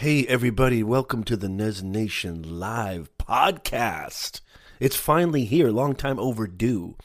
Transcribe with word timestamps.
Hey, 0.00 0.26
everybody, 0.28 0.82
welcome 0.82 1.24
to 1.24 1.36
the 1.36 1.50
Nez 1.50 1.82
Nation 1.82 2.58
Live 2.58 3.10
podcast. 3.18 4.40
It's 4.80 4.96
finally 4.96 5.44
here, 5.44 5.68
long 5.70 5.94
time 5.94 6.18
overdue. 6.18 6.96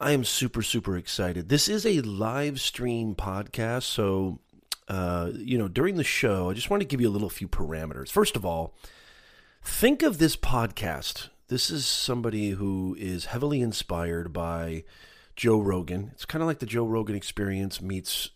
I 0.00 0.12
am 0.12 0.24
super, 0.24 0.62
super 0.62 0.96
excited. 0.96 1.50
This 1.50 1.68
is 1.68 1.84
a 1.84 2.00
live 2.00 2.62
stream 2.62 3.14
podcast, 3.14 3.82
so, 3.82 4.38
uh, 4.88 5.32
you 5.34 5.58
know, 5.58 5.68
during 5.68 5.96
the 5.96 6.02
show, 6.02 6.48
I 6.48 6.54
just 6.54 6.70
want 6.70 6.80
to 6.80 6.86
give 6.88 7.02
you 7.02 7.10
a 7.10 7.12
little 7.12 7.28
few 7.28 7.46
parameters. 7.46 8.10
First 8.10 8.36
of 8.36 8.46
all, 8.46 8.74
think 9.62 10.02
of 10.02 10.16
this 10.16 10.34
podcast. 10.34 11.28
This 11.48 11.68
is 11.68 11.84
somebody 11.84 12.52
who 12.52 12.96
is 12.98 13.26
heavily 13.26 13.60
inspired 13.60 14.32
by 14.32 14.84
Joe 15.36 15.60
Rogan. 15.60 16.12
It's 16.14 16.24
kind 16.24 16.40
of 16.40 16.46
like 16.46 16.60
the 16.60 16.64
Joe 16.64 16.86
Rogan 16.86 17.16
experience 17.16 17.82
meets 17.82 18.30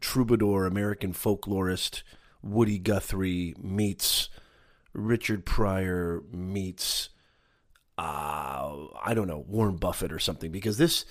troubadour, 0.00 0.66
American 0.66 1.12
folklorist 1.12 2.04
Woody 2.42 2.78
Guthrie 2.78 3.54
meets 3.60 4.28
Richard 4.92 5.44
Pryor 5.44 6.22
meets 6.32 7.10
uh, 7.98 8.86
I 9.02 9.12
don't 9.14 9.28
know 9.28 9.44
Warren 9.46 9.76
Buffett 9.76 10.12
or 10.12 10.18
something 10.18 10.50
because 10.50 10.78
this 10.78 11.04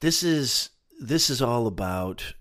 this 0.00 0.22
is 0.22 0.70
this 1.00 1.30
is 1.30 1.42
all 1.42 1.66
about 1.66 2.34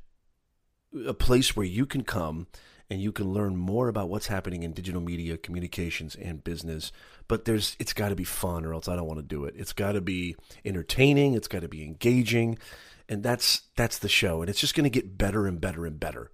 a 1.07 1.13
place 1.13 1.55
where 1.55 1.65
you 1.65 1.85
can 1.85 2.03
come 2.03 2.47
and 2.89 3.01
you 3.01 3.11
can 3.11 3.31
learn 3.31 3.55
more 3.55 3.87
about 3.87 4.09
what's 4.09 4.27
happening 4.27 4.63
in 4.63 4.73
digital 4.73 5.01
media 5.01 5.37
communications 5.37 6.13
and 6.15 6.43
business. 6.43 6.91
But 7.27 7.45
there's 7.45 7.75
it's 7.79 7.93
got 7.93 8.09
to 8.09 8.15
be 8.15 8.23
fun 8.23 8.65
or 8.65 8.73
else 8.73 8.87
I 8.87 8.95
don't 8.95 9.07
want 9.07 9.19
to 9.19 9.25
do 9.25 9.45
it. 9.45 9.55
It's 9.57 9.73
got 9.73 9.93
to 9.93 10.01
be 10.01 10.35
entertaining 10.63 11.33
it's 11.33 11.47
got 11.47 11.61
to 11.61 11.67
be 11.67 11.83
engaging 11.83 12.59
and 13.09 13.23
that's 13.23 13.63
that's 13.75 13.97
the 13.97 14.09
show 14.09 14.41
and 14.41 14.49
it's 14.49 14.59
just 14.59 14.75
going 14.75 14.83
to 14.83 14.89
get 14.89 15.17
better 15.17 15.47
and 15.47 15.59
better 15.59 15.85
and 15.85 15.99
better 15.99 16.31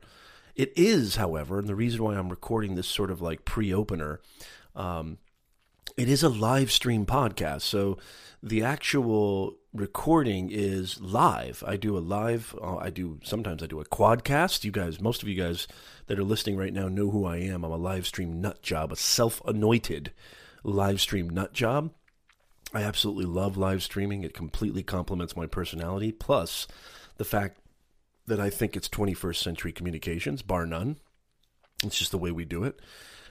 it 0.57 0.73
is, 0.75 1.15
however, 1.15 1.59
and 1.59 1.67
the 1.67 1.75
reason 1.75 2.03
why 2.03 2.15
I'm 2.15 2.29
recording 2.29 2.73
this 2.73 2.87
sort 2.87 3.11
of 3.11 3.21
like 3.21 3.45
pre 3.45 3.71
opener, 3.71 4.19
um, 4.75 5.19
it 5.95 6.09
is 6.09 6.23
a 6.23 6.29
live 6.29 6.71
stream 6.71 7.05
podcast. 7.05 7.61
So 7.61 7.99
the 8.41 8.63
actual 8.63 9.57
recording 9.71 10.49
is 10.51 10.99
live. 10.99 11.63
I 11.65 11.77
do 11.77 11.95
a 11.95 11.99
live, 11.99 12.55
uh, 12.59 12.77
I 12.77 12.89
do 12.89 13.19
sometimes 13.23 13.61
I 13.61 13.67
do 13.67 13.79
a 13.79 13.85
quadcast. 13.85 14.63
You 14.63 14.71
guys, 14.71 14.99
most 14.99 15.21
of 15.21 15.29
you 15.29 15.35
guys 15.35 15.67
that 16.07 16.17
are 16.17 16.23
listening 16.23 16.57
right 16.57 16.73
now 16.73 16.87
know 16.87 17.11
who 17.11 17.25
I 17.25 17.37
am. 17.37 17.63
I'm 17.63 17.71
a 17.71 17.77
live 17.77 18.07
stream 18.07 18.41
nut 18.41 18.63
job, 18.63 18.91
a 18.91 18.95
self 18.95 19.41
anointed 19.45 20.11
live 20.63 20.99
stream 20.99 21.29
nut 21.29 21.53
job. 21.53 21.91
I 22.73 22.81
absolutely 22.81 23.25
love 23.25 23.57
live 23.57 23.83
streaming. 23.83 24.23
It 24.23 24.33
completely 24.33 24.81
complements 24.81 25.37
my 25.37 25.45
personality. 25.45 26.11
Plus, 26.11 26.67
the 27.17 27.25
fact 27.25 27.59
that 28.27 28.39
I 28.39 28.49
think 28.49 28.75
it's 28.75 28.89
21st 28.89 29.37
century 29.37 29.71
communications, 29.71 30.41
bar 30.41 30.65
none. 30.65 30.97
It's 31.83 31.97
just 31.97 32.11
the 32.11 32.17
way 32.17 32.31
we 32.31 32.45
do 32.45 32.63
it. 32.63 32.79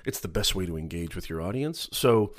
It's 0.05 0.21
the 0.21 0.29
best 0.29 0.55
way 0.55 0.67
to 0.67 0.77
engage 0.77 1.17
with 1.17 1.29
your 1.29 1.43
audience. 1.43 1.89
So, 1.93 2.33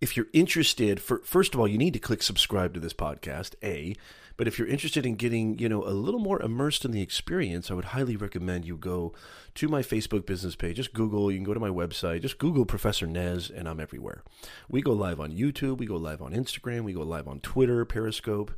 if 0.00 0.14
you're 0.16 0.26
interested, 0.34 1.00
for, 1.00 1.18
first 1.24 1.54
of 1.54 1.60
all, 1.60 1.66
you 1.66 1.78
need 1.78 1.94
to 1.94 1.98
click 1.98 2.22
subscribe 2.22 2.74
to 2.74 2.80
this 2.80 2.92
podcast, 2.92 3.54
A. 3.62 3.96
But 4.36 4.48
if 4.48 4.58
you're 4.58 4.68
interested 4.68 5.06
in 5.06 5.14
getting, 5.14 5.58
you 5.58 5.68
know, 5.68 5.84
a 5.84 5.94
little 5.94 6.20
more 6.20 6.42
immersed 6.42 6.84
in 6.84 6.90
the 6.90 7.00
experience, 7.00 7.70
I 7.70 7.74
would 7.74 7.86
highly 7.86 8.16
recommend 8.16 8.64
you 8.64 8.76
go 8.76 9.14
to 9.54 9.68
my 9.68 9.80
Facebook 9.80 10.26
business 10.26 10.56
page. 10.56 10.76
Just 10.76 10.92
Google, 10.92 11.30
you 11.30 11.38
can 11.38 11.44
go 11.44 11.54
to 11.54 11.60
my 11.60 11.68
website, 11.68 12.22
just 12.22 12.38
Google 12.38 12.66
Professor 12.66 13.06
Nez, 13.06 13.48
and 13.48 13.68
I'm 13.68 13.80
everywhere. 13.80 14.24
We 14.68 14.82
go 14.82 14.92
live 14.92 15.20
on 15.20 15.32
YouTube, 15.32 15.78
we 15.78 15.86
go 15.86 15.96
live 15.96 16.20
on 16.20 16.32
Instagram, 16.32 16.82
we 16.82 16.92
go 16.92 17.02
live 17.02 17.28
on 17.28 17.40
Twitter, 17.40 17.84
Periscope, 17.84 18.50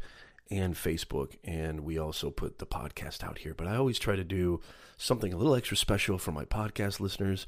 and 0.51 0.75
Facebook. 0.75 1.37
And 1.45 1.81
we 1.81 1.99
also 1.99 2.31
put 2.31 2.59
the 2.59 2.67
podcast 2.67 3.25
out 3.25 3.39
here. 3.39 3.55
But 3.55 3.67
I 3.67 3.77
always 3.77 3.99
try 3.99 4.17
to 4.17 4.25
do 4.25 4.61
something 4.97 5.33
a 5.33 5.37
little 5.37 5.55
extra 5.55 5.77
special 5.77 6.19
for 6.19 6.33
my 6.33 6.45
podcast 6.45 7.01
listeners 7.01 7.47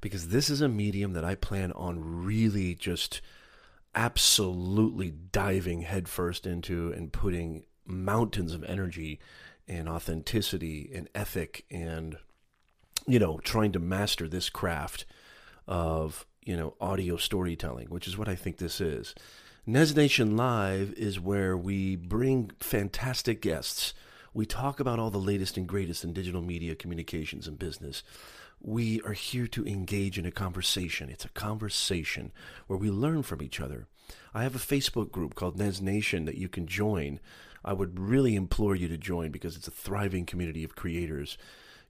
because 0.00 0.28
this 0.28 0.50
is 0.50 0.60
a 0.60 0.68
medium 0.68 1.12
that 1.14 1.24
I 1.24 1.34
plan 1.34 1.72
on 1.72 2.24
really 2.24 2.74
just 2.74 3.20
absolutely 3.94 5.10
diving 5.32 5.82
headfirst 5.82 6.46
into 6.46 6.92
and 6.92 7.12
putting 7.12 7.64
mountains 7.86 8.52
of 8.52 8.64
energy 8.64 9.20
and 9.68 9.88
authenticity 9.88 10.90
and 10.94 11.08
ethic 11.14 11.64
and 11.70 12.16
you 13.06 13.18
know 13.18 13.38
trying 13.44 13.72
to 13.72 13.78
master 13.78 14.28
this 14.28 14.50
craft 14.50 15.04
of 15.66 16.26
you 16.44 16.56
know 16.56 16.74
audio 16.80 17.16
storytelling 17.16 17.88
which 17.88 18.08
is 18.08 18.18
what 18.18 18.28
I 18.28 18.34
think 18.34 18.58
this 18.58 18.80
is 18.80 19.14
Nez 19.66 19.96
Nation 19.96 20.36
Live 20.36 20.92
is 20.92 21.18
where 21.18 21.56
we 21.56 21.96
bring 21.96 22.50
fantastic 22.60 23.40
guests. 23.40 23.94
We 24.34 24.44
talk 24.44 24.78
about 24.78 24.98
all 24.98 25.10
the 25.10 25.16
latest 25.16 25.56
and 25.56 25.66
greatest 25.66 26.04
in 26.04 26.12
digital 26.12 26.42
media 26.42 26.74
communications 26.74 27.48
and 27.48 27.58
business. 27.58 28.02
We 28.60 29.00
are 29.06 29.14
here 29.14 29.46
to 29.46 29.66
engage 29.66 30.18
in 30.18 30.26
a 30.26 30.30
conversation. 30.30 31.08
It's 31.08 31.24
a 31.24 31.30
conversation 31.30 32.30
where 32.66 32.78
we 32.78 32.90
learn 32.90 33.22
from 33.22 33.40
each 33.40 33.58
other. 33.58 33.86
I 34.34 34.42
have 34.42 34.54
a 34.54 34.58
Facebook 34.58 35.10
group 35.10 35.34
called 35.34 35.56
Nez 35.56 35.80
Nation 35.80 36.26
that 36.26 36.36
you 36.36 36.50
can 36.50 36.66
join. 36.66 37.18
I 37.64 37.72
would 37.72 37.98
really 37.98 38.34
implore 38.34 38.76
you 38.76 38.88
to 38.88 38.98
join 38.98 39.30
because 39.30 39.56
it's 39.56 39.68
a 39.68 39.70
thriving 39.70 40.26
community 40.26 40.62
of 40.62 40.76
creators. 40.76 41.38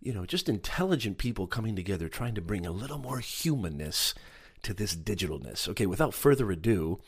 You 0.01 0.15
know, 0.15 0.27
just 0.27 0.49
intelligent 0.49 1.19
people 1.19 1.49
coming 1.49 1.75
together 1.75 2.09
trying 2.09 2.37
to 2.37 2.41
bring 2.41 2.67
a 2.67 2.71
little 2.71 2.99
more 2.99 3.19
humanness 3.19 4.15
to 4.63 4.73
this 4.73 4.95
digitalness. 4.95 5.69
Okay, 5.69 5.87
without 5.87 6.15
further 6.15 6.53
ado, 6.53 7.01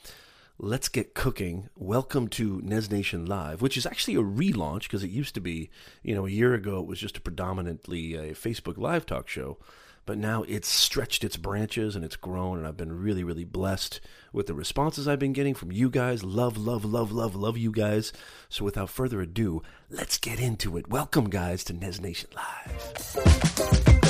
let's 0.58 0.88
get 0.88 1.14
cooking. 1.14 1.68
Welcome 1.76 2.28
to 2.28 2.60
Nez 2.62 2.90
Nation 2.90 3.26
Live, 3.26 3.60
which 3.60 3.76
is 3.76 3.84
actually 3.84 4.14
a 4.14 4.22
relaunch 4.22 4.82
because 4.82 5.04
it 5.04 5.10
used 5.10 5.34
to 5.34 5.40
be, 5.40 5.70
you 6.02 6.14
know, 6.14 6.26
a 6.26 6.30
year 6.30 6.54
ago 6.54 6.80
it 6.80 6.86
was 6.86 6.98
just 6.98 7.18
a 7.18 7.20
predominantly 7.20 8.14
a 8.14 8.32
Facebook 8.32 8.78
Live 8.78 9.04
talk 9.04 9.28
show. 9.28 9.58
But 10.06 10.18
now 10.18 10.44
it's 10.44 10.68
stretched 10.68 11.24
its 11.24 11.36
branches 11.36 11.96
and 11.96 12.04
it's 12.04 12.14
grown, 12.14 12.58
and 12.58 12.66
I've 12.66 12.76
been 12.76 12.96
really, 12.96 13.24
really 13.24 13.44
blessed 13.44 14.00
with 14.32 14.46
the 14.46 14.54
responses 14.54 15.08
I've 15.08 15.18
been 15.18 15.32
getting 15.32 15.54
from 15.54 15.72
you 15.72 15.90
guys. 15.90 16.22
Love, 16.22 16.56
love, 16.56 16.84
love, 16.84 17.10
love, 17.10 17.34
love 17.34 17.58
you 17.58 17.72
guys. 17.72 18.12
So 18.48 18.64
without 18.64 18.88
further 18.88 19.20
ado, 19.20 19.62
let's 19.90 20.16
get 20.16 20.38
into 20.38 20.76
it. 20.76 20.88
Welcome, 20.88 21.28
guys, 21.28 21.64
to 21.64 21.72
Nez 21.72 22.00
Nation 22.00 22.30
Live. 22.36 24.05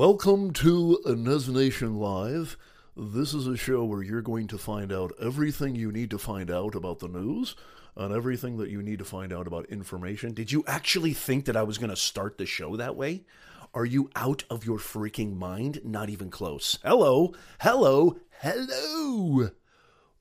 Welcome 0.00 0.54
to 0.54 0.98
Nez 1.04 1.46
Nation 1.50 1.96
Live. 1.98 2.56
This 2.96 3.34
is 3.34 3.46
a 3.46 3.54
show 3.54 3.84
where 3.84 4.02
you're 4.02 4.22
going 4.22 4.46
to 4.46 4.56
find 4.56 4.94
out 4.94 5.12
everything 5.20 5.74
you 5.74 5.92
need 5.92 6.08
to 6.08 6.18
find 6.18 6.50
out 6.50 6.74
about 6.74 7.00
the 7.00 7.08
news 7.08 7.54
and 7.94 8.10
everything 8.10 8.56
that 8.56 8.70
you 8.70 8.80
need 8.80 9.00
to 9.00 9.04
find 9.04 9.30
out 9.30 9.46
about 9.46 9.66
information. 9.66 10.32
Did 10.32 10.52
you 10.52 10.64
actually 10.66 11.12
think 11.12 11.44
that 11.44 11.56
I 11.56 11.64
was 11.64 11.76
going 11.76 11.90
to 11.90 11.96
start 11.96 12.38
the 12.38 12.46
show 12.46 12.76
that 12.76 12.96
way? 12.96 13.24
Are 13.74 13.84
you 13.84 14.08
out 14.16 14.42
of 14.48 14.64
your 14.64 14.78
freaking 14.78 15.36
mind? 15.36 15.82
Not 15.84 16.08
even 16.08 16.30
close. 16.30 16.78
Hello, 16.82 17.34
hello, 17.60 18.16
hello. 18.40 19.50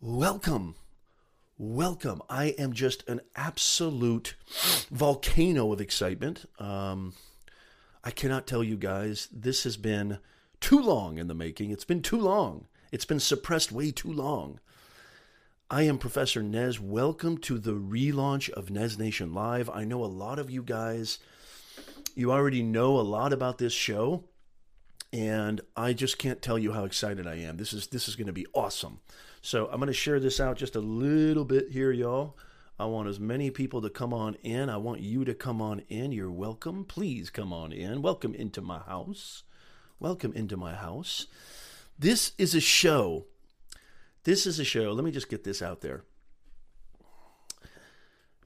Welcome. 0.01 0.75
Welcome. 1.57 2.21
I 2.29 2.47
am 2.57 2.73
just 2.73 3.07
an 3.07 3.21
absolute 3.33 4.35
volcano 4.91 5.71
of 5.71 5.79
excitement. 5.79 6.49
Um, 6.59 7.13
I 8.03 8.11
cannot 8.11 8.47
tell 8.47 8.63
you 8.63 8.77
guys, 8.77 9.27
this 9.31 9.65
has 9.65 9.75
been 9.75 10.19
too 10.61 10.79
long 10.79 11.17
in 11.17 11.27
the 11.27 11.33
making. 11.33 11.71
It's 11.71 11.83
been 11.83 12.01
too 12.01 12.17
long. 12.17 12.67
It's 12.93 13.03
been 13.03 13.19
suppressed 13.19 13.73
way 13.73 13.91
too 13.91 14.11
long. 14.11 14.61
I 15.69 15.83
am 15.83 15.97
Professor 15.97 16.41
Nez. 16.41 16.79
Welcome 16.79 17.37
to 17.39 17.59
the 17.59 17.73
relaunch 17.73 18.49
of 18.51 18.71
Nez 18.71 18.97
Nation 18.97 19.33
Live. 19.33 19.69
I 19.69 19.83
know 19.83 20.03
a 20.03 20.07
lot 20.07 20.39
of 20.39 20.49
you 20.49 20.63
guys, 20.63 21.19
you 22.15 22.31
already 22.31 22.63
know 22.63 22.97
a 22.97 23.01
lot 23.01 23.33
about 23.33 23.57
this 23.57 23.73
show, 23.73 24.23
and 25.11 25.59
I 25.75 25.91
just 25.91 26.17
can't 26.17 26.41
tell 26.41 26.57
you 26.57 26.71
how 26.71 26.85
excited 26.85 27.27
I 27.27 27.35
am. 27.35 27.57
This 27.57 27.73
is 27.73 27.87
this 27.87 28.07
is 28.07 28.15
going 28.15 28.27
to 28.27 28.33
be 28.33 28.47
awesome. 28.53 29.01
So 29.41 29.65
I'm 29.65 29.79
going 29.79 29.87
to 29.87 29.93
share 29.93 30.21
this 30.21 30.39
out 30.39 30.55
just 30.55 30.77
a 30.77 30.81
little 30.81 31.45
bit 31.45 31.71
here, 31.71 31.91
y'all. 31.91 32.37
I 32.79 32.85
want 32.85 33.09
as 33.09 33.19
many 33.19 33.51
people 33.51 33.81
to 33.81 33.89
come 33.89 34.13
on 34.13 34.35
in. 34.35 34.69
I 34.69 34.77
want 34.77 35.01
you 35.01 35.25
to 35.25 35.33
come 35.33 35.61
on 35.61 35.81
in. 35.89 36.13
You're 36.13 36.31
welcome. 36.31 36.85
Please 36.85 37.29
come 37.29 37.51
on 37.51 37.73
in. 37.73 38.01
Welcome 38.01 38.33
into 38.33 38.61
my 38.61 38.79
house. 38.79 39.43
Welcome 39.99 40.31
into 40.31 40.55
my 40.55 40.73
house. 40.73 41.27
This 41.97 42.31
is 42.37 42.55
a 42.55 42.61
show. 42.61 43.25
This 44.23 44.47
is 44.47 44.59
a 44.59 44.63
show. 44.63 44.93
Let 44.93 45.03
me 45.03 45.11
just 45.11 45.27
get 45.27 45.43
this 45.43 45.61
out 45.61 45.81
there. 45.81 46.05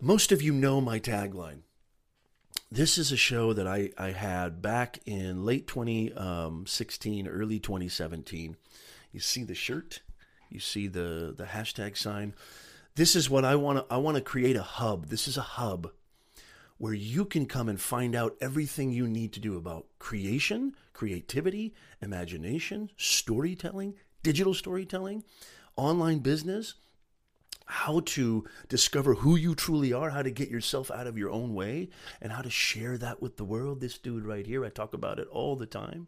Most 0.01 0.31
of 0.31 0.41
you 0.41 0.51
know 0.51 0.81
my 0.81 0.99
tagline. 0.99 1.59
This 2.71 2.97
is 2.97 3.11
a 3.11 3.17
show 3.17 3.53
that 3.53 3.67
I, 3.67 3.91
I 3.99 4.13
had 4.13 4.63
back 4.63 4.97
in 5.05 5.45
late 5.45 5.67
2016, 5.67 7.27
um, 7.27 7.31
early 7.31 7.59
2017. 7.59 8.57
You 9.11 9.19
see 9.19 9.43
the 9.43 9.53
shirt, 9.53 10.01
you 10.49 10.59
see 10.59 10.87
the, 10.87 11.35
the 11.37 11.45
hashtag 11.45 11.95
sign 11.95 12.33
this 12.95 13.15
is 13.15 13.29
what 13.29 13.45
I 13.45 13.55
want 13.55 13.79
to 13.79 13.93
I 13.93 13.97
want 13.97 14.17
to 14.17 14.21
create 14.21 14.55
a 14.55 14.63
hub. 14.63 15.07
This 15.07 15.27
is 15.27 15.37
a 15.37 15.41
hub 15.41 15.91
where 16.77 16.93
you 16.93 17.25
can 17.25 17.45
come 17.45 17.69
and 17.69 17.79
find 17.79 18.15
out 18.15 18.35
everything 18.41 18.91
you 18.91 19.07
need 19.07 19.31
to 19.33 19.39
do 19.39 19.57
about 19.57 19.85
creation, 19.99 20.75
creativity, 20.91 21.73
imagination, 22.01 22.89
storytelling, 22.97 23.93
digital 24.21 24.53
storytelling, 24.53 25.23
online 25.75 26.19
business, 26.19 26.73
how 27.65 28.01
to 28.01 28.45
discover 28.67 29.15
who 29.15 29.35
you 29.35 29.55
truly 29.55 29.93
are, 29.93 30.09
how 30.09 30.21
to 30.21 30.31
get 30.31 30.49
yourself 30.49 30.91
out 30.91 31.07
of 31.07 31.17
your 31.17 31.29
own 31.29 31.53
way, 31.53 31.89
and 32.21 32.31
how 32.31 32.41
to 32.41 32.49
share 32.49 32.97
that 32.97 33.21
with 33.21 33.37
the 33.37 33.45
world. 33.45 33.79
This 33.79 33.97
dude 33.97 34.25
right 34.25 34.45
here, 34.45 34.65
I 34.65 34.69
talk 34.69 34.93
about 34.93 35.19
it 35.19 35.27
all 35.29 35.55
the 35.55 35.65
time. 35.65 36.07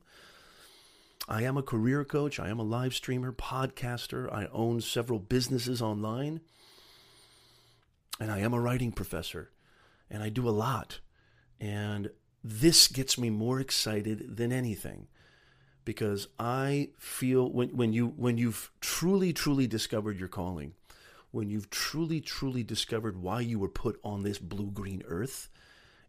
I 1.28 1.44
am 1.44 1.58
a 1.58 1.64
career 1.64 2.04
coach, 2.04 2.40
I 2.40 2.50
am 2.50 2.60
a 2.60 2.64
live 2.64 2.94
streamer, 2.94 3.32
podcaster, 3.32 4.32
I 4.32 4.48
own 4.52 4.82
several 4.82 5.18
businesses 5.18 5.82
online, 5.82 6.42
and 8.20 8.32
I 8.32 8.40
am 8.40 8.54
a 8.54 8.60
writing 8.60 8.92
professor, 8.92 9.52
and 10.10 10.24
I 10.24 10.30
do 10.30 10.48
a 10.48 10.52
lot. 10.52 11.00
And 11.60 12.10
this 12.44 12.88
gets 12.88 13.18
me 13.18 13.30
more 13.30 13.60
excited 13.60 14.38
than 14.38 14.52
anything 14.52 15.08
because 15.84 16.28
I 16.40 16.90
feel 16.98 17.52
when, 17.52 17.70
when 17.70 17.94
you 17.94 18.08
when 18.08 18.38
you've 18.38 18.72
truly 18.82 19.34
truly 19.34 19.68
discovered 19.68 20.20
your 20.20 20.28
calling, 20.28 20.74
when 21.32 21.50
you've 21.50 21.70
truly, 21.70 22.22
truly 22.22 22.64
discovered 22.64 23.22
why 23.22 23.42
you 23.42 23.60
were 23.60 23.70
put 23.70 24.00
on 24.04 24.24
this 24.24 24.40
blue 24.40 24.72
green 24.72 25.04
earth, 25.08 25.50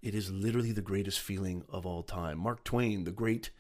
it 0.03 0.15
is 0.15 0.31
literally 0.31 0.73
the 0.73 0.83
greatest 0.83 1.21
feeling 1.21 1.65
of 1.69 1.85
all 1.85 2.03
time. 2.03 2.39
Mark 2.39 2.65
Twain, 2.65 3.05
the 3.05 3.11
great 3.11 3.51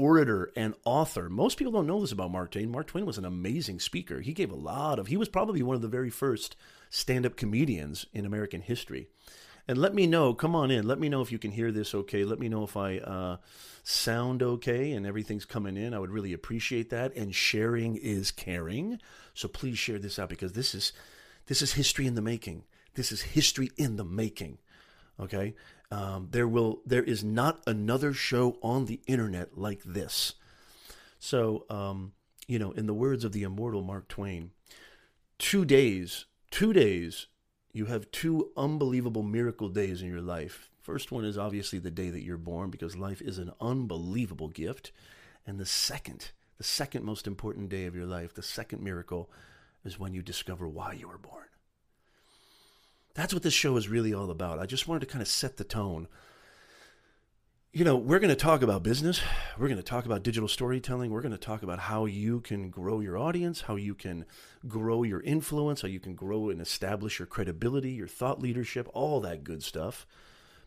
orator 0.00 0.50
and 0.56 0.74
author. 0.84 1.28
Most 1.28 1.58
people 1.58 1.72
don't 1.72 1.86
know 1.86 2.00
this 2.00 2.12
about 2.12 2.30
Mark 2.30 2.52
Twain. 2.52 2.70
Mark 2.70 2.88
Twain 2.88 3.06
was 3.06 3.18
an 3.18 3.24
amazing 3.24 3.80
speaker. 3.80 4.20
He 4.20 4.32
gave 4.32 4.50
a 4.50 4.56
lot 4.56 4.98
of, 4.98 5.08
he 5.08 5.16
was 5.16 5.28
probably 5.28 5.62
one 5.62 5.76
of 5.76 5.82
the 5.82 5.88
very 5.88 6.10
first 6.10 6.56
stand 6.88 7.26
up 7.26 7.36
comedians 7.36 8.06
in 8.12 8.24
American 8.24 8.62
history. 8.62 9.08
And 9.68 9.78
let 9.78 9.94
me 9.94 10.06
know, 10.06 10.34
come 10.34 10.56
on 10.56 10.70
in. 10.70 10.88
Let 10.88 10.98
me 10.98 11.08
know 11.08 11.20
if 11.20 11.30
you 11.30 11.38
can 11.38 11.52
hear 11.52 11.70
this 11.70 11.94
okay. 11.94 12.24
Let 12.24 12.40
me 12.40 12.48
know 12.48 12.64
if 12.64 12.76
I 12.76 12.98
uh, 12.98 13.36
sound 13.84 14.42
okay 14.42 14.92
and 14.92 15.06
everything's 15.06 15.44
coming 15.44 15.76
in. 15.76 15.94
I 15.94 15.98
would 15.98 16.10
really 16.10 16.32
appreciate 16.32 16.90
that. 16.90 17.14
And 17.14 17.32
sharing 17.34 17.96
is 17.96 18.32
caring. 18.32 18.98
So 19.34 19.46
please 19.46 19.78
share 19.78 19.98
this 19.98 20.18
out 20.18 20.28
because 20.28 20.54
this 20.54 20.74
is 20.74 20.92
this 21.46 21.62
is 21.62 21.74
history 21.74 22.06
in 22.06 22.14
the 22.14 22.22
making. 22.22 22.64
This 22.94 23.12
is 23.12 23.22
history 23.22 23.70
in 23.76 23.96
the 23.96 24.04
making. 24.04 24.58
Okay? 25.20 25.54
Um, 25.90 26.28
there 26.30 26.46
will 26.46 26.82
there 26.86 27.02
is 27.02 27.24
not 27.24 27.62
another 27.66 28.12
show 28.12 28.58
on 28.62 28.86
the 28.86 29.00
internet 29.06 29.58
like 29.58 29.82
this. 29.84 30.34
So 31.18 31.66
um, 31.68 32.12
you 32.46 32.58
know, 32.58 32.72
in 32.72 32.86
the 32.86 32.94
words 32.94 33.24
of 33.24 33.32
the 33.32 33.42
immortal 33.42 33.82
Mark 33.82 34.08
Twain, 34.08 34.50
two 35.38 35.64
days, 35.64 36.26
two 36.50 36.72
days 36.72 37.26
you 37.72 37.86
have 37.86 38.10
two 38.10 38.50
unbelievable 38.56 39.22
miracle 39.22 39.68
days 39.68 40.02
in 40.02 40.08
your 40.08 40.20
life. 40.20 40.70
First 40.80 41.12
one 41.12 41.24
is 41.24 41.38
obviously 41.38 41.78
the 41.78 41.90
day 41.90 42.10
that 42.10 42.22
you're 42.22 42.36
born 42.36 42.70
because 42.70 42.96
life 42.96 43.20
is 43.20 43.38
an 43.38 43.52
unbelievable 43.60 44.48
gift. 44.48 44.90
And 45.46 45.58
the 45.58 45.66
second, 45.66 46.32
the 46.58 46.64
second 46.64 47.04
most 47.04 47.26
important 47.26 47.68
day 47.68 47.84
of 47.86 47.94
your 47.94 48.06
life, 48.06 48.34
the 48.34 48.42
second 48.42 48.82
miracle 48.82 49.30
is 49.84 49.98
when 49.98 50.14
you 50.14 50.22
discover 50.22 50.68
why 50.68 50.94
you 50.94 51.08
were 51.08 51.18
born. 51.18 51.44
That's 53.14 53.34
what 53.34 53.42
this 53.42 53.54
show 53.54 53.76
is 53.76 53.88
really 53.88 54.14
all 54.14 54.30
about. 54.30 54.58
I 54.58 54.66
just 54.66 54.88
wanted 54.88 55.00
to 55.00 55.06
kind 55.06 55.22
of 55.22 55.28
set 55.28 55.56
the 55.56 55.64
tone 55.64 56.08
you 57.72 57.84
know, 57.84 57.94
we're 57.94 58.18
going 58.18 58.30
to 58.30 58.34
talk 58.34 58.62
about 58.62 58.82
business. 58.82 59.20
We're 59.56 59.68
going 59.68 59.76
to 59.76 59.84
talk 59.84 60.04
about 60.04 60.24
digital 60.24 60.48
storytelling. 60.48 61.12
We're 61.12 61.20
going 61.20 61.30
to 61.30 61.38
talk 61.38 61.62
about 61.62 61.78
how 61.78 62.04
you 62.06 62.40
can 62.40 62.68
grow 62.68 62.98
your 62.98 63.16
audience, 63.16 63.60
how 63.60 63.76
you 63.76 63.94
can 63.94 64.24
grow 64.66 65.04
your 65.04 65.20
influence, 65.20 65.82
how 65.82 65.88
you 65.88 66.00
can 66.00 66.16
grow 66.16 66.50
and 66.50 66.60
establish 66.60 67.20
your 67.20 67.26
credibility, 67.26 67.92
your 67.92 68.08
thought 68.08 68.40
leadership, 68.40 68.88
all 68.92 69.20
that 69.20 69.44
good 69.44 69.62
stuff. 69.62 70.04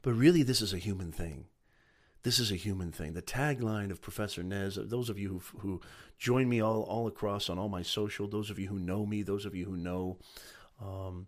But 0.01 0.13
really, 0.13 0.44
this 0.44 0.62
is 0.62 0.74
a 0.74 0.78
human 0.78 1.12
thing. 1.12 1.48
This 2.22 2.40
is 2.40 2.54
a 2.54 2.56
human 2.56 2.94
thing. 2.94 3.12
The 3.12 3.22
tagline 3.22 3.92
of 3.92 4.01
Professor 4.01 4.42
Nez, 4.42 4.80
those 4.81 5.10
of 5.10 5.19
you 5.19 5.28
who, 5.28 5.60
who 5.60 5.81
join 6.18 6.48
me 6.48 6.62
all, 6.62 6.84
all 6.84 7.07
across 7.07 7.50
on 7.50 7.60
all 7.60 7.68
my 7.68 7.81
social, 7.81 8.30
those 8.30 8.50
of 8.50 8.57
you 8.57 8.69
who 8.69 8.80
know 8.80 9.06
me, 9.06 9.24
those 9.24 9.45
of 9.45 9.54
you 9.54 9.66
who 9.66 9.75
know 9.75 10.19
um, 10.81 11.28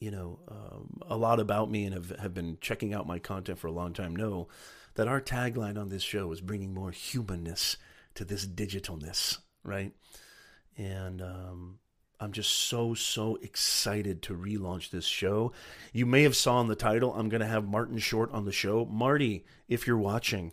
you 0.00 0.10
know 0.10 0.40
um, 0.48 1.00
a 1.08 1.16
lot 1.16 1.38
about 1.38 1.70
me 1.70 1.84
and 1.84 1.94
have, 1.94 2.10
have 2.18 2.34
been 2.34 2.58
checking 2.60 2.92
out 2.92 3.06
my 3.06 3.18
content 3.18 3.58
for 3.58 3.68
a 3.68 3.72
long 3.72 3.92
time 3.92 4.16
know 4.16 4.48
that 4.94 5.08
our 5.08 5.20
tagline 5.20 5.78
on 5.78 5.88
this 5.88 6.02
show 6.02 6.32
is 6.32 6.40
bringing 6.40 6.74
more 6.74 6.90
humanness 6.90 7.76
to 8.14 8.24
this 8.24 8.46
digitalness, 8.46 9.38
right? 9.62 9.92
And 10.76 11.22
um, 11.22 11.78
I'm 12.18 12.32
just 12.32 12.50
so 12.50 12.94
so 12.94 13.36
excited 13.36 14.22
to 14.22 14.36
relaunch 14.36 14.90
this 14.90 15.06
show. 15.06 15.52
You 15.92 16.06
may 16.06 16.22
have 16.24 16.36
saw 16.36 16.60
in 16.60 16.68
the 16.68 16.74
title 16.74 17.14
I'm 17.14 17.28
going 17.28 17.40
to 17.40 17.46
have 17.46 17.66
Martin 17.66 17.98
Short 17.98 18.30
on 18.32 18.44
the 18.44 18.52
show. 18.52 18.84
Marty, 18.84 19.44
if 19.68 19.86
you're 19.86 19.96
watching, 19.96 20.52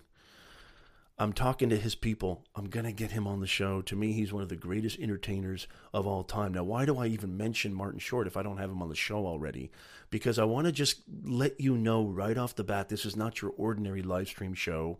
I'm 1.19 1.34
talking 1.34 1.69
to 1.69 1.78
his 1.78 1.96
people. 1.96 2.46
I'm 2.56 2.69
going 2.69 2.86
to 2.86 2.92
get 2.92 3.12
him 3.12 3.25
on 3.25 3.40
the 3.40 3.48
show. 3.48 3.81
To 3.81 3.96
me, 3.96 4.14
he's 4.14 4.31
one 4.31 4.44
of 4.44 4.50
the 4.50 4.56
greatest 4.56 5.00
entertainers 5.00 5.68
of 5.92 6.06
all 6.06 6.24
time. 6.24 6.54
Now, 6.54 6.64
why 6.64 6.86
do 6.86 7.00
I 7.00 7.08
even 7.08 7.36
mention 7.36 7.74
Martin 7.74 8.00
Short 8.00 8.28
if 8.28 8.38
I 8.38 8.44
don't 8.44 8.60
have 8.60 8.69
him 8.69 8.84
on 8.84 8.90
the 8.90 8.96
show 8.96 9.25
already? 9.25 9.72
Because 10.12 10.38
I 10.38 10.44
want 10.44 10.68
to 10.68 10.72
just 10.72 11.02
let 11.24 11.60
you 11.60 11.75
know 11.75 12.06
right 12.06 12.38
off 12.38 12.56
the 12.56 12.64
bat 12.64 12.90
this 12.90 13.04
is 13.04 13.16
not 13.16 13.42
your 13.42 13.52
ordinary 13.58 14.04
live 14.04 14.28
stream 14.28 14.54
show 14.54 15.00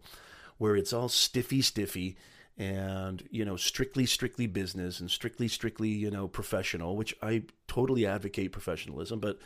where 0.58 0.76
it's 0.76 0.92
all 0.92 1.08
stiffy, 1.08 1.62
stiffy 1.62 2.18
and, 2.58 3.24
you 3.30 3.46
know, 3.46 3.56
strictly, 3.56 4.08
strictly 4.08 4.48
business 4.48 5.00
and 5.00 5.12
strictly, 5.12 5.48
strictly, 5.48 5.90
you 5.90 6.10
know, 6.10 6.28
professional, 6.28 6.98
which 6.98 7.16
I 7.22 7.44
totally 7.68 8.08
advocate 8.08 8.52
professionalism. 8.52 9.20
But 9.20 9.38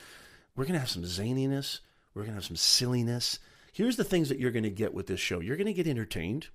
we're 0.56 0.64
going 0.64 0.76
to 0.76 0.80
have 0.80 0.90
some 0.90 1.04
zaniness, 1.04 1.82
we're 2.14 2.22
going 2.22 2.32
to 2.32 2.36
have 2.36 2.46
some 2.46 2.56
silliness. 2.56 3.40
Here's 3.74 3.98
the 3.98 4.06
things 4.06 4.30
that 4.30 4.40
you're 4.40 4.52
going 4.52 4.64
to 4.64 4.70
get 4.70 4.94
with 4.94 5.08
this 5.08 5.20
show 5.20 5.42
you're 5.42 5.58
going 5.58 5.68
to 5.68 5.74
get 5.74 5.88
entertained 5.88 6.48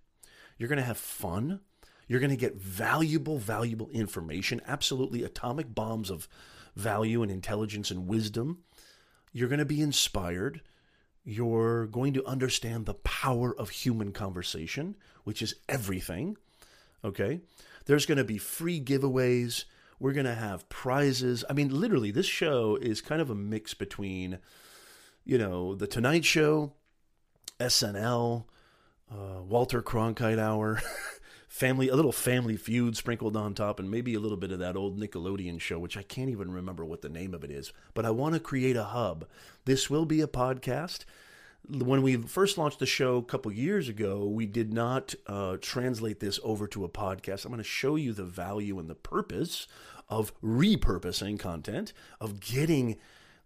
you're 0.59 0.69
going 0.69 0.79
to 0.79 0.85
have 0.85 0.99
fun. 0.99 1.61
You're 2.09 2.21
going 2.21 2.31
to 2.31 2.37
get 2.37 2.57
valuable, 2.57 3.39
valuable 3.39 3.91
information, 3.91 4.61
absolutely 4.67 5.25
atomic 5.25 5.75
bombs 5.75 6.11
of 6.11 6.29
value 6.77 7.23
and 7.23 7.31
intelligence 7.31 7.91
and 7.91 8.07
wisdom. 8.07 8.59
You're 9.33 9.49
going 9.49 9.59
to 9.59 9.65
be 9.65 9.81
inspired. 9.81 10.61
You're 11.25 11.87
going 11.87 12.13
to 12.15 12.25
understand 12.25 12.87
the 12.87 12.95
power 12.95 13.55
of 13.59 13.71
human 13.71 14.13
conversation, 14.13 14.97
which 15.25 15.43
is 15.43 15.57
everything. 15.69 16.37
Okay? 17.05 17.41
There's 17.87 18.07
going 18.07 18.19
to 18.19 18.25
be 18.25 18.39
free 18.39 18.81
giveaways. 18.81 19.65
We're 19.99 20.13
going 20.13 20.27
to 20.27 20.35
have 20.35 20.69
prizes. 20.69 21.45
I 21.51 21.55
mean, 21.55 21.69
literally, 21.69 22.11
this 22.11 22.27
show 22.27 22.77
is 22.77 23.01
kind 23.01 23.21
of 23.21 23.31
a 23.31 23.35
mix 23.35 23.75
between, 23.75 24.39
you 25.25 25.39
know, 25.39 25.75
The 25.75 25.87
Tonight 25.87 26.25
Show, 26.25 26.73
SNL, 27.59 28.45
uh, 29.11 29.43
Walter 29.43 29.83
Cronkite 29.83 30.39
hour, 30.39 30.81
family, 31.49 31.89
a 31.89 31.97
little 31.97 32.13
family 32.13 32.57
feud 32.57 32.97
sprinkled 32.97 33.37
on 33.37 33.55
top, 33.55 33.79
and 33.79 33.91
maybe 33.91 34.15
a 34.15 34.21
little 34.21 34.37
bit 34.37 34.53
of 34.53 34.59
that 34.59 34.77
old 34.77 34.99
Nickelodeon 34.99 35.61
show, 35.61 35.79
which 35.79 35.97
I 35.97 36.03
can't 36.03 36.31
even 36.31 36.51
remember 36.51 36.85
what 36.85 37.03
the 37.03 37.09
name 37.09 37.35
of 37.35 37.45
it 37.45 37.51
is. 37.51 37.73
But 37.95 38.05
I 38.05 38.11
want 38.11 38.35
to 38.35 38.41
create 38.41 38.77
a 38.77 38.85
hub. 38.85 39.27
This 39.65 39.89
will 39.89 40.05
be 40.05 40.21
a 40.21 40.27
podcast. 40.27 41.05
When 41.69 42.03
we 42.03 42.17
first 42.17 42.59
launched 42.59 42.79
the 42.79 42.87
show 42.87 43.17
a 43.17 43.25
couple 43.25 43.51
years 43.53 43.89
ago, 43.89 44.27
we 44.27 44.47
did 44.47 44.73
not 44.73 45.15
uh, 45.27 45.57
translate 45.61 46.21
this 46.21 46.39
over 46.45 46.69
to 46.69 46.85
a 46.85 46.89
podcast. 46.89 47.45
I'm 47.45 47.51
going 47.51 47.59
to 47.59 47.65
show 47.65 47.97
you 47.97 48.13
the 48.13 48.25
value 48.25 48.79
and 48.79 48.89
the 48.89 48.95
purpose 48.95 49.67
of 50.09 50.33
repurposing 50.41 51.39
content, 51.39 51.93
of 52.21 52.39
getting 52.39 52.99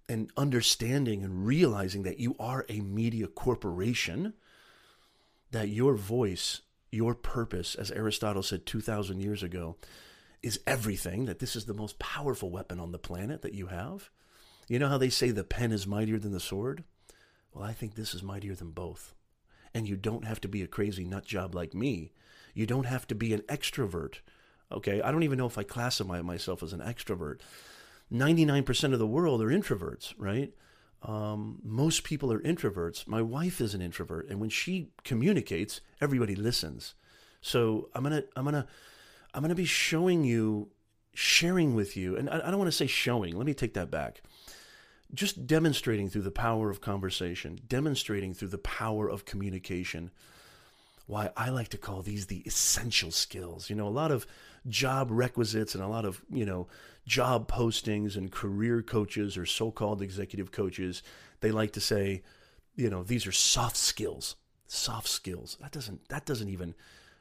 and 0.08 0.30
understanding 0.36 1.22
and 1.22 1.46
realizing 1.46 2.02
that 2.02 2.18
you 2.18 2.34
are 2.38 2.66
a 2.68 2.80
media 2.80 3.26
corporation 3.28 4.34
that 5.50 5.68
your 5.68 5.94
voice, 5.94 6.62
your 6.90 7.14
purpose, 7.14 7.74
as 7.74 7.90
Aristotle 7.90 8.42
said 8.42 8.66
2,000 8.66 9.20
years 9.20 9.42
ago, 9.42 9.76
is 10.42 10.60
everything, 10.66 11.26
that 11.26 11.38
this 11.38 11.54
is 11.54 11.66
the 11.66 11.74
most 11.74 11.98
powerful 11.98 12.50
weapon 12.50 12.80
on 12.80 12.92
the 12.92 12.98
planet 12.98 13.42
that 13.42 13.54
you 13.54 13.66
have. 13.66 14.10
You 14.68 14.78
know 14.78 14.88
how 14.88 14.98
they 14.98 15.10
say 15.10 15.30
the 15.30 15.44
pen 15.44 15.72
is 15.72 15.86
mightier 15.86 16.18
than 16.18 16.32
the 16.32 16.40
sword? 16.40 16.84
Well, 17.52 17.64
I 17.64 17.72
think 17.72 17.94
this 17.94 18.14
is 18.14 18.22
mightier 18.22 18.54
than 18.54 18.70
both. 18.70 19.14
And 19.74 19.88
you 19.88 19.96
don't 19.96 20.24
have 20.24 20.40
to 20.42 20.48
be 20.48 20.62
a 20.62 20.68
crazy 20.68 21.04
nut 21.04 21.24
job 21.24 21.54
like 21.54 21.74
me. 21.74 22.12
You 22.54 22.66
don't 22.66 22.86
have 22.86 23.06
to 23.08 23.14
be 23.14 23.34
an 23.34 23.42
extrovert. 23.42 24.20
Okay, 24.72 25.02
I 25.02 25.10
don't 25.10 25.24
even 25.24 25.38
know 25.38 25.46
if 25.46 25.58
I 25.58 25.64
classify 25.64 26.22
myself 26.22 26.62
as 26.62 26.72
an 26.72 26.80
extrovert. 26.80 27.40
99% 28.12 28.92
of 28.92 28.98
the 28.98 29.06
world 29.06 29.42
are 29.42 29.48
introverts, 29.48 30.14
right? 30.16 30.52
Um, 31.02 31.60
most 31.64 32.04
people 32.04 32.32
are 32.32 32.40
introverts. 32.40 33.06
My 33.06 33.22
wife 33.22 33.60
is 33.60 33.74
an 33.74 33.80
introvert, 33.80 34.28
and 34.28 34.38
when 34.40 34.50
she 34.50 34.90
communicates, 35.02 35.80
everybody 36.00 36.34
listens. 36.34 36.94
So 37.40 37.88
I'm 37.94 38.02
gonna, 38.02 38.24
I'm 38.36 38.44
gonna, 38.44 38.66
I'm 39.32 39.42
gonna 39.42 39.54
be 39.54 39.64
showing 39.64 40.24
you, 40.24 40.68
sharing 41.14 41.74
with 41.74 41.96
you, 41.96 42.16
and 42.16 42.28
I, 42.28 42.36
I 42.46 42.50
don't 42.50 42.58
want 42.58 42.68
to 42.68 42.76
say 42.76 42.86
showing. 42.86 43.36
Let 43.36 43.46
me 43.46 43.54
take 43.54 43.74
that 43.74 43.90
back. 43.90 44.22
Just 45.12 45.46
demonstrating 45.46 46.08
through 46.08 46.22
the 46.22 46.30
power 46.30 46.70
of 46.70 46.80
conversation, 46.80 47.58
demonstrating 47.66 48.34
through 48.34 48.48
the 48.48 48.58
power 48.58 49.08
of 49.08 49.24
communication. 49.24 50.10
Why 51.10 51.30
I 51.36 51.50
like 51.50 51.68
to 51.68 51.78
call 51.78 52.02
these 52.02 52.26
the 52.26 52.42
essential 52.46 53.10
skills. 53.10 53.68
You 53.68 53.76
know, 53.76 53.88
a 53.88 53.90
lot 53.90 54.12
of 54.12 54.26
job 54.68 55.08
requisites 55.10 55.74
and 55.74 55.82
a 55.82 55.88
lot 55.88 56.04
of, 56.04 56.22
you 56.30 56.46
know, 56.46 56.68
job 57.06 57.50
postings 57.50 58.16
and 58.16 58.30
career 58.30 58.82
coaches 58.82 59.36
or 59.36 59.44
so 59.44 59.70
called 59.70 60.02
executive 60.02 60.52
coaches, 60.52 61.02
they 61.40 61.50
like 61.50 61.72
to 61.72 61.80
say 61.80 62.22
you 62.80 62.88
know, 62.88 63.02
these 63.02 63.26
are 63.26 63.32
soft 63.32 63.76
skills. 63.76 64.36
Soft 64.66 65.08
skills. 65.08 65.56
That 65.60 65.72
doesn't 65.72 66.08
that 66.08 66.24
doesn't 66.24 66.48
even 66.48 66.74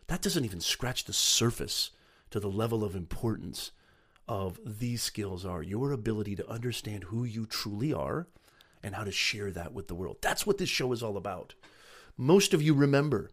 that 0.08 0.22
doesn't 0.22 0.46
even 0.46 0.62
scratch 0.62 1.06
the 1.06 1.14
surface 1.14 1.92
to 2.32 2.40
the 2.40 2.50
level 2.50 2.84
of 2.84 2.96
importance 2.96 3.72
of 4.28 4.60
these 4.64 5.02
skills 5.02 5.46
are 5.46 5.64
your 5.64 5.92
ability 5.92 6.36
to 6.36 6.50
understand 6.50 7.06
who 7.06 7.24
you 7.24 7.46
truly 7.48 7.92
are 7.92 8.28
and 8.84 8.96
how 8.96 9.04
to 9.04 9.12
share 9.12 9.52
that 9.52 9.74
with 9.74 9.88
the 9.88 9.96
world. 9.96 10.18
That's 10.22 10.46
what 10.46 10.60
this 10.60 10.70
show 10.70 10.94
is 10.94 11.02
all 11.02 11.18
about. 11.18 11.56
Most 12.16 12.54
of 12.54 12.62
you 12.62 12.74
remember. 12.74 13.32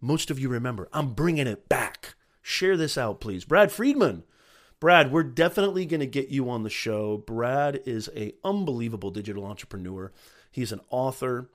Most 0.00 0.30
of 0.30 0.38
you 0.38 0.48
remember. 0.48 0.88
I'm 0.92 1.14
bringing 1.14 1.46
it 1.46 1.68
back. 1.68 2.14
Share 2.42 2.76
this 2.76 2.96
out, 2.96 3.20
please. 3.20 3.44
Brad 3.44 3.72
Friedman. 3.72 4.24
Brad, 4.80 5.10
we're 5.10 5.24
definitely 5.24 5.86
going 5.86 6.00
to 6.00 6.06
get 6.06 6.28
you 6.28 6.48
on 6.48 6.62
the 6.62 6.70
show. 6.70 7.16
Brad 7.16 7.80
is 7.84 8.08
a 8.14 8.34
unbelievable 8.44 9.10
digital 9.10 9.44
entrepreneur. 9.44 10.12
He's 10.52 10.70
an 10.70 10.80
author. 10.88 11.50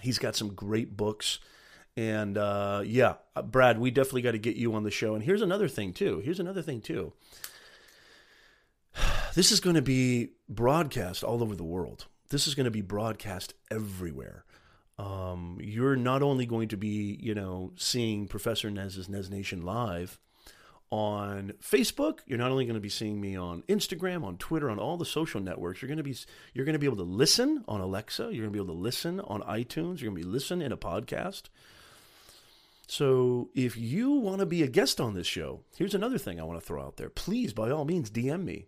He's 0.00 0.18
got 0.18 0.34
some 0.34 0.54
great 0.54 0.96
books. 0.96 1.38
And 1.96 2.36
uh, 2.36 2.82
yeah, 2.84 3.14
uh, 3.36 3.42
Brad, 3.42 3.78
we 3.78 3.90
definitely 3.90 4.22
got 4.22 4.32
to 4.32 4.38
get 4.38 4.56
you 4.56 4.74
on 4.74 4.82
the 4.82 4.90
show. 4.90 5.14
And 5.14 5.22
here's 5.22 5.42
another 5.42 5.68
thing, 5.68 5.92
too. 5.92 6.20
Here's 6.24 6.40
another 6.40 6.62
thing, 6.62 6.80
too. 6.80 7.12
This 9.34 9.50
is 9.50 9.60
going 9.60 9.76
to 9.76 9.82
be 9.82 10.32
broadcast 10.46 11.24
all 11.24 11.42
over 11.42 11.56
the 11.56 11.64
world. 11.64 12.04
This 12.28 12.46
is 12.46 12.54
going 12.54 12.66
to 12.66 12.70
be 12.70 12.82
broadcast 12.82 13.54
everywhere. 13.70 14.44
Um, 14.98 15.58
you're 15.60 15.96
not 15.96 16.22
only 16.22 16.46
going 16.46 16.68
to 16.68 16.76
be, 16.76 17.18
you 17.20 17.34
know, 17.34 17.72
seeing 17.76 18.28
Professor 18.28 18.70
Nez's 18.70 19.08
Nez 19.08 19.30
Nation 19.30 19.62
live 19.62 20.18
on 20.90 21.54
Facebook. 21.62 22.18
You're 22.26 22.38
not 22.38 22.50
only 22.50 22.66
going 22.66 22.74
to 22.74 22.80
be 22.80 22.90
seeing 22.90 23.20
me 23.20 23.34
on 23.34 23.62
Instagram, 23.62 24.24
on 24.24 24.36
Twitter, 24.36 24.68
on 24.70 24.78
all 24.78 24.98
the 24.98 25.06
social 25.06 25.40
networks. 25.40 25.80
You're 25.80 25.88
going 25.88 25.96
to 25.96 26.04
be 26.04 26.14
you're 26.52 26.66
going 26.66 26.74
to 26.74 26.78
be 26.78 26.86
able 26.86 26.98
to 26.98 27.02
listen 27.02 27.64
on 27.66 27.80
Alexa. 27.80 28.24
You're 28.24 28.44
going 28.44 28.52
to 28.52 28.58
be 28.58 28.58
able 28.58 28.74
to 28.74 28.80
listen 28.80 29.18
on 29.20 29.40
iTunes. 29.42 30.00
You're 30.00 30.10
going 30.10 30.22
to 30.22 30.28
be 30.28 30.30
listening 30.30 30.66
in 30.66 30.72
a 30.72 30.76
podcast. 30.76 31.44
So 32.86 33.48
if 33.54 33.76
you 33.78 34.10
want 34.10 34.40
to 34.40 34.46
be 34.46 34.62
a 34.62 34.68
guest 34.68 35.00
on 35.00 35.14
this 35.14 35.26
show, 35.26 35.62
here's 35.76 35.94
another 35.94 36.18
thing 36.18 36.38
I 36.38 36.44
want 36.44 36.60
to 36.60 36.66
throw 36.66 36.82
out 36.82 36.98
there. 36.98 37.08
Please, 37.08 37.54
by 37.54 37.70
all 37.70 37.86
means, 37.86 38.10
DM 38.10 38.44
me. 38.44 38.66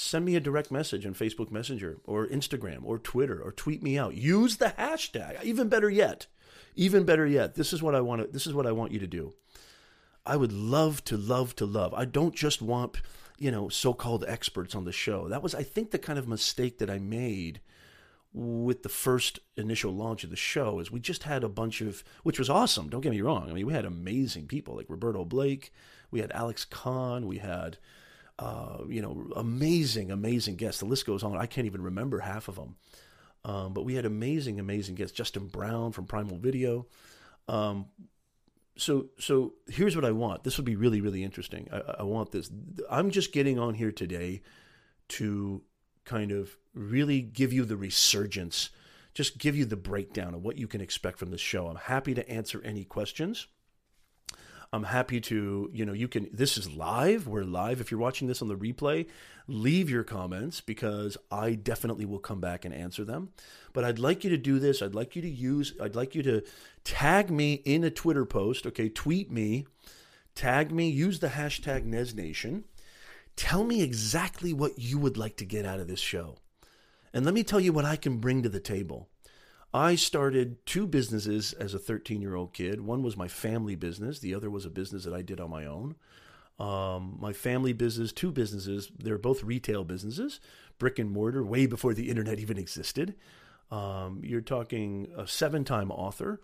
Send 0.00 0.24
me 0.24 0.36
a 0.36 0.40
direct 0.40 0.70
message 0.70 1.04
on 1.04 1.12
Facebook 1.12 1.50
Messenger 1.50 1.98
or 2.04 2.28
Instagram 2.28 2.84
or 2.84 3.00
Twitter 3.00 3.42
or 3.42 3.50
tweet 3.50 3.82
me 3.82 3.98
out. 3.98 4.14
Use 4.14 4.58
the 4.58 4.72
hashtag. 4.78 5.42
Even 5.42 5.68
better 5.68 5.90
yet, 5.90 6.28
even 6.76 7.02
better 7.02 7.26
yet, 7.26 7.56
this 7.56 7.72
is 7.72 7.82
what 7.82 7.96
I 7.96 8.00
want 8.00 8.22
to, 8.22 8.28
this 8.28 8.46
is 8.46 8.54
what 8.54 8.64
I 8.64 8.70
want 8.70 8.92
you 8.92 9.00
to 9.00 9.08
do. 9.08 9.34
I 10.24 10.36
would 10.36 10.52
love 10.52 11.02
to 11.06 11.16
love 11.16 11.56
to 11.56 11.66
love. 11.66 11.92
I 11.94 12.04
don't 12.04 12.32
just 12.32 12.62
want, 12.62 13.02
you 13.40 13.50
know, 13.50 13.68
so-called 13.68 14.24
experts 14.28 14.76
on 14.76 14.84
the 14.84 14.92
show. 14.92 15.26
That 15.26 15.42
was 15.42 15.52
I 15.52 15.64
think 15.64 15.90
the 15.90 15.98
kind 15.98 16.16
of 16.16 16.28
mistake 16.28 16.78
that 16.78 16.90
I 16.90 17.00
made 17.00 17.60
with 18.32 18.84
the 18.84 18.88
first 18.88 19.40
initial 19.56 19.92
launch 19.92 20.22
of 20.22 20.30
the 20.30 20.36
show 20.36 20.78
is 20.78 20.92
we 20.92 21.00
just 21.00 21.24
had 21.24 21.42
a 21.42 21.48
bunch 21.48 21.80
of 21.80 22.04
which 22.22 22.38
was 22.38 22.50
awesome 22.50 22.90
don't 22.90 23.00
get 23.00 23.10
me 23.10 23.22
wrong 23.22 23.48
i 23.50 23.54
mean 23.54 23.66
we 23.66 23.72
had 23.72 23.86
amazing 23.86 24.46
people 24.46 24.76
like 24.76 24.84
roberto 24.90 25.24
blake 25.24 25.72
we 26.10 26.20
had 26.20 26.30
alex 26.32 26.66
kahn 26.66 27.26
we 27.26 27.38
had 27.38 27.78
uh, 28.38 28.78
you 28.88 29.02
know 29.02 29.30
amazing 29.36 30.10
amazing 30.10 30.56
guests. 30.56 30.80
The 30.80 30.86
list 30.86 31.06
goes 31.06 31.22
on. 31.22 31.36
I 31.36 31.46
can't 31.46 31.66
even 31.66 31.82
remember 31.82 32.20
half 32.20 32.48
of 32.48 32.56
them 32.56 32.76
um, 33.44 33.72
but 33.72 33.84
we 33.84 33.94
had 33.94 34.04
amazing 34.04 34.60
amazing 34.60 34.94
guests. 34.94 35.16
Justin 35.16 35.46
brown 35.46 35.92
from 35.92 36.06
primal 36.06 36.38
video. 36.38 36.86
Um, 37.48 37.86
so 38.76 39.06
so 39.18 39.54
here's 39.68 39.96
what 39.96 40.04
i 40.04 40.12
want. 40.12 40.44
This 40.44 40.56
would 40.56 40.64
be 40.64 40.76
really 40.76 41.00
really 41.00 41.24
interesting. 41.24 41.68
I, 41.72 41.96
I 42.00 42.02
want 42.02 42.32
this. 42.32 42.50
I'm 42.90 43.10
just 43.10 43.32
getting 43.32 43.58
on 43.58 43.74
here 43.74 43.92
today 43.92 44.42
to 45.08 45.62
kind 46.04 46.32
of 46.32 46.56
really 46.74 47.20
give 47.20 47.52
you 47.52 47.64
the 47.64 47.76
resurgence, 47.76 48.70
just 49.14 49.38
give 49.38 49.56
you 49.56 49.64
the 49.64 49.76
breakdown 49.76 50.34
of 50.34 50.42
what 50.42 50.56
you 50.56 50.66
can 50.66 50.80
expect 50.80 51.18
from 51.18 51.30
this 51.30 51.40
show. 51.40 51.68
I'm 51.68 51.76
happy 51.76 52.14
to 52.14 52.28
answer 52.28 52.60
any 52.64 52.84
questions. 52.84 53.46
I'm 54.72 54.82
happy 54.82 55.20
to, 55.22 55.70
you 55.72 55.86
know, 55.86 55.94
you 55.94 56.08
can, 56.08 56.28
this 56.30 56.58
is 56.58 56.70
live. 56.70 57.26
We're 57.26 57.44
live. 57.44 57.80
If 57.80 57.90
you're 57.90 58.00
watching 58.00 58.28
this 58.28 58.42
on 58.42 58.48
the 58.48 58.56
replay, 58.56 59.06
leave 59.46 59.88
your 59.88 60.04
comments 60.04 60.60
because 60.60 61.16
I 61.30 61.54
definitely 61.54 62.04
will 62.04 62.18
come 62.18 62.40
back 62.40 62.66
and 62.66 62.74
answer 62.74 63.02
them. 63.02 63.30
But 63.72 63.84
I'd 63.84 63.98
like 63.98 64.24
you 64.24 64.30
to 64.30 64.36
do 64.36 64.58
this. 64.58 64.82
I'd 64.82 64.94
like 64.94 65.16
you 65.16 65.22
to 65.22 65.28
use, 65.28 65.72
I'd 65.80 65.96
like 65.96 66.14
you 66.14 66.22
to 66.24 66.42
tag 66.84 67.30
me 67.30 67.54
in 67.54 67.82
a 67.82 67.90
Twitter 67.90 68.26
post, 68.26 68.66
okay? 68.66 68.90
Tweet 68.90 69.30
me, 69.30 69.66
tag 70.34 70.70
me, 70.70 70.90
use 70.90 71.20
the 71.20 71.28
hashtag 71.28 71.86
NezNation. 71.86 72.64
Tell 73.36 73.64
me 73.64 73.82
exactly 73.82 74.52
what 74.52 74.78
you 74.78 74.98
would 74.98 75.16
like 75.16 75.36
to 75.36 75.46
get 75.46 75.64
out 75.64 75.80
of 75.80 75.88
this 75.88 76.00
show. 76.00 76.36
And 77.14 77.24
let 77.24 77.32
me 77.32 77.42
tell 77.42 77.60
you 77.60 77.72
what 77.72 77.86
I 77.86 77.96
can 77.96 78.18
bring 78.18 78.42
to 78.42 78.50
the 78.50 78.60
table. 78.60 79.08
I 79.72 79.96
started 79.96 80.64
two 80.64 80.86
businesses 80.86 81.52
as 81.52 81.74
a 81.74 81.78
13 81.78 82.22
year 82.22 82.34
old 82.34 82.52
kid. 82.52 82.80
One 82.80 83.02
was 83.02 83.16
my 83.16 83.28
family 83.28 83.74
business, 83.74 84.18
the 84.18 84.34
other 84.34 84.50
was 84.50 84.64
a 84.64 84.70
business 84.70 85.04
that 85.04 85.14
I 85.14 85.22
did 85.22 85.40
on 85.40 85.50
my 85.50 85.66
own. 85.66 85.96
Um, 86.58 87.18
my 87.20 87.32
family 87.32 87.72
business, 87.72 88.12
two 88.12 88.32
businesses, 88.32 88.90
they're 88.98 89.18
both 89.18 89.44
retail 89.44 89.84
businesses, 89.84 90.40
brick 90.78 90.98
and 90.98 91.10
mortar, 91.10 91.44
way 91.44 91.66
before 91.66 91.94
the 91.94 92.08
internet 92.08 92.40
even 92.40 92.58
existed. 92.58 93.14
Um, 93.70 94.22
you're 94.24 94.40
talking 94.40 95.08
a 95.16 95.26
seven 95.26 95.64
time 95.64 95.92
author, 95.92 96.40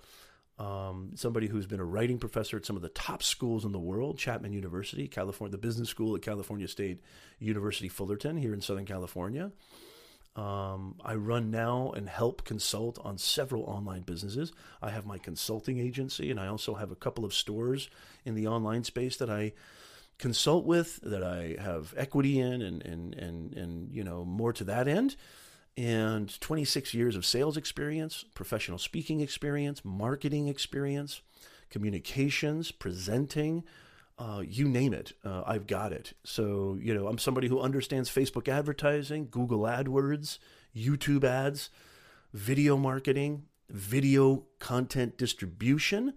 um, 0.59 1.13
somebody 1.17 1.49
who's 1.49 1.67
been 1.67 1.81
a 1.81 1.85
writing 1.85 2.19
professor 2.19 2.59
at 2.59 2.67
some 2.67 2.77
of 2.77 2.83
the 2.83 2.91
top 2.91 3.23
schools 3.23 3.65
in 3.65 3.73
the 3.73 3.79
world, 3.81 4.19
Chapman 4.19 4.53
University, 4.53 5.09
California, 5.09 5.51
the 5.51 5.59
business 5.59 5.89
school 5.89 6.15
at 6.15 6.23
California 6.23 6.69
State 6.69 7.01
University 7.41 7.89
Fullerton 7.89 8.37
here 8.37 8.55
in 8.55 8.61
Southern 8.61 8.85
California. 8.85 9.51
Um, 10.37 10.97
I 11.05 11.15
run 11.15 11.51
now 11.51 11.93
and 11.93 12.09
help 12.09 12.45
consult 12.45 12.99
on 13.05 13.19
several 13.19 13.63
online 13.65 14.03
businesses. 14.03 14.53
I 14.83 14.91
have 14.91 15.07
my 15.07 15.19
consulting 15.19 15.79
agency, 15.79 16.31
and 16.31 16.41
I 16.41 16.49
also 16.49 16.75
have 16.75 16.91
a 16.91 16.97
couple 16.97 17.25
of 17.25 17.33
stores 17.33 17.89
in 18.25 18.35
the 18.35 18.49
online 18.49 18.83
space 18.83 19.17
that 19.19 19.31
I 19.31 19.53
consult 20.19 20.65
with, 20.65 21.01
that 21.03 21.23
I 21.23 21.57
have 21.63 21.95
equity 21.97 22.41
in, 22.41 22.63
and 22.63 22.83
and 22.83 23.15
and 23.15 23.53
and 23.55 23.93
you 23.93 24.03
know 24.03 24.25
more 24.25 24.53
to 24.55 24.65
that 24.65 24.89
end 24.89 25.15
and 25.77 26.41
26 26.41 26.95
years 26.95 27.17
of 27.17 27.27
sales 27.27 27.57
experience, 27.57 28.25
professional 28.35 28.79
speaking 28.79 29.21
experience, 29.21 29.85
marketing 29.85 30.49
experience, 30.49 31.21
communications, 31.71 32.71
presenting, 32.71 33.65
uh, 34.19 34.43
you 34.47 34.69
name 34.69 34.95
it, 34.95 35.13
uh, 35.25 35.43
I've 35.47 35.67
got 35.67 35.93
it. 35.93 36.13
So, 36.25 36.79
you 36.81 36.95
know, 36.95 37.09
I'm 37.09 37.19
somebody 37.19 37.49
who 37.49 37.61
understands 37.61 38.11
Facebook 38.11 38.49
advertising, 38.49 39.29
Google 39.31 39.61
AdWords, 39.61 40.39
YouTube 40.75 41.25
ads, 41.25 41.71
video 42.33 42.77
marketing, 42.77 43.45
video 43.69 44.45
content 44.59 45.19
distribution. 45.19 46.15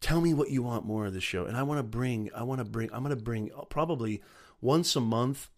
Tell 0.00 0.20
me 0.20 0.34
what 0.34 0.50
you 0.50 0.62
want 0.62 0.84
more 0.84 1.06
of 1.06 1.12
this 1.12 1.24
show. 1.24 1.46
And 1.46 1.56
I 1.56 1.62
want 1.62 1.78
to 1.78 1.84
bring, 1.84 2.30
I 2.34 2.42
want 2.42 2.60
to 2.60 2.64
bring, 2.64 2.90
I'm 2.92 3.02
going 3.02 3.16
to 3.16 3.22
bring 3.22 3.50
probably 3.68 4.22
once 4.60 4.94
a 4.96 5.00
month 5.00 5.48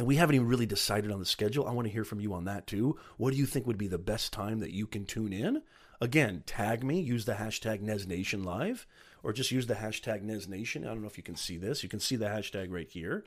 and 0.00 0.06
we 0.06 0.16
haven't 0.16 0.34
even 0.34 0.48
really 0.48 0.64
decided 0.64 1.10
on 1.10 1.18
the 1.18 1.26
schedule. 1.26 1.68
I 1.68 1.72
want 1.72 1.86
to 1.86 1.92
hear 1.92 2.04
from 2.04 2.20
you 2.20 2.32
on 2.32 2.44
that 2.44 2.66
too. 2.66 2.98
What 3.18 3.32
do 3.32 3.36
you 3.36 3.44
think 3.44 3.66
would 3.66 3.76
be 3.76 3.86
the 3.86 3.98
best 3.98 4.32
time 4.32 4.60
that 4.60 4.72
you 4.72 4.86
can 4.86 5.04
tune 5.04 5.30
in? 5.30 5.60
Again, 6.00 6.42
tag 6.46 6.82
me, 6.82 7.00
use 7.00 7.26
the 7.26 7.34
hashtag 7.34 7.82
NezNation 7.82 8.42
Live, 8.42 8.86
or 9.22 9.32
just 9.32 9.50
use 9.50 9.66
the 9.66 9.74
hashtag 9.74 10.24
NezNation. 10.24 10.82
I 10.82 10.88
don't 10.88 11.02
know 11.02 11.08
if 11.08 11.16
you 11.16 11.22
can 11.22 11.36
see 11.36 11.56
this. 11.56 11.82
You 11.82 11.88
can 11.88 12.00
see 12.00 12.16
the 12.16 12.26
hashtag 12.26 12.70
right 12.70 12.88
here. 12.88 13.24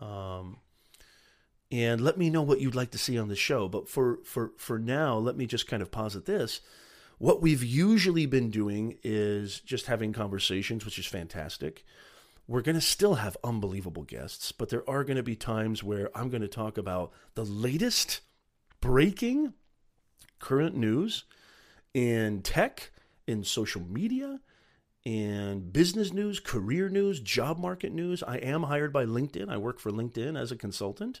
Um, 0.00 0.58
and 1.70 2.00
let 2.00 2.18
me 2.18 2.30
know 2.30 2.42
what 2.42 2.60
you'd 2.60 2.74
like 2.74 2.90
to 2.90 2.98
see 2.98 3.18
on 3.18 3.28
the 3.28 3.36
show. 3.36 3.68
But 3.68 3.88
for, 3.88 4.18
for, 4.24 4.52
for 4.56 4.78
now, 4.78 5.16
let 5.16 5.36
me 5.36 5.46
just 5.46 5.66
kind 5.66 5.82
of 5.82 5.90
posit 5.90 6.26
this. 6.26 6.60
What 7.18 7.42
we've 7.42 7.62
usually 7.62 8.26
been 8.26 8.50
doing 8.50 8.98
is 9.02 9.60
just 9.60 9.86
having 9.86 10.12
conversations, 10.12 10.84
which 10.84 10.98
is 10.98 11.06
fantastic 11.06 11.84
we're 12.50 12.62
going 12.62 12.74
to 12.74 12.80
still 12.80 13.14
have 13.14 13.36
unbelievable 13.44 14.02
guests, 14.02 14.50
but 14.50 14.70
there 14.70 14.82
are 14.90 15.04
going 15.04 15.16
to 15.16 15.22
be 15.22 15.36
times 15.36 15.84
where 15.84 16.10
I'm 16.18 16.30
going 16.30 16.42
to 16.42 16.48
talk 16.48 16.76
about 16.76 17.12
the 17.36 17.44
latest 17.44 18.22
breaking 18.80 19.54
current 20.40 20.74
news 20.74 21.22
in 21.94 22.42
tech, 22.42 22.90
in 23.28 23.44
social 23.44 23.82
media, 23.82 24.40
in 25.04 25.70
business 25.70 26.12
news, 26.12 26.40
career 26.40 26.88
news, 26.88 27.20
job 27.20 27.58
market 27.58 27.92
news. 27.92 28.22
I 28.22 28.36
am 28.36 28.64
hired 28.64 28.92
by 28.92 29.04
LinkedIn. 29.04 29.48
I 29.48 29.56
work 29.56 29.78
for 29.78 29.90
LinkedIn 29.90 30.38
as 30.38 30.52
a 30.52 30.56
consultant. 30.56 31.20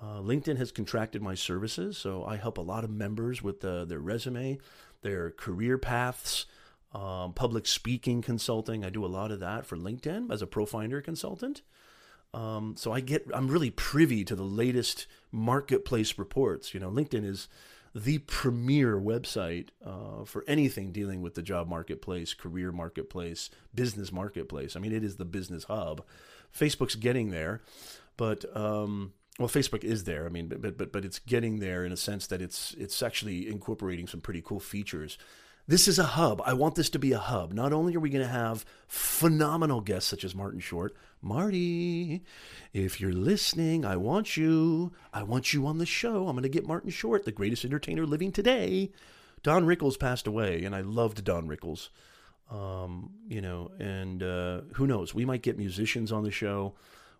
Uh, 0.00 0.18
LinkedIn 0.18 0.56
has 0.56 0.72
contracted 0.72 1.22
my 1.22 1.34
services, 1.34 1.96
so 1.96 2.24
I 2.24 2.36
help 2.36 2.58
a 2.58 2.62
lot 2.62 2.84
of 2.84 2.90
members 2.90 3.42
with 3.42 3.64
uh, 3.64 3.84
their 3.84 4.00
resume, 4.00 4.58
their 5.02 5.30
career 5.30 5.78
paths, 5.78 6.46
um, 6.92 7.32
public 7.32 7.66
speaking 7.66 8.22
consulting. 8.22 8.84
I 8.84 8.90
do 8.90 9.04
a 9.04 9.06
lot 9.06 9.30
of 9.30 9.40
that 9.40 9.66
for 9.66 9.76
LinkedIn 9.76 10.32
as 10.32 10.42
a 10.42 10.46
Profinder 10.46 11.02
consultant. 11.02 11.62
Um, 12.32 12.74
so 12.76 12.92
I 12.92 13.00
get 13.00 13.26
I'm 13.32 13.48
really 13.48 13.70
privy 13.70 14.24
to 14.24 14.34
the 14.34 14.42
latest 14.42 15.06
marketplace 15.30 16.18
reports. 16.18 16.74
You 16.74 16.80
know, 16.80 16.90
LinkedIn 16.90 17.24
is 17.24 17.48
the 17.94 18.18
premier 18.18 18.98
website 18.98 19.68
uh, 19.84 20.24
for 20.24 20.44
anything 20.48 20.90
dealing 20.90 21.22
with 21.22 21.34
the 21.34 21.42
job 21.42 21.68
marketplace, 21.68 22.34
career 22.34 22.72
marketplace, 22.72 23.50
business 23.74 24.10
marketplace. 24.10 24.74
I 24.74 24.80
mean, 24.80 24.92
it 24.92 25.04
is 25.04 25.16
the 25.16 25.24
business 25.24 25.64
hub. 25.64 26.04
Facebook's 26.56 26.96
getting 26.96 27.30
there, 27.30 27.62
but 28.16 28.44
um, 28.56 29.12
well, 29.38 29.48
Facebook 29.48 29.84
is 29.84 30.04
there. 30.04 30.26
I 30.26 30.28
mean, 30.28 30.48
but 30.48 30.76
but 30.76 30.92
but 30.92 31.04
it's 31.04 31.18
getting 31.20 31.60
there 31.60 31.84
in 31.84 31.92
a 31.92 31.96
sense 31.96 32.26
that 32.28 32.42
it's 32.42 32.74
it's 32.78 33.02
actually 33.02 33.48
incorporating 33.48 34.06
some 34.06 34.20
pretty 34.20 34.42
cool 34.42 34.60
features. 34.60 35.16
This 35.66 35.88
is 35.88 35.98
a 35.98 36.04
hub. 36.04 36.42
I 36.44 36.52
want 36.52 36.74
this 36.74 36.90
to 36.90 36.98
be 36.98 37.12
a 37.12 37.18
hub. 37.18 37.52
Not 37.52 37.72
only 37.72 37.94
are 37.96 38.00
we 38.00 38.10
going 38.10 38.24
to 38.24 38.30
have 38.30 38.66
phenomenal 38.86 39.80
guests 39.80 40.10
such 40.10 40.22
as 40.22 40.34
Martin 40.34 40.60
Short, 40.60 40.94
Marty, 41.22 42.22
if 42.74 43.00
you're 43.00 43.12
listening, 43.12 43.84
I 43.84 43.96
want 43.96 44.36
you. 44.36 44.92
I 45.12 45.22
want 45.22 45.54
you 45.54 45.66
on 45.66 45.78
the 45.78 45.86
show. 45.86 46.28
I'm 46.28 46.36
going 46.36 46.42
to 46.42 46.48
get 46.50 46.66
Martin 46.66 46.90
Short, 46.90 47.24
the 47.24 47.32
greatest 47.32 47.64
entertainer 47.64 48.04
living 48.04 48.30
today. 48.30 48.90
Don 49.42 49.64
Rickles 49.64 49.98
passed 49.98 50.26
away, 50.26 50.64
and 50.64 50.74
I 50.74 50.82
loved 50.82 51.24
Don 51.24 51.48
Rickles. 51.48 51.88
Um, 52.50 53.10
you 53.26 53.40
know, 53.40 53.70
and 53.78 54.22
uh, 54.22 54.60
who 54.74 54.86
knows? 54.86 55.14
We 55.14 55.24
might 55.24 55.42
get 55.42 55.56
musicians 55.56 56.12
on 56.12 56.24
the 56.24 56.30
show 56.30 56.74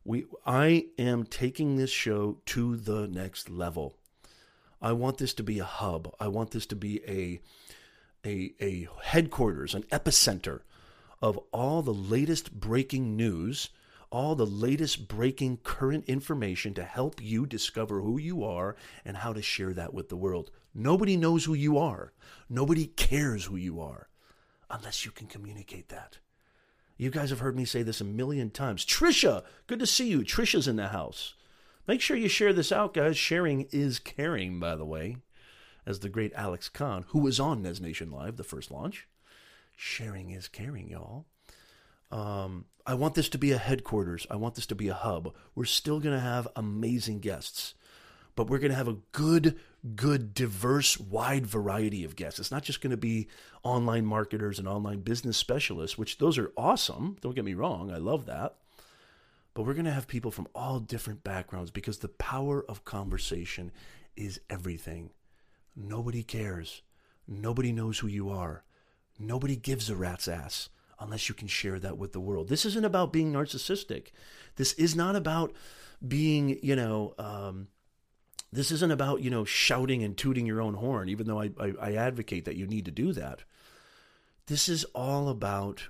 we 0.05 0.27
I 0.47 0.87
am 0.99 1.25
taking 1.25 1.77
this 1.77 1.91
show 1.91 2.39
to 2.47 2.77
the 2.77 3.09
next 3.09 3.49
level. 3.49 3.97
I 4.81 4.93
want 4.93 5.19
this 5.19 5.33
to 5.35 5.43
be 5.43 5.59
a 5.59 5.65
hub. 5.65 6.15
I 6.21 6.29
want 6.29 6.51
this 6.51 6.67
to 6.67 6.77
be 6.77 7.01
a 7.09 7.41
a 8.25 8.55
a 8.61 8.89
headquarters, 9.03 9.75
an 9.75 9.83
epicenter 9.85 10.61
of 11.21 11.39
all 11.53 11.83
the 11.83 11.95
latest 11.95 12.59
breaking 12.59 13.17
news, 13.17 13.71
all 14.11 14.35
the 14.35 14.47
latest 14.47 15.09
breaking 15.09 15.57
current 15.59 16.05
information 16.07 16.75
to 16.75 16.85
help 16.85 17.23
you 17.23 17.47
discover 17.47 18.01
who 18.01 18.19
you 18.19 18.45
are 18.45 18.77
and 19.05 19.17
how 19.17 19.33
to 19.33 19.43
share 19.43 19.73
that 19.73 19.95
with 19.95 20.09
the 20.09 20.17
world. 20.17 20.51
Nobody 20.75 21.17
knows 21.17 21.45
who 21.45 21.55
you 21.55 21.79
are. 21.79 22.13
Nobody 22.49 22.87
cares 22.87 23.47
who 23.47 23.57
you 23.57 23.81
are 23.81 24.09
unless 24.71 25.05
you 25.05 25.11
can 25.11 25.27
communicate 25.27 25.89
that. 25.89 26.19
You 26.97 27.11
guys 27.11 27.31
have 27.31 27.41
heard 27.41 27.57
me 27.57 27.65
say 27.65 27.83
this 27.83 28.01
a 28.01 28.05
million 28.05 28.51
times. 28.51 28.85
Trisha, 28.85 29.45
good 29.67 29.81
to 29.81 29.87
see 29.87 30.09
you. 30.09 30.21
Trisha's 30.21 30.69
in 30.69 30.77
the 30.77 30.89
house. 30.89 31.35
Make 31.87 32.01
sure 32.01 32.17
you 32.17 32.29
share 32.29 32.53
this 32.53 32.73
out, 32.73 32.95
guys. 32.95 33.17
Sharing 33.17 33.63
is 33.73 33.99
caring, 33.99 34.61
by 34.61 34.77
the 34.77 34.85
way, 34.85 35.17
as 35.87 36.01
the 36.01 36.09
great 36.09 36.33
Alex 36.35 36.69
Kahn, 36.69 37.05
who 37.09 37.19
was 37.19 37.41
on 37.41 37.63
Nez 37.63 37.81
Nation 37.81 38.11
Live, 38.11 38.37
the 38.37 38.45
first 38.45 38.71
launch. 38.71 39.07
Sharing 39.77 40.31
is 40.31 40.49
caring, 40.49 40.89
y'all. 40.89 41.27
Um, 42.11 42.67
I 42.87 42.95
want 42.95 43.15
this 43.15 43.29
to 43.31 43.39
be 43.39 43.53
a 43.53 43.59
headquarters. 43.59 44.27
I 44.31 44.37
want 44.37 44.55
this 44.55 44.67
to 44.67 44.75
be 44.75 44.89
a 44.89 44.95
hub. 44.95 45.35
We're 45.55 45.65
still 45.65 46.01
going 46.01 46.15
to 46.15 46.21
have 46.21 46.47
amazing 46.55 47.21
guests 47.21 47.75
but 48.37 48.49
we're 48.49 48.59
going 48.59 48.71
to 48.71 48.77
have 48.77 48.89
a 48.89 48.99
good, 49.13 49.59
good, 49.95 50.35
diverse, 50.35 50.99
wide 50.99 51.47
variety 51.47 52.05
of 52.05 52.17
guests. 52.17 52.41
It's 52.41 52.51
not 52.51 52.65
just 52.65 52.81
going 52.81 52.91
to 52.91 52.97
be 52.97 53.29
online 53.63 54.05
marketers 54.05 54.59
and 54.59 54.67
online 54.67 55.01
business 55.01 55.37
specialists, 55.37 55.97
which 55.97 56.19
those 56.19 56.39
are 56.39 56.53
awesome. 56.57 57.17
Don't 57.21 57.35
get 57.35 57.45
me 57.45 57.55
wrong, 57.55 57.91
I 57.91 57.99
love 57.99 58.27
that. 58.27 58.57
But 59.55 59.63
we're 59.63 59.75
going 59.75 59.85
to 59.85 59.93
have 59.93 60.09
people 60.09 60.33
from 60.33 60.49
all 60.55 60.81
different 60.81 61.23
backgrounds 61.23 61.71
because 61.71 61.99
the 61.99 62.09
power 62.09 62.65
of 62.69 62.85
conversation 62.85 63.71
is 64.17 64.41
everything. 64.51 65.11
Nobody 65.77 66.23
cares. 66.23 66.83
Nobody 67.27 67.73
knows 67.73 67.99
who 67.99 68.07
you 68.07 68.31
are. 68.31 68.65
Nobody 69.19 69.57
gives 69.57 69.89
a 69.89 69.97
rat's 69.97 70.29
ass 70.29 70.69
unless 71.01 71.29
you 71.29 71.35
can 71.35 71.49
share 71.49 71.79
that 71.79 71.99
with 71.99 72.13
the 72.13 72.21
world. 72.21 72.49
This 72.49 72.65
isn't 72.65 72.85
about 72.85 73.13
being 73.13 73.33
narcissistic. 73.33 74.09
This 74.57 74.73
is 74.75 74.95
not 74.95 75.17
about 75.17 75.53
being, 76.07 76.59
you 76.63 76.77
know, 76.77 77.15
um, 77.19 77.69
this 78.55 78.71
isn't 78.71 78.93
about 78.93 79.21
you 79.21 79.31
know 79.31 79.45
shouting 79.45 80.03
and 80.03 80.17
tooting 80.17 80.47
your 80.47 80.63
own 80.63 80.75
horn 80.75 81.09
even 81.09 81.27
though 81.27 81.41
I, 81.41 81.51
I, 81.59 81.73
I, 81.81 81.93
advocate 81.95 82.45
that 82.45 82.57
you 82.57 82.67
need 82.67 82.85
to 82.85 82.91
do 82.91 83.13
that 83.13 83.43
this 84.47 84.69
is 84.69 84.85
all 84.95 85.29
about 85.29 85.89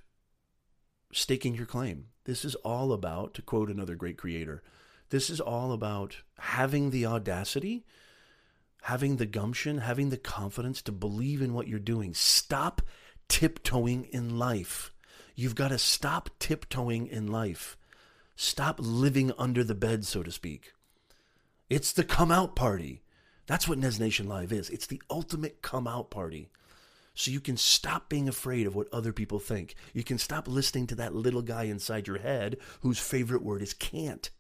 staking 1.13 1.55
your 1.55 1.67
claim 1.67 2.07
this 2.25 2.45
is 2.45 2.55
all 2.57 2.93
about 2.93 3.35
to 3.35 3.43
quote 3.43 3.71
another 3.71 3.95
great 3.95 4.17
creator 4.17 4.63
this 5.11 5.29
is 5.29 5.41
all 5.41 5.73
about 5.73 6.23
having 6.39 6.91
the 6.91 7.05
audacity 7.05 7.85
having 8.85 9.17
the 9.17 9.27
gumption 9.27 9.79
having 9.79 10.11
the 10.11 10.17
confidence 10.17 10.81
to 10.83 10.93
believe 10.93 11.43
in 11.43 11.53
what 11.53 11.69
you're 11.69 11.79
doing 11.79 12.15
stop 12.15 12.83
tiptoeing 13.29 14.05
in 14.07 14.39
life 14.39 14.93
you've 15.35 15.55
got 15.55 15.69
to 15.69 15.79
stop 15.79 16.31
tiptoeing 16.39 17.07
in 17.07 17.27
life 17.27 17.77
stop 18.37 18.77
living 18.79 19.33
under 19.39 19.63
the 19.63 19.75
bed 19.75 20.05
so 20.05 20.23
to 20.23 20.31
speak 20.31 20.73
it's 21.71 21.93
the 21.93 22.05
come 22.05 22.31
out 22.31 22.55
party. 22.55 23.03
That's 23.47 23.67
what 23.67 23.79
Nez 23.79 23.99
Nation 23.99 24.29
Live 24.29 24.53
is. 24.53 24.71
It's 24.71 24.87
the 24.87 25.03
ultimate 25.11 25.63
come 25.63 25.87
out 25.87 26.11
party. 26.11 26.51
So 27.15 27.31
you 27.31 27.41
can 27.41 27.57
stop 27.57 28.09
being 28.09 28.29
afraid 28.29 28.67
of 28.67 28.75
what 28.75 28.93
other 28.93 29.13
people 29.13 29.39
think. 29.39 29.75
You 29.93 30.03
can 30.03 30.19
stop 30.19 30.47
listening 30.49 30.87
to 30.89 30.95
that 30.97 31.15
little 31.15 31.43
guy 31.43 31.65
inside 31.65 32.07
your 32.07 32.19
head 32.19 32.59
whose 32.81 32.99
favorite 32.99 33.43
word 33.43 33.63
is 33.63 33.73
can't. 33.73 34.31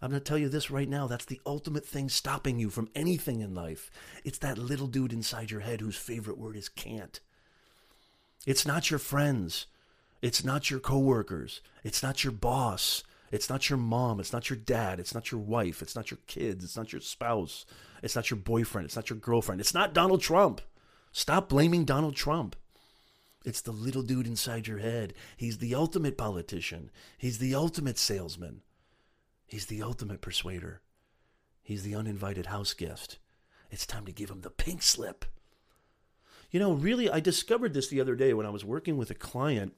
I'm 0.00 0.10
going 0.10 0.20
to 0.20 0.24
tell 0.24 0.38
you 0.38 0.48
this 0.48 0.70
right 0.70 0.88
now. 0.88 1.06
That's 1.06 1.24
the 1.24 1.40
ultimate 1.44 1.84
thing 1.84 2.08
stopping 2.08 2.58
you 2.58 2.70
from 2.70 2.88
anything 2.94 3.40
in 3.40 3.54
life. 3.54 3.90
It's 4.24 4.38
that 4.38 4.58
little 4.58 4.86
dude 4.86 5.12
inside 5.12 5.50
your 5.50 5.60
head 5.60 5.80
whose 5.80 5.96
favorite 5.96 6.38
word 6.38 6.56
is 6.56 6.68
can't. 6.68 7.18
It's 8.46 8.64
not 8.64 8.90
your 8.90 8.98
friends. 8.98 9.66
It's 10.22 10.44
not 10.44 10.70
your 10.70 10.80
coworkers. 10.80 11.60
It's 11.82 12.02
not 12.02 12.22
your 12.22 12.32
boss. 12.32 13.02
It's 13.30 13.50
not 13.50 13.68
your 13.68 13.78
mom. 13.78 14.20
It's 14.20 14.32
not 14.32 14.48
your 14.48 14.56
dad. 14.56 15.00
It's 15.00 15.14
not 15.14 15.30
your 15.32 15.40
wife. 15.40 15.82
It's 15.82 15.96
not 15.96 16.10
your 16.10 16.18
kids. 16.26 16.64
It's 16.64 16.76
not 16.76 16.92
your 16.92 17.00
spouse. 17.00 17.66
It's 18.02 18.14
not 18.14 18.30
your 18.30 18.38
boyfriend. 18.38 18.86
It's 18.86 18.96
not 18.96 19.10
your 19.10 19.18
girlfriend. 19.18 19.60
It's 19.60 19.74
not 19.74 19.94
Donald 19.94 20.22
Trump. 20.22 20.60
Stop 21.12 21.48
blaming 21.48 21.84
Donald 21.84 22.14
Trump. 22.14 22.54
It's 23.44 23.60
the 23.60 23.72
little 23.72 24.02
dude 24.02 24.26
inside 24.26 24.66
your 24.66 24.78
head. 24.78 25.14
He's 25.36 25.58
the 25.58 25.74
ultimate 25.74 26.16
politician. 26.16 26.90
He's 27.16 27.38
the 27.38 27.54
ultimate 27.54 27.98
salesman. 27.98 28.62
He's 29.48 29.66
the 29.66 29.82
ultimate 29.82 30.20
persuader. 30.20 30.82
He's 31.62 31.82
the 31.82 31.94
uninvited 31.94 32.46
house 32.46 32.74
guest. 32.74 33.18
It's 33.70 33.86
time 33.86 34.04
to 34.06 34.12
give 34.12 34.30
him 34.30 34.42
the 34.42 34.50
pink 34.50 34.82
slip. 34.82 35.24
You 36.50 36.60
know, 36.60 36.72
really, 36.72 37.10
I 37.10 37.20
discovered 37.20 37.74
this 37.74 37.88
the 37.88 38.00
other 38.00 38.14
day 38.14 38.32
when 38.32 38.46
I 38.46 38.50
was 38.50 38.64
working 38.64 38.96
with 38.96 39.10
a 39.10 39.14
client 39.14 39.72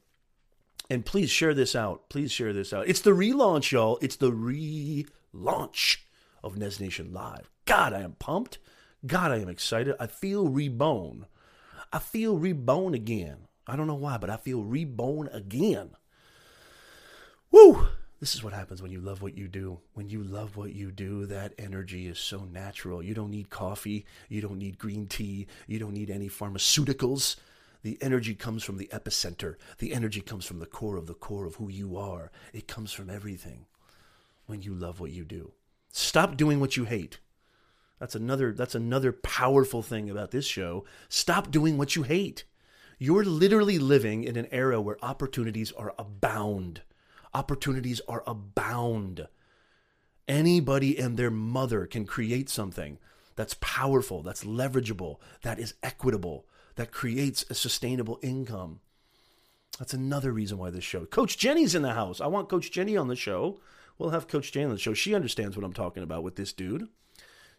and 0.88 1.06
please 1.06 1.30
share 1.30 1.54
this 1.54 1.74
out. 1.74 2.08
Please 2.08 2.32
share 2.32 2.52
this 2.52 2.72
out. 2.72 2.88
It's 2.88 3.00
the 3.00 3.12
relaunch, 3.12 3.70
y'all. 3.70 3.98
It's 4.02 4.16
the 4.16 4.32
relaunch 4.32 5.98
of 6.42 6.56
Nez 6.58 6.80
Nation 6.80 7.12
Live. 7.12 7.48
God, 7.64 7.92
I 7.92 8.00
am 8.00 8.12
pumped. 8.12 8.58
God, 9.06 9.30
I 9.30 9.38
am 9.38 9.48
excited. 9.48 9.94
I 10.00 10.08
feel 10.08 10.48
reborn. 10.48 11.26
I 11.92 12.00
feel 12.00 12.38
reborn 12.38 12.94
again. 12.94 13.46
I 13.66 13.76
don't 13.76 13.86
know 13.86 13.94
why, 13.94 14.18
but 14.18 14.30
I 14.30 14.36
feel 14.36 14.64
reborn 14.64 15.28
again. 15.32 15.90
Woo! 17.52 17.86
This 18.20 18.34
is 18.34 18.44
what 18.44 18.52
happens 18.52 18.82
when 18.82 18.92
you 18.92 19.00
love 19.00 19.22
what 19.22 19.38
you 19.38 19.48
do. 19.48 19.80
When 19.94 20.10
you 20.10 20.22
love 20.22 20.54
what 20.54 20.74
you 20.74 20.92
do, 20.92 21.24
that 21.26 21.54
energy 21.58 22.06
is 22.06 22.18
so 22.18 22.44
natural. 22.44 23.02
You 23.02 23.14
don't 23.14 23.30
need 23.30 23.48
coffee. 23.48 24.04
You 24.28 24.42
don't 24.42 24.58
need 24.58 24.78
green 24.78 25.06
tea. 25.06 25.46
You 25.66 25.78
don't 25.78 25.94
need 25.94 26.10
any 26.10 26.28
pharmaceuticals. 26.28 27.36
The 27.82 27.96
energy 28.02 28.34
comes 28.34 28.62
from 28.62 28.76
the 28.76 28.90
epicenter. 28.92 29.54
The 29.78 29.94
energy 29.94 30.20
comes 30.20 30.44
from 30.44 30.58
the 30.58 30.66
core 30.66 30.98
of 30.98 31.06
the 31.06 31.14
core 31.14 31.46
of 31.46 31.54
who 31.54 31.70
you 31.70 31.96
are. 31.96 32.30
It 32.52 32.68
comes 32.68 32.92
from 32.92 33.08
everything 33.08 33.64
when 34.44 34.60
you 34.60 34.74
love 34.74 35.00
what 35.00 35.12
you 35.12 35.24
do. 35.24 35.52
Stop 35.90 36.36
doing 36.36 36.60
what 36.60 36.76
you 36.76 36.84
hate. 36.84 37.20
That's 37.98 38.14
another 38.14 38.52
that's 38.52 38.74
another 38.74 39.12
powerful 39.12 39.82
thing 39.82 40.10
about 40.10 40.30
this 40.30 40.46
show. 40.46 40.84
Stop 41.08 41.50
doing 41.50 41.78
what 41.78 41.96
you 41.96 42.02
hate. 42.02 42.44
You're 42.98 43.24
literally 43.24 43.78
living 43.78 44.24
in 44.24 44.36
an 44.36 44.48
era 44.50 44.78
where 44.78 45.02
opportunities 45.02 45.72
are 45.72 45.94
abound. 45.98 46.82
Opportunities 47.32 48.00
are 48.08 48.22
abound. 48.26 49.28
Anybody 50.26 50.98
and 50.98 51.16
their 51.16 51.30
mother 51.30 51.86
can 51.86 52.04
create 52.04 52.48
something 52.48 52.98
that's 53.36 53.56
powerful, 53.60 54.22
that's 54.22 54.44
leverageable, 54.44 55.16
that 55.42 55.58
is 55.58 55.74
equitable, 55.82 56.46
that 56.76 56.92
creates 56.92 57.44
a 57.48 57.54
sustainable 57.54 58.18
income. 58.22 58.80
That's 59.78 59.94
another 59.94 60.32
reason 60.32 60.58
why 60.58 60.70
this 60.70 60.84
show. 60.84 61.06
Coach 61.06 61.38
Jenny's 61.38 61.74
in 61.74 61.82
the 61.82 61.94
house. 61.94 62.20
I 62.20 62.26
want 62.26 62.48
Coach 62.48 62.70
Jenny 62.70 62.96
on 62.96 63.08
the 63.08 63.16
show. 63.16 63.60
We'll 63.98 64.10
have 64.10 64.28
Coach 64.28 64.52
Jenny 64.52 64.66
on 64.66 64.72
the 64.72 64.78
show. 64.78 64.94
She 64.94 65.14
understands 65.14 65.56
what 65.56 65.64
I'm 65.64 65.72
talking 65.72 66.02
about 66.02 66.22
with 66.22 66.36
this 66.36 66.52
dude. 66.52 66.88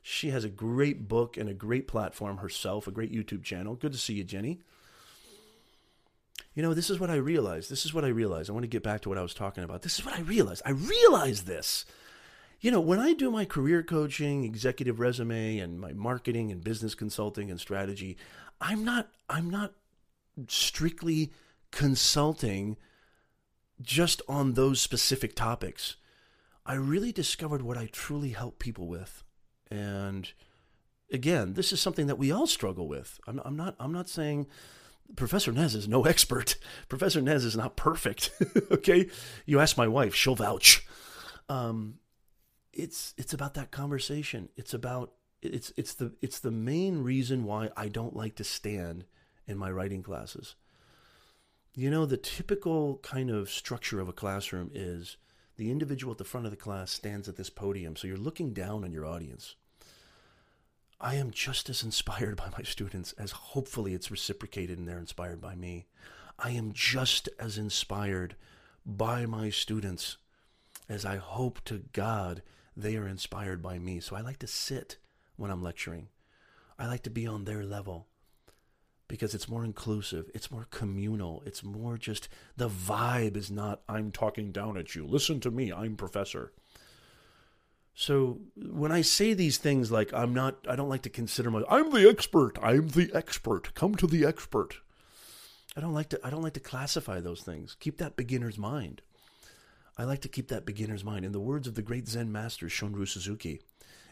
She 0.01 0.29
has 0.29 0.43
a 0.43 0.49
great 0.49 1.07
book 1.07 1.37
and 1.37 1.49
a 1.49 1.53
great 1.53 1.87
platform 1.87 2.37
herself, 2.37 2.87
a 2.87 2.91
great 2.91 3.11
YouTube 3.11 3.43
channel. 3.43 3.75
Good 3.75 3.91
to 3.91 3.97
see 3.97 4.15
you, 4.15 4.23
Jenny. 4.23 4.59
You 6.53 6.61
know, 6.61 6.73
this 6.73 6.89
is 6.89 6.99
what 6.99 7.09
I 7.09 7.15
realized. 7.15 7.71
This 7.71 7.85
is 7.85 7.93
what 7.93 8.03
I 8.03 8.09
realized. 8.09 8.49
I 8.49 8.53
want 8.53 8.63
to 8.63 8.67
get 8.67 8.83
back 8.83 9.01
to 9.01 9.09
what 9.09 9.17
I 9.17 9.21
was 9.21 9.33
talking 9.33 9.63
about. 9.63 9.83
This 9.83 9.99
is 9.99 10.05
what 10.05 10.17
I 10.17 10.21
realized. 10.21 10.61
I 10.65 10.71
realized 10.71 11.47
this. 11.47 11.85
You 12.59 12.71
know, 12.71 12.81
when 12.81 12.99
I 12.99 13.13
do 13.13 13.31
my 13.31 13.45
career 13.45 13.81
coaching, 13.81 14.43
executive 14.43 14.99
resume, 14.99 15.59
and 15.59 15.79
my 15.79 15.93
marketing 15.93 16.51
and 16.51 16.63
business 16.63 16.93
consulting 16.93 17.49
and 17.49 17.59
strategy, 17.59 18.17
I'm 18.59 18.83
not 18.83 19.09
I'm 19.29 19.49
not 19.49 19.73
strictly 20.47 21.31
consulting 21.71 22.77
just 23.81 24.21
on 24.27 24.53
those 24.53 24.79
specific 24.79 25.35
topics. 25.35 25.95
I 26.65 26.75
really 26.75 27.11
discovered 27.11 27.63
what 27.63 27.77
I 27.77 27.87
truly 27.91 28.29
help 28.29 28.59
people 28.59 28.87
with. 28.87 29.23
And 29.71 30.31
again, 31.11 31.53
this 31.53 31.71
is 31.71 31.81
something 31.81 32.07
that 32.07 32.19
we 32.19 32.31
all 32.31 32.45
struggle 32.45 32.87
with. 32.87 33.19
I'm, 33.25 33.41
I'm 33.43 33.55
not 33.55 33.75
I'm 33.79 33.93
not 33.93 34.09
saying 34.09 34.47
Professor 35.15 35.51
Nez 35.51 35.75
is 35.75 35.87
no 35.87 36.05
expert. 36.05 36.55
Professor 36.89 37.21
Nez 37.21 37.43
is 37.43 37.57
not 37.57 37.75
perfect. 37.75 38.31
okay, 38.71 39.09
you 39.45 39.59
ask 39.59 39.77
my 39.77 39.87
wife; 39.87 40.15
she'll 40.15 40.35
vouch. 40.35 40.85
Um, 41.49 41.95
it's 42.73 43.13
it's 43.17 43.33
about 43.33 43.53
that 43.55 43.71
conversation. 43.71 44.49
It's 44.55 44.73
about 44.73 45.13
it's 45.41 45.73
it's 45.77 45.93
the 45.93 46.13
it's 46.21 46.39
the 46.39 46.51
main 46.51 47.03
reason 47.03 47.43
why 47.43 47.69
I 47.75 47.87
don't 47.87 48.15
like 48.15 48.35
to 48.35 48.43
stand 48.43 49.05
in 49.47 49.57
my 49.57 49.71
writing 49.71 50.03
classes. 50.03 50.55
You 51.73 51.89
know, 51.89 52.05
the 52.05 52.17
typical 52.17 52.97
kind 52.97 53.29
of 53.29 53.49
structure 53.49 53.99
of 53.99 54.09
a 54.09 54.13
classroom 54.13 54.71
is 54.73 55.17
the 55.57 55.71
individual 55.71 56.11
at 56.11 56.17
the 56.17 56.23
front 56.23 56.45
of 56.45 56.51
the 56.51 56.57
class 56.57 56.91
stands 56.91 57.29
at 57.29 57.37
this 57.37 57.49
podium, 57.49 57.95
so 57.95 58.07
you're 58.07 58.17
looking 58.17 58.53
down 58.53 58.83
on 58.83 58.91
your 58.91 59.05
audience. 59.05 59.55
I 61.03 61.15
am 61.15 61.31
just 61.31 61.67
as 61.67 61.81
inspired 61.81 62.37
by 62.37 62.49
my 62.55 62.63
students 62.63 63.13
as 63.13 63.31
hopefully 63.31 63.95
it's 63.95 64.11
reciprocated 64.11 64.77
and 64.77 64.87
they're 64.87 64.99
inspired 64.99 65.41
by 65.41 65.55
me. 65.55 65.87
I 66.37 66.51
am 66.51 66.73
just 66.73 67.27
as 67.39 67.57
inspired 67.57 68.35
by 68.85 69.25
my 69.25 69.49
students 69.49 70.17
as 70.87 71.03
I 71.03 71.17
hope 71.17 71.59
to 71.65 71.85
God 71.91 72.43
they 72.77 72.97
are 72.97 73.07
inspired 73.07 73.63
by 73.63 73.79
me. 73.79 73.99
So 73.99 74.15
I 74.15 74.21
like 74.21 74.37
to 74.39 74.47
sit 74.47 74.97
when 75.37 75.49
I'm 75.49 75.63
lecturing. 75.63 76.09
I 76.77 76.85
like 76.85 77.01
to 77.03 77.09
be 77.09 77.25
on 77.25 77.45
their 77.45 77.63
level 77.63 78.05
because 79.07 79.33
it's 79.33 79.49
more 79.49 79.65
inclusive, 79.65 80.29
it's 80.35 80.51
more 80.51 80.67
communal, 80.69 81.41
it's 81.47 81.63
more 81.63 81.97
just 81.97 82.29
the 82.57 82.69
vibe 82.69 83.35
is 83.35 83.49
not 83.49 83.81
I'm 83.89 84.11
talking 84.11 84.51
down 84.51 84.77
at 84.77 84.93
you. 84.93 85.07
Listen 85.07 85.39
to 85.39 85.49
me, 85.49 85.73
I'm 85.73 85.95
professor. 85.95 86.53
So 87.93 88.39
when 88.55 88.91
I 88.91 89.01
say 89.01 89.33
these 89.33 89.57
things 89.57 89.91
like 89.91 90.13
I'm 90.13 90.33
not 90.33 90.65
I 90.67 90.75
don't 90.75 90.89
like 90.89 91.01
to 91.03 91.09
consider 91.09 91.51
my 91.51 91.63
I'm 91.69 91.91
the 91.91 92.09
expert. 92.09 92.57
I'm 92.61 92.89
the 92.89 93.11
expert. 93.13 93.73
Come 93.75 93.95
to 93.95 94.07
the 94.07 94.25
expert. 94.25 94.77
I 95.75 95.81
don't 95.81 95.93
like 95.93 96.09
to 96.09 96.19
I 96.23 96.29
don't 96.29 96.41
like 96.41 96.53
to 96.53 96.59
classify 96.59 97.19
those 97.19 97.41
things. 97.41 97.75
Keep 97.79 97.97
that 97.97 98.15
beginner's 98.15 98.57
mind. 98.57 99.01
I 99.97 100.03
like 100.03 100.21
to 100.21 100.29
keep 100.29 100.47
that 100.47 100.65
beginner's 100.65 101.03
mind. 101.03 101.25
In 101.25 101.31
the 101.31 101.39
words 101.39 101.67
of 101.67 101.75
the 101.75 101.81
great 101.81 102.07
Zen 102.07 102.31
master 102.31 102.67
Shunryu 102.67 103.07
Suzuki, 103.07 103.61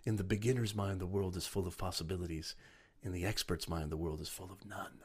in 0.05 0.17
the 0.17 0.23
beginner's 0.23 0.75
mind, 0.75 0.99
the 0.99 1.07
world 1.07 1.35
is 1.35 1.47
full 1.47 1.67
of 1.67 1.77
possibilities. 1.77 2.55
In 3.01 3.11
the 3.11 3.25
expert's 3.25 3.69
mind, 3.69 3.91
the 3.91 3.97
world 3.97 4.21
is 4.21 4.29
full 4.29 4.51
of 4.51 4.65
none. 4.65 4.99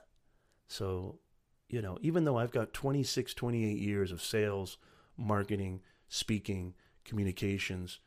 So, 0.67 1.21
you 1.69 1.81
know, 1.81 1.99
even 2.01 2.25
though 2.25 2.37
I've 2.37 2.51
got 2.51 2.73
26, 2.73 3.35
28 3.35 3.79
years 3.79 4.11
of 4.11 4.23
sales, 4.23 4.79
marketing, 5.17 5.81
speaking, 6.09 6.75
communications, 7.05 8.01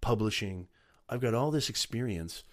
publishing, 0.00 0.68
I've 1.08 1.20
got 1.20 1.34
all 1.34 1.50
this 1.50 1.68
experience. 1.68 2.44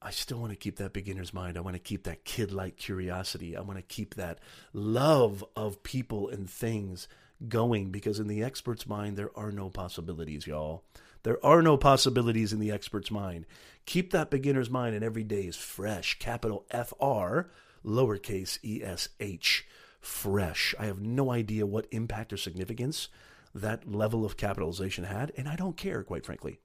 I 0.00 0.10
still 0.10 0.38
want 0.38 0.50
to 0.50 0.56
keep 0.56 0.76
that 0.76 0.92
beginner's 0.92 1.32
mind. 1.32 1.56
I 1.56 1.60
want 1.60 1.76
to 1.76 1.80
keep 1.80 2.04
that 2.04 2.24
kid 2.24 2.50
like 2.52 2.76
curiosity. 2.76 3.56
I 3.56 3.60
want 3.60 3.78
to 3.78 3.82
keep 3.82 4.14
that 4.16 4.40
love 4.72 5.44
of 5.54 5.82
people 5.82 6.28
and 6.28 6.50
things 6.50 7.06
going 7.48 7.90
because 7.90 8.18
in 8.18 8.26
the 8.26 8.42
expert's 8.42 8.86
mind, 8.86 9.16
there 9.16 9.30
are 9.36 9.52
no 9.52 9.68
possibilities, 9.68 10.46
y'all. 10.46 10.84
There 11.22 11.44
are 11.44 11.62
no 11.62 11.76
possibilities 11.76 12.52
in 12.52 12.58
the 12.58 12.72
expert's 12.72 13.10
mind. 13.10 13.46
Keep 13.86 14.10
that 14.10 14.30
beginner's 14.30 14.70
mind, 14.70 14.96
and 14.96 15.04
every 15.04 15.22
day 15.22 15.42
is 15.42 15.56
fresh. 15.56 16.18
Capital 16.18 16.66
F 16.70 16.92
R, 16.98 17.48
lowercase 17.84 18.58
e 18.64 18.82
s 18.82 19.08
h, 19.20 19.66
fresh. 20.00 20.74
I 20.80 20.86
have 20.86 21.00
no 21.00 21.30
idea 21.30 21.64
what 21.64 21.86
impact 21.92 22.32
or 22.32 22.36
significance 22.36 23.08
that 23.54 23.88
level 23.88 24.24
of 24.24 24.36
capitalization 24.36 25.04
had, 25.04 25.30
and 25.36 25.48
I 25.48 25.54
don't 25.54 25.76
care, 25.76 26.02
quite 26.02 26.26
frankly. 26.26 26.58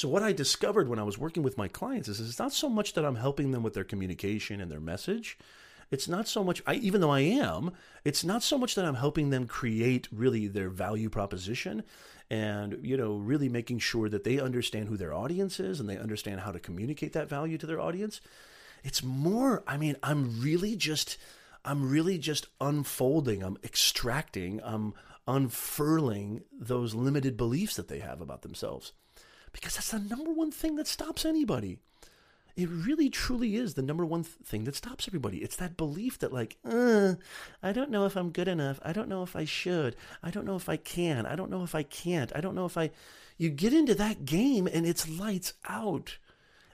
So, 0.00 0.08
what 0.08 0.22
I 0.22 0.32
discovered 0.32 0.88
when 0.88 0.98
I 0.98 1.02
was 1.02 1.18
working 1.18 1.42
with 1.42 1.58
my 1.58 1.68
clients 1.68 2.08
is 2.08 2.20
it's 2.20 2.38
not 2.38 2.54
so 2.54 2.70
much 2.70 2.94
that 2.94 3.04
I'm 3.04 3.16
helping 3.16 3.50
them 3.50 3.62
with 3.62 3.74
their 3.74 3.84
communication 3.84 4.58
and 4.58 4.70
their 4.70 4.80
message. 4.80 5.36
It's 5.90 6.08
not 6.08 6.26
so 6.26 6.42
much, 6.42 6.62
I, 6.66 6.76
even 6.76 7.02
though 7.02 7.10
I 7.10 7.20
am, 7.20 7.72
it's 8.02 8.24
not 8.24 8.42
so 8.42 8.56
much 8.56 8.76
that 8.76 8.86
I'm 8.86 8.94
helping 8.94 9.28
them 9.28 9.46
create 9.46 10.08
really 10.10 10.48
their 10.48 10.70
value 10.70 11.10
proposition 11.10 11.82
and, 12.30 12.78
you 12.80 12.96
know, 12.96 13.16
really 13.16 13.50
making 13.50 13.80
sure 13.80 14.08
that 14.08 14.24
they 14.24 14.40
understand 14.40 14.88
who 14.88 14.96
their 14.96 15.12
audience 15.12 15.60
is 15.60 15.80
and 15.80 15.86
they 15.86 15.98
understand 15.98 16.40
how 16.40 16.52
to 16.52 16.58
communicate 16.58 17.12
that 17.12 17.28
value 17.28 17.58
to 17.58 17.66
their 17.66 17.78
audience. 17.78 18.22
It's 18.82 19.02
more, 19.02 19.62
I 19.66 19.76
mean, 19.76 19.96
I'm 20.02 20.40
really 20.40 20.76
just, 20.76 21.18
I'm 21.62 21.90
really 21.90 22.16
just 22.16 22.46
unfolding, 22.58 23.42
I'm 23.42 23.58
extracting, 23.62 24.62
I'm 24.64 24.94
unfurling 25.28 26.44
those 26.58 26.94
limited 26.94 27.36
beliefs 27.36 27.76
that 27.76 27.88
they 27.88 27.98
have 27.98 28.22
about 28.22 28.40
themselves. 28.40 28.94
Because 29.52 29.74
that's 29.74 29.90
the 29.90 29.98
number 29.98 30.32
one 30.32 30.50
thing 30.50 30.76
that 30.76 30.86
stops 30.86 31.24
anybody 31.24 31.78
it 32.56 32.68
really 32.68 33.08
truly 33.08 33.56
is 33.56 33.74
the 33.74 33.82
number 33.82 34.04
one 34.04 34.24
th- 34.24 34.36
thing 34.44 34.64
that 34.64 34.76
stops 34.76 35.08
everybody. 35.08 35.38
It's 35.38 35.56
that 35.56 35.76
belief 35.76 36.18
that, 36.18 36.32
like, 36.32 36.58
uh, 36.64 37.14
I 37.62 37.72
don't 37.72 37.90
know 37.90 38.06
if 38.06 38.16
I'm 38.16 38.30
good 38.30 38.48
enough. 38.48 38.80
I 38.82 38.92
don't 38.92 39.08
know 39.08 39.22
if 39.22 39.36
I 39.36 39.44
should. 39.44 39.96
I 40.22 40.30
don't 40.30 40.46
know 40.46 40.56
if 40.56 40.68
I 40.68 40.76
can. 40.76 41.26
I 41.26 41.36
don't 41.36 41.50
know 41.50 41.62
if 41.62 41.74
I 41.74 41.82
can't. 41.82 42.32
I 42.34 42.40
don't 42.40 42.54
know 42.54 42.66
if 42.66 42.76
I. 42.76 42.90
You 43.38 43.50
get 43.50 43.72
into 43.72 43.94
that 43.94 44.24
game 44.24 44.66
and 44.66 44.86
it's 44.86 45.08
lights 45.08 45.54
out. 45.68 46.18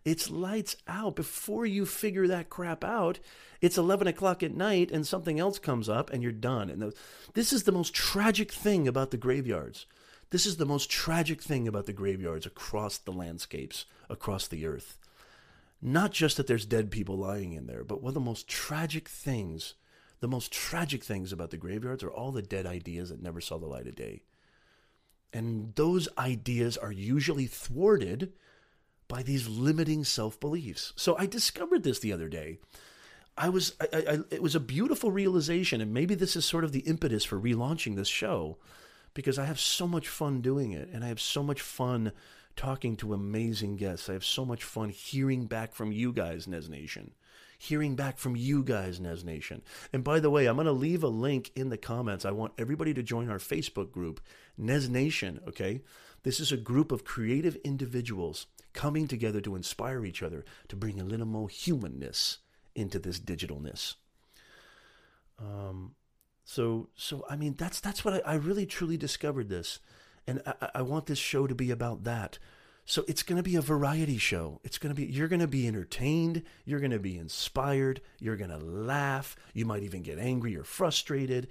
It's 0.05 0.31
lights 0.31 0.77
out. 0.89 1.15
Before 1.17 1.67
you 1.67 1.87
figure 1.87 2.27
that 2.29 2.51
crap 2.51 2.83
out, 2.83 3.19
it's 3.61 3.79
11 3.79 4.07
o'clock 4.09 4.43
at 4.43 4.55
night 4.55 4.91
and 4.91 5.07
something 5.07 5.39
else 5.39 5.59
comes 5.59 5.89
up 5.89 6.13
and 6.13 6.23
you're 6.23 6.33
done. 6.33 6.71
And 6.71 6.83
the, 6.83 6.95
this 7.35 7.53
is 7.53 7.65
the 7.65 7.73
most 7.73 7.95
tragic 7.95 8.51
thing 8.51 8.89
about 8.89 9.11
the 9.11 9.17
graveyards. 9.17 9.87
This 10.31 10.47
is 10.47 10.57
the 10.57 10.67
most 10.67 10.91
tragic 10.91 11.43
thing 11.43 11.69
about 11.69 11.87
the 11.87 11.93
graveyards 11.93 12.47
across 12.47 12.99
the 12.99 13.13
landscapes, 13.13 13.85
across 14.09 14.47
the 14.49 14.67
earth 14.67 14.99
not 15.83 16.11
just 16.11 16.37
that 16.37 16.47
there's 16.47 16.67
dead 16.67 16.91
people 16.91 17.17
lying 17.17 17.53
in 17.53 17.67
there, 17.67 17.85
but 17.85 18.03
one 18.03 18.11
of 18.11 18.15
the 18.15 18.21
most 18.21 18.49
tragic 18.49 19.09
things, 19.09 19.75
the 20.21 20.29
most 20.29 20.53
tragic 20.53 21.05
things 21.05 21.33
about 21.33 21.51
the 21.51 21.57
graveyards 21.57 22.03
are 22.03 22.11
all 22.11 22.33
the 22.33 22.43
dead 22.43 22.67
ideas 22.67 23.11
that 23.11 23.23
never 23.23 23.41
saw 23.41 23.59
the 23.59 23.67
light 23.67 23.87
of 23.87 23.95
day. 23.95 24.23
And 25.33 25.75
those 25.75 26.09
ideas 26.17 26.77
are 26.77 26.93
usually 26.93 27.47
thwarted 27.47 28.33
by 29.09 29.23
these 29.23 29.49
limiting 29.49 30.03
self 30.03 30.41
beliefs. 30.41 30.93
So 30.97 31.17
I 31.19 31.27
discovered 31.27 31.83
this 31.83 31.99
the 31.99 32.13
other 32.13 32.29
day. 32.29 32.59
I 33.39 33.51
was, 33.51 33.75
I, 33.81 33.87
I, 33.93 34.19
it 34.31 34.43
was 34.43 34.55
a 34.55 34.61
beautiful 34.61 35.11
realization, 35.11 35.83
and 35.83 35.93
maybe 35.93 36.15
this 36.15 36.37
is 36.37 36.47
sort 36.47 36.65
of 36.65 36.73
the 36.73 36.81
impetus 36.81 37.23
for 37.23 37.39
relaunching 37.39 37.95
this 37.95 38.09
show, 38.09 38.57
because 39.17 39.39
I 39.39 39.47
have 39.47 39.59
so 39.59 39.89
much 39.89 40.09
fun 40.09 40.43
doing 40.43 40.73
it, 40.73 40.91
and 40.93 41.03
I 41.03 41.09
have 41.09 41.23
so 41.23 41.43
much 41.43 41.63
fun 41.63 42.13
talking 42.55 42.97
to 42.97 43.15
amazing 43.15 43.77
guests. 43.77 44.11
I 44.11 44.13
have 44.13 44.27
so 44.27 44.45
much 44.45 44.63
fun 44.63 44.91
hearing 44.91 45.47
back 45.47 45.75
from 45.75 45.91
you 45.91 46.13
guys, 46.13 46.47
Nez 46.47 46.69
Nation. 46.69 47.13
Hearing 47.59 47.97
back 47.97 48.19
from 48.19 48.37
you 48.37 48.63
guys, 48.63 49.01
Nez 49.01 49.25
Nation. 49.25 49.63
And 49.91 50.05
by 50.05 50.21
the 50.21 50.29
way, 50.29 50.45
I'm 50.45 50.57
going 50.57 50.67
to 50.67 50.73
leave 50.73 51.03
a 51.03 51.09
link 51.09 51.51
in 51.57 51.71
the 51.71 51.79
comments. 51.79 52.27
I 52.27 52.31
want 52.33 52.53
everybody 52.59 52.93
to 52.93 53.03
join 53.03 53.31
our 53.31 53.39
Facebook 53.39 53.91
group, 53.91 54.21
Nez 54.59 54.91
Nation, 54.91 55.41
okay? 55.49 55.81
This 56.23 56.39
is 56.39 56.53
a 56.53 56.59
group 56.59 56.93
of 56.93 57.05
creative 57.05 57.57
individuals 57.65 58.49
coming 58.75 59.09
together 59.09 59.41
to 59.41 59.57
inspire 59.57 60.05
each 60.05 60.23
other, 60.23 60.45
to 60.69 60.77
bring 60.77 61.01
a 61.01 61.05
little 61.05 61.25
more 61.25 61.49
humanness 61.49 62.39
into 62.75 62.99
this 62.99 63.19
digitalness. 63.19 63.95
Um, 65.39 65.95
so, 66.49 66.89
so 66.95 67.27
I 67.29 67.35
mean, 67.35 67.57
that's 67.59 67.81
that's 67.81 68.05
what 68.05 68.15
I, 68.15 68.33
I 68.33 68.35
really 68.37 68.67
truly 68.67 68.97
discovered 68.97 69.49
this. 69.49 69.81
And 70.29 70.41
I, 70.47 70.71
I 70.77 70.83
want 70.83 71.07
this 71.07 71.19
show 71.19 71.49
to 71.49 71.57
be 71.57 71.73
about 71.73 72.05
that. 72.05 72.39
So 72.85 73.05
it's 73.09 73.25
going 73.25 73.37
to 73.37 73.43
be 73.43 73.57
a 73.57 73.61
variety 73.61 74.17
show. 74.17 74.61
It's 74.63 74.79
going 74.79 74.95
to 74.95 74.97
be 74.97 75.07
you're 75.07 75.27
going 75.27 75.41
to 75.41 75.49
be 75.49 75.67
entertained, 75.67 76.45
you're 76.65 76.79
going 76.79 76.93
to 76.93 77.01
be 77.01 77.19
inspired, 77.19 78.01
you're 78.21 78.37
going 78.37 78.51
to 78.51 78.65
laugh, 78.65 79.35
you 79.55 79.67
might 79.67 79.83
even 79.83 80.03
get 80.03 80.21
angry 80.21 80.57
or 80.57 80.63
frustrated. 80.63 81.49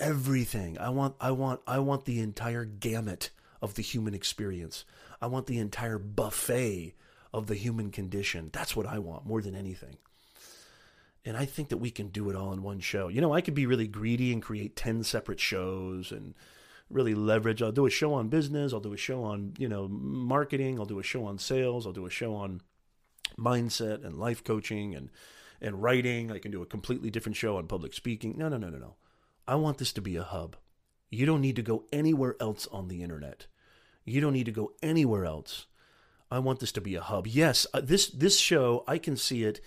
Everything. 0.00 0.76
I 0.76 0.88
want 0.88 1.14
I 1.20 1.30
want 1.30 1.60
I 1.64 1.78
want 1.78 2.04
the 2.04 2.18
entire 2.18 2.64
gamut 2.64 3.30
of 3.62 3.74
the 3.74 3.82
human 3.82 4.12
experience. 4.12 4.84
I 5.22 5.28
want 5.28 5.46
the 5.46 5.58
entire 5.58 5.98
buffet 5.98 6.94
of 7.32 7.46
the 7.46 7.54
human 7.54 7.92
condition. 7.92 8.50
That's 8.52 8.74
what 8.74 8.86
I 8.86 8.98
want 8.98 9.24
more 9.24 9.40
than 9.40 9.54
anything. 9.54 9.98
And 11.26 11.36
I 11.36 11.44
think 11.44 11.70
that 11.70 11.78
we 11.78 11.90
can 11.90 12.08
do 12.08 12.30
it 12.30 12.36
all 12.36 12.52
in 12.52 12.62
one 12.62 12.78
show. 12.78 13.08
You 13.08 13.20
know, 13.20 13.34
I 13.34 13.40
could 13.40 13.54
be 13.54 13.66
really 13.66 13.88
greedy 13.88 14.32
and 14.32 14.40
create 14.40 14.76
10 14.76 15.02
separate 15.02 15.40
shows 15.40 16.12
and 16.12 16.34
really 16.88 17.14
leverage. 17.14 17.60
I'll 17.60 17.72
do 17.72 17.86
a 17.86 17.90
show 17.90 18.14
on 18.14 18.28
business. 18.28 18.72
I'll 18.72 18.80
do 18.80 18.92
a 18.92 18.96
show 18.96 19.24
on 19.24 19.54
you 19.58 19.68
know 19.68 19.88
marketing. 19.88 20.78
I'll 20.78 20.86
do 20.86 21.00
a 21.00 21.02
show 21.04 21.24
on 21.24 21.38
sales. 21.38 21.86
I'll 21.86 21.92
do 21.92 22.06
a 22.06 22.10
show 22.10 22.34
on 22.34 22.62
mindset 23.38 24.04
and 24.04 24.16
life 24.16 24.44
coaching 24.44 24.94
and 24.94 25.10
and 25.60 25.82
writing. 25.82 26.30
I 26.30 26.38
can 26.38 26.52
do 26.52 26.62
a 26.62 26.66
completely 26.66 27.10
different 27.10 27.36
show 27.36 27.56
on 27.56 27.66
public 27.66 27.92
speaking. 27.92 28.34
No, 28.36 28.48
no, 28.48 28.56
no, 28.56 28.68
no, 28.68 28.78
no. 28.78 28.94
I 29.48 29.56
want 29.56 29.78
this 29.78 29.92
to 29.94 30.00
be 30.00 30.16
a 30.16 30.22
hub. 30.22 30.56
You 31.10 31.26
don't 31.26 31.40
need 31.40 31.56
to 31.56 31.62
go 31.62 31.84
anywhere 31.92 32.36
else 32.40 32.66
on 32.72 32.88
the 32.88 33.02
internet. 33.02 33.46
You 34.04 34.20
don't 34.20 34.32
need 34.32 34.46
to 34.46 34.52
go 34.52 34.72
anywhere 34.82 35.24
else. 35.24 35.66
I 36.30 36.40
want 36.40 36.60
this 36.60 36.72
to 36.72 36.80
be 36.80 36.94
a 36.96 37.00
hub. 37.00 37.26
Yes, 37.26 37.66
uh, 37.72 37.80
this 37.80 38.08
this 38.08 38.38
show 38.38 38.84
I 38.86 38.98
can 38.98 39.16
see 39.16 39.44
it 39.44 39.60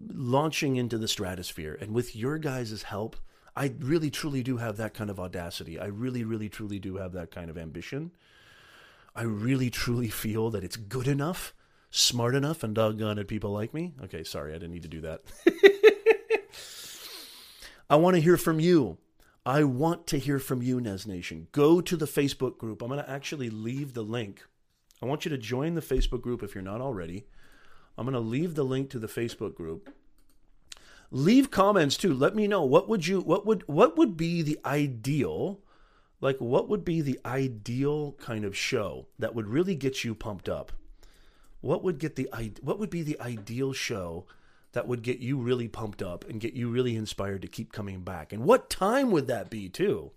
launching 0.00 0.76
into 0.76 0.98
the 0.98 1.08
stratosphere, 1.08 1.76
and 1.80 1.92
with 1.92 2.14
your 2.14 2.38
guys' 2.38 2.82
help, 2.84 3.16
I 3.54 3.74
really 3.78 4.10
truly 4.10 4.42
do 4.42 4.58
have 4.58 4.76
that 4.76 4.94
kind 4.94 5.08
of 5.08 5.18
audacity. 5.18 5.78
I 5.78 5.86
really, 5.86 6.24
really, 6.24 6.48
truly 6.48 6.78
do 6.78 6.96
have 6.96 7.12
that 7.12 7.30
kind 7.30 7.48
of 7.48 7.56
ambition. 7.56 8.10
I 9.14 9.22
really, 9.22 9.70
truly 9.70 10.08
feel 10.08 10.50
that 10.50 10.62
it's 10.62 10.76
good 10.76 11.08
enough, 11.08 11.54
smart 11.90 12.34
enough, 12.34 12.62
and 12.62 12.74
doggone 12.74 13.18
it, 13.18 13.28
people 13.28 13.50
like 13.50 13.72
me. 13.72 13.94
Okay, 14.04 14.24
sorry, 14.24 14.52
I 14.52 14.58
didn't 14.58 14.72
need 14.72 14.82
to 14.82 14.88
do 14.88 15.00
that. 15.00 15.22
I 17.88 17.96
want 17.96 18.16
to 18.16 18.20
hear 18.20 18.36
from 18.36 18.60
you. 18.60 18.98
I 19.46 19.62
want 19.62 20.06
to 20.08 20.18
hear 20.18 20.38
from 20.38 20.60
you, 20.60 20.80
Nez 20.80 21.06
Nation. 21.06 21.46
Go 21.52 21.80
to 21.80 21.96
the 21.96 22.06
Facebook 22.06 22.58
group. 22.58 22.82
I'm 22.82 22.88
going 22.88 23.02
to 23.02 23.08
actually 23.08 23.48
leave 23.48 23.94
the 23.94 24.02
link. 24.02 24.42
I 25.00 25.06
want 25.06 25.24
you 25.24 25.30
to 25.30 25.38
join 25.38 25.74
the 25.74 25.80
Facebook 25.80 26.20
group 26.20 26.42
if 26.42 26.54
you're 26.54 26.64
not 26.64 26.80
already. 26.80 27.26
I'm 27.96 28.04
going 28.04 28.14
to 28.14 28.20
leave 28.20 28.54
the 28.54 28.64
link 28.64 28.90
to 28.90 28.98
the 28.98 29.06
Facebook 29.06 29.54
group. 29.54 29.92
Leave 31.10 31.50
comments 31.50 31.96
too. 31.96 32.12
Let 32.12 32.34
me 32.34 32.46
know 32.46 32.64
what 32.64 32.88
would 32.88 33.06
you 33.06 33.20
what 33.20 33.46
would 33.46 33.62
what 33.68 33.96
would 33.96 34.16
be 34.16 34.42
the 34.42 34.58
ideal 34.64 35.60
like 36.20 36.36
what 36.38 36.68
would 36.68 36.84
be 36.84 37.00
the 37.00 37.20
ideal 37.24 38.12
kind 38.18 38.44
of 38.44 38.56
show 38.56 39.06
that 39.18 39.34
would 39.34 39.46
really 39.46 39.76
get 39.76 40.02
you 40.02 40.14
pumped 40.14 40.48
up? 40.48 40.72
What 41.60 41.84
would 41.84 41.98
get 41.98 42.16
the 42.16 42.28
what 42.60 42.78
would 42.78 42.90
be 42.90 43.02
the 43.02 43.20
ideal 43.20 43.72
show 43.72 44.26
that 44.76 44.86
would 44.86 45.02
get 45.02 45.20
you 45.20 45.38
really 45.38 45.68
pumped 45.68 46.02
up 46.02 46.28
and 46.28 46.38
get 46.38 46.52
you 46.52 46.68
really 46.68 46.96
inspired 46.96 47.40
to 47.40 47.48
keep 47.48 47.72
coming 47.72 48.02
back? 48.02 48.30
And 48.30 48.44
what 48.44 48.68
time 48.68 49.10
would 49.10 49.26
that 49.26 49.48
be, 49.48 49.70
too? 49.70 50.10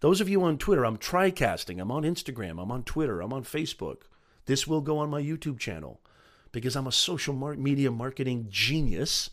Those 0.00 0.20
of 0.20 0.28
you 0.28 0.42
on 0.42 0.58
Twitter, 0.58 0.84
I'm 0.84 0.96
tricasting. 0.96 1.80
I'm 1.80 1.92
on 1.92 2.02
Instagram. 2.02 2.60
I'm 2.60 2.72
on 2.72 2.82
Twitter. 2.82 3.20
I'm 3.20 3.32
on 3.32 3.44
Facebook. 3.44 4.02
This 4.46 4.66
will 4.66 4.80
go 4.80 4.98
on 4.98 5.10
my 5.10 5.22
YouTube 5.22 5.60
channel 5.60 6.00
because 6.52 6.76
I'm 6.76 6.86
a 6.86 6.92
social 6.92 7.34
media 7.34 7.90
marketing 7.90 8.46
genius. 8.50 9.30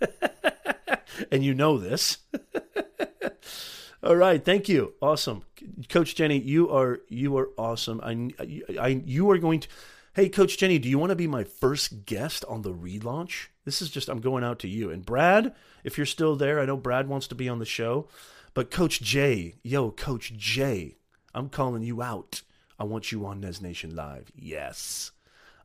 and 1.30 1.44
you 1.44 1.54
know 1.54 1.78
this. 1.78 2.18
All 4.02 4.16
right, 4.16 4.44
thank 4.44 4.68
you. 4.68 4.94
Awesome, 5.02 5.42
Coach 5.88 6.14
Jenny. 6.14 6.38
You 6.38 6.70
are 6.70 7.00
you 7.08 7.36
are 7.36 7.50
awesome. 7.58 8.00
I, 8.02 8.30
I 8.78 9.02
you 9.04 9.28
are 9.30 9.38
going 9.38 9.60
to. 9.60 9.68
Hey, 10.14 10.28
Coach 10.28 10.56
Jenny, 10.56 10.78
do 10.78 10.88
you 10.88 10.98
want 10.98 11.10
to 11.10 11.16
be 11.16 11.26
my 11.26 11.44
first 11.44 12.04
guest 12.04 12.44
on 12.48 12.62
the 12.62 12.72
relaunch? 12.72 13.48
This 13.64 13.82
is 13.82 13.90
just 13.90 14.08
I'm 14.08 14.20
going 14.20 14.44
out 14.44 14.60
to 14.60 14.68
you 14.68 14.90
and 14.90 15.04
Brad. 15.04 15.52
If 15.84 15.96
you're 15.96 16.06
still 16.06 16.36
there, 16.36 16.60
I 16.60 16.64
know 16.64 16.76
Brad 16.76 17.08
wants 17.08 17.26
to 17.28 17.34
be 17.34 17.48
on 17.48 17.58
the 17.58 17.64
show, 17.64 18.08
but 18.54 18.70
Coach 18.70 19.00
J, 19.00 19.56
yo, 19.62 19.90
Coach 19.90 20.32
J, 20.36 20.96
I'm 21.34 21.48
calling 21.48 21.82
you 21.82 22.00
out. 22.00 22.42
I 22.78 22.84
want 22.84 23.10
you 23.10 23.26
on 23.26 23.40
Nez 23.40 23.60
Nation 23.60 23.96
Live. 23.96 24.30
Yes, 24.36 25.10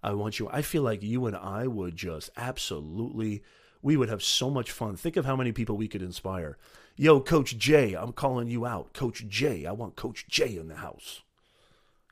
I 0.04 0.14
want 0.14 0.38
you. 0.38 0.50
I 0.52 0.62
feel 0.62 0.84
like 0.84 1.02
you 1.02 1.26
and 1.26 1.36
I 1.36 1.66
would 1.68 1.96
just 1.96 2.30
absolutely. 2.36 3.44
We 3.82 3.98
would 3.98 4.10
have 4.10 4.24
so 4.24 4.50
much 4.50 4.72
fun. 4.72 4.96
Think 4.96 5.18
of 5.18 5.26
how 5.26 5.36
many 5.36 5.52
people 5.52 5.76
we 5.76 5.88
could 5.88 6.02
inspire. 6.02 6.58
Yo, 6.96 7.20
Coach 7.20 7.58
J, 7.58 7.96
I'm 7.96 8.14
calling 8.14 8.48
you 8.48 8.66
out. 8.66 8.94
Coach 8.94 9.28
J, 9.28 9.66
I 9.66 9.72
want 9.72 9.96
Coach 9.96 10.26
J 10.28 10.58
in 10.58 10.68
the 10.68 10.76
house. 10.76 11.22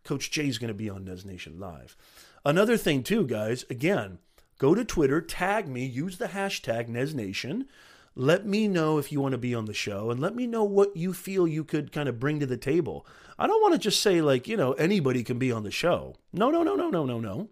Coach 0.04 0.32
J 0.32 0.47
is 0.47 0.58
going 0.58 0.69
to 0.69 0.73
be 0.73 0.89
on 0.89 1.06
Nez 1.06 1.23
Nation 1.23 1.60
Live. 1.60 1.95
Another 2.43 2.75
thing, 2.75 3.04
too, 3.04 3.25
guys, 3.25 3.63
again, 3.69 4.17
go 4.58 4.73
to 4.73 4.84
Twitter, 4.84 5.21
tag 5.21 5.67
me, 5.67 5.86
use 5.86 6.17
the 6.17 6.27
hashtag 6.27 6.88
Nez 6.88 7.13
Nation. 7.13 7.67
Let 8.15 8.45
me 8.45 8.67
know 8.67 8.97
if 8.97 9.12
you 9.12 9.21
want 9.21 9.34
to 9.34 9.38
be 9.38 9.56
on 9.56 9.65
the 9.65 9.73
show 9.73 10.10
and 10.10 10.19
let 10.19 10.36
me 10.36 10.47
know 10.47 10.63
what 10.63 10.97
you 10.97 11.13
feel 11.13 11.47
you 11.47 11.63
could 11.63 11.91
kind 11.91 12.10
of 12.10 12.19
bring 12.19 12.39
to 12.39 12.45
the 12.45 12.58
table. 12.58 13.06
I 13.39 13.47
don't 13.47 13.62
want 13.62 13.73
to 13.73 13.80
just 13.80 14.01
say, 14.01 14.21
like, 14.21 14.47
you 14.47 14.58
know, 14.58 14.73
anybody 14.73 15.23
can 15.23 15.39
be 15.39 15.51
on 15.51 15.63
the 15.63 15.71
show. 15.71 16.15
No, 16.34 16.49
no, 16.49 16.63
no, 16.63 16.75
no, 16.75 16.89
no, 16.89 17.06
no, 17.06 17.19
no. 17.19 17.49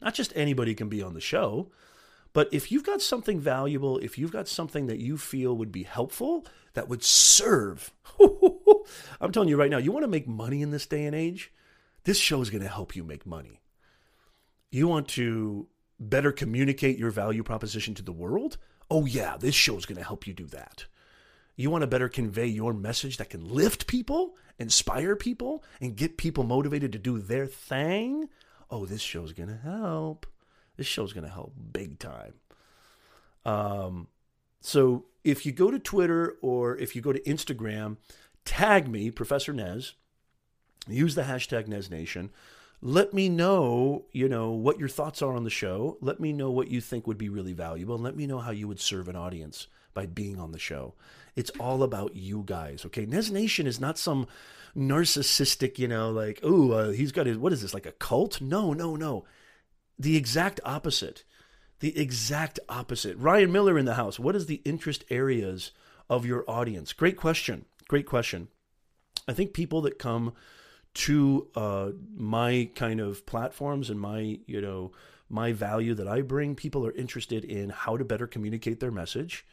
Not 0.00 0.14
just 0.14 0.32
anybody 0.34 0.74
can 0.74 0.88
be 0.88 1.02
on 1.02 1.14
the 1.14 1.20
show. 1.20 1.70
But 2.32 2.48
if 2.52 2.70
you've 2.70 2.84
got 2.84 3.02
something 3.02 3.40
valuable, 3.40 3.98
if 3.98 4.16
you've 4.16 4.32
got 4.32 4.48
something 4.48 4.86
that 4.86 5.00
you 5.00 5.18
feel 5.18 5.56
would 5.56 5.72
be 5.72 5.82
helpful, 5.82 6.46
that 6.74 6.88
would 6.88 7.02
serve, 7.02 7.92
I'm 9.20 9.32
telling 9.32 9.48
you 9.48 9.56
right 9.56 9.70
now, 9.70 9.78
you 9.78 9.90
want 9.90 10.04
to 10.04 10.10
make 10.10 10.28
money 10.28 10.62
in 10.62 10.70
this 10.70 10.86
day 10.86 11.04
and 11.06 11.14
age? 11.14 11.52
This 12.04 12.18
show 12.18 12.40
is 12.40 12.50
going 12.50 12.62
to 12.62 12.68
help 12.68 12.94
you 12.94 13.02
make 13.02 13.26
money. 13.26 13.60
You 14.70 14.86
want 14.86 15.08
to 15.08 15.66
better 15.98 16.30
communicate 16.30 16.98
your 16.98 17.10
value 17.10 17.42
proposition 17.42 17.94
to 17.94 18.02
the 18.02 18.12
world? 18.12 18.56
Oh, 18.90 19.06
yeah, 19.06 19.36
this 19.36 19.54
show 19.54 19.76
is 19.76 19.86
going 19.86 19.98
to 19.98 20.04
help 20.04 20.26
you 20.26 20.32
do 20.32 20.46
that. 20.46 20.86
You 21.56 21.70
want 21.70 21.82
to 21.82 21.88
better 21.88 22.08
convey 22.08 22.46
your 22.46 22.72
message 22.72 23.18
that 23.18 23.30
can 23.30 23.46
lift 23.46 23.86
people, 23.86 24.36
inspire 24.58 25.16
people, 25.16 25.62
and 25.80 25.96
get 25.96 26.16
people 26.16 26.44
motivated 26.44 26.92
to 26.92 26.98
do 26.98 27.18
their 27.18 27.46
thing? 27.46 28.28
Oh, 28.70 28.86
this 28.86 29.00
show's 29.00 29.32
going 29.32 29.48
to 29.48 29.56
help. 29.56 30.26
This 30.76 30.86
show's 30.86 31.12
going 31.12 31.24
to 31.24 31.32
help 31.32 31.52
big 31.72 31.98
time. 31.98 32.34
Um, 33.44 34.08
so 34.60 35.06
if 35.24 35.44
you 35.44 35.52
go 35.52 35.70
to 35.70 35.78
Twitter 35.78 36.36
or 36.40 36.76
if 36.76 36.94
you 36.94 37.02
go 37.02 37.12
to 37.12 37.20
Instagram, 37.20 37.96
tag 38.44 38.88
me, 38.88 39.10
Professor 39.10 39.52
Nez. 39.52 39.94
Use 40.88 41.14
the 41.14 41.22
hashtag 41.22 41.68
NezNation. 41.68 42.30
Let 42.82 43.12
me 43.12 43.28
know, 43.28 44.06
you 44.12 44.28
know, 44.28 44.50
what 44.50 44.78
your 44.78 44.88
thoughts 44.88 45.20
are 45.20 45.34
on 45.34 45.44
the 45.44 45.50
show. 45.50 45.98
Let 46.00 46.18
me 46.18 46.32
know 46.32 46.50
what 46.50 46.68
you 46.68 46.80
think 46.80 47.06
would 47.06 47.18
be 47.18 47.28
really 47.28 47.52
valuable, 47.52 47.94
and 47.94 48.04
let 48.04 48.16
me 48.16 48.26
know 48.26 48.38
how 48.38 48.52
you 48.52 48.66
would 48.68 48.80
serve 48.80 49.08
an 49.08 49.16
audience 49.16 49.66
by 49.92 50.06
being 50.06 50.38
on 50.38 50.52
the 50.52 50.58
show. 50.58 50.94
It's 51.36 51.50
all 51.60 51.82
about 51.82 52.16
you 52.16 52.42
guys, 52.46 52.84
okay? 52.86 53.04
Nez 53.04 53.30
Nation 53.30 53.66
is 53.66 53.80
not 53.80 53.98
some 53.98 54.26
narcissistic, 54.76 55.78
you 55.78 55.88
know, 55.88 56.10
like, 56.10 56.40
oh, 56.42 56.72
uh, 56.72 56.90
he's 56.90 57.12
got 57.12 57.26
his, 57.26 57.36
what 57.36 57.52
is 57.52 57.60
this, 57.60 57.74
like 57.74 57.86
a 57.86 57.92
cult? 57.92 58.40
No, 58.40 58.72
no, 58.72 58.96
no 58.96 59.24
the 60.00 60.16
exact 60.16 60.60
opposite. 60.64 61.24
The 61.80 61.96
exact 61.96 62.58
opposite. 62.68 63.16
Ryan 63.18 63.52
Miller 63.52 63.78
in 63.78 63.84
the 63.84 63.94
house. 63.94 64.18
What 64.18 64.34
is 64.34 64.46
the 64.46 64.62
interest 64.64 65.04
areas 65.10 65.72
of 66.08 66.26
your 66.26 66.44
audience? 66.48 66.92
Great 66.94 67.16
question. 67.16 67.66
Great 67.86 68.06
question. 68.06 68.48
I 69.28 69.34
think 69.34 69.52
people 69.52 69.82
that 69.82 69.98
come 69.98 70.32
to 70.92 71.48
uh, 71.54 71.90
my 72.16 72.68
kind 72.74 73.00
of 73.00 73.24
platforms 73.26 73.90
and 73.90 74.00
my, 74.00 74.38
you 74.46 74.60
know, 74.60 74.92
my 75.28 75.52
value 75.52 75.94
that 75.94 76.08
I 76.08 76.22
bring, 76.22 76.56
people 76.56 76.84
are 76.86 76.92
interested 76.92 77.44
in 77.44 77.70
how 77.70 77.96
to 77.96 78.04
better 78.04 78.26
communicate 78.26 78.80
their 78.80 78.90
message, 78.90 79.46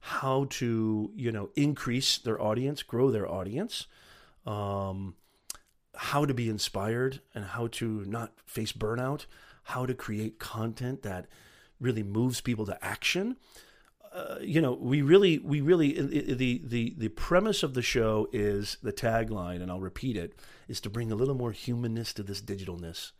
how 0.00 0.46
to, 0.50 1.10
you 1.16 1.32
know, 1.32 1.50
increase 1.56 2.18
their 2.18 2.40
audience, 2.40 2.82
grow 2.82 3.10
their 3.10 3.28
audience, 3.28 3.86
um, 4.46 5.14
how 5.96 6.24
to 6.24 6.34
be 6.34 6.48
inspired, 6.48 7.20
and 7.34 7.44
how 7.44 7.66
to 7.68 8.04
not 8.06 8.32
face 8.46 8.72
burnout 8.72 9.26
how 9.64 9.86
to 9.86 9.94
create 9.94 10.38
content 10.38 11.02
that 11.02 11.26
really 11.80 12.02
moves 12.02 12.40
people 12.40 12.66
to 12.66 12.84
action. 12.84 13.36
Uh, 14.14 14.38
you 14.40 14.60
know, 14.60 14.72
we 14.74 15.02
really, 15.02 15.38
we 15.38 15.60
really, 15.60 16.00
the 16.00 16.62
the 16.64 16.94
the 16.96 17.08
premise 17.08 17.64
of 17.64 17.74
the 17.74 17.82
show 17.82 18.28
is 18.32 18.78
the 18.80 18.92
tagline, 18.92 19.60
and 19.60 19.72
I'll 19.72 19.80
repeat 19.80 20.16
it, 20.16 20.38
is 20.68 20.80
to 20.82 20.90
bring 20.90 21.10
a 21.10 21.16
little 21.16 21.34
more 21.34 21.50
humanness 21.50 22.12
to 22.14 22.22
this 22.22 22.40
digitalness. 22.40 23.10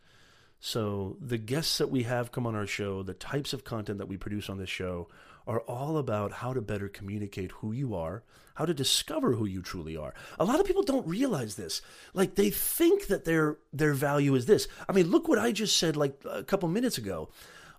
So 0.61 1.17
the 1.19 1.37
guests 1.37 1.77
that 1.79 1.91
we 1.91 2.03
have 2.03 2.31
come 2.31 2.47
on 2.47 2.55
our 2.55 2.65
show, 2.65 3.03
the 3.03 3.13
types 3.13 3.51
of 3.51 3.65
content 3.65 3.97
that 3.97 4.07
we 4.07 4.15
produce 4.15 4.49
on 4.49 4.57
this 4.57 4.69
show, 4.69 5.09
are 5.45 5.59
all 5.61 5.97
about 5.97 6.31
how 6.31 6.53
to 6.53 6.61
better 6.61 6.87
communicate 6.87 7.51
who 7.51 7.73
you 7.73 7.93
are, 7.93 8.23
how 8.55 8.65
to 8.65 8.73
discover 8.73 9.33
who 9.33 9.45
you 9.45 9.61
truly 9.61 9.97
are. 9.97 10.13
A 10.39 10.45
lot 10.45 10.61
of 10.61 10.65
people 10.65 10.81
don't 10.81 11.05
realize 11.05 11.55
this. 11.55 11.81
Like 12.13 12.35
they 12.35 12.49
think 12.49 13.07
that 13.07 13.25
their 13.25 13.57
their 13.73 13.93
value 13.93 14.33
is 14.33 14.45
this. 14.45 14.69
I 14.87 14.93
mean, 14.93 15.11
look 15.11 15.27
what 15.27 15.39
I 15.39 15.51
just 15.51 15.75
said 15.75 15.97
like 15.97 16.21
a 16.23 16.43
couple 16.43 16.69
minutes 16.69 16.97
ago. 16.97 17.29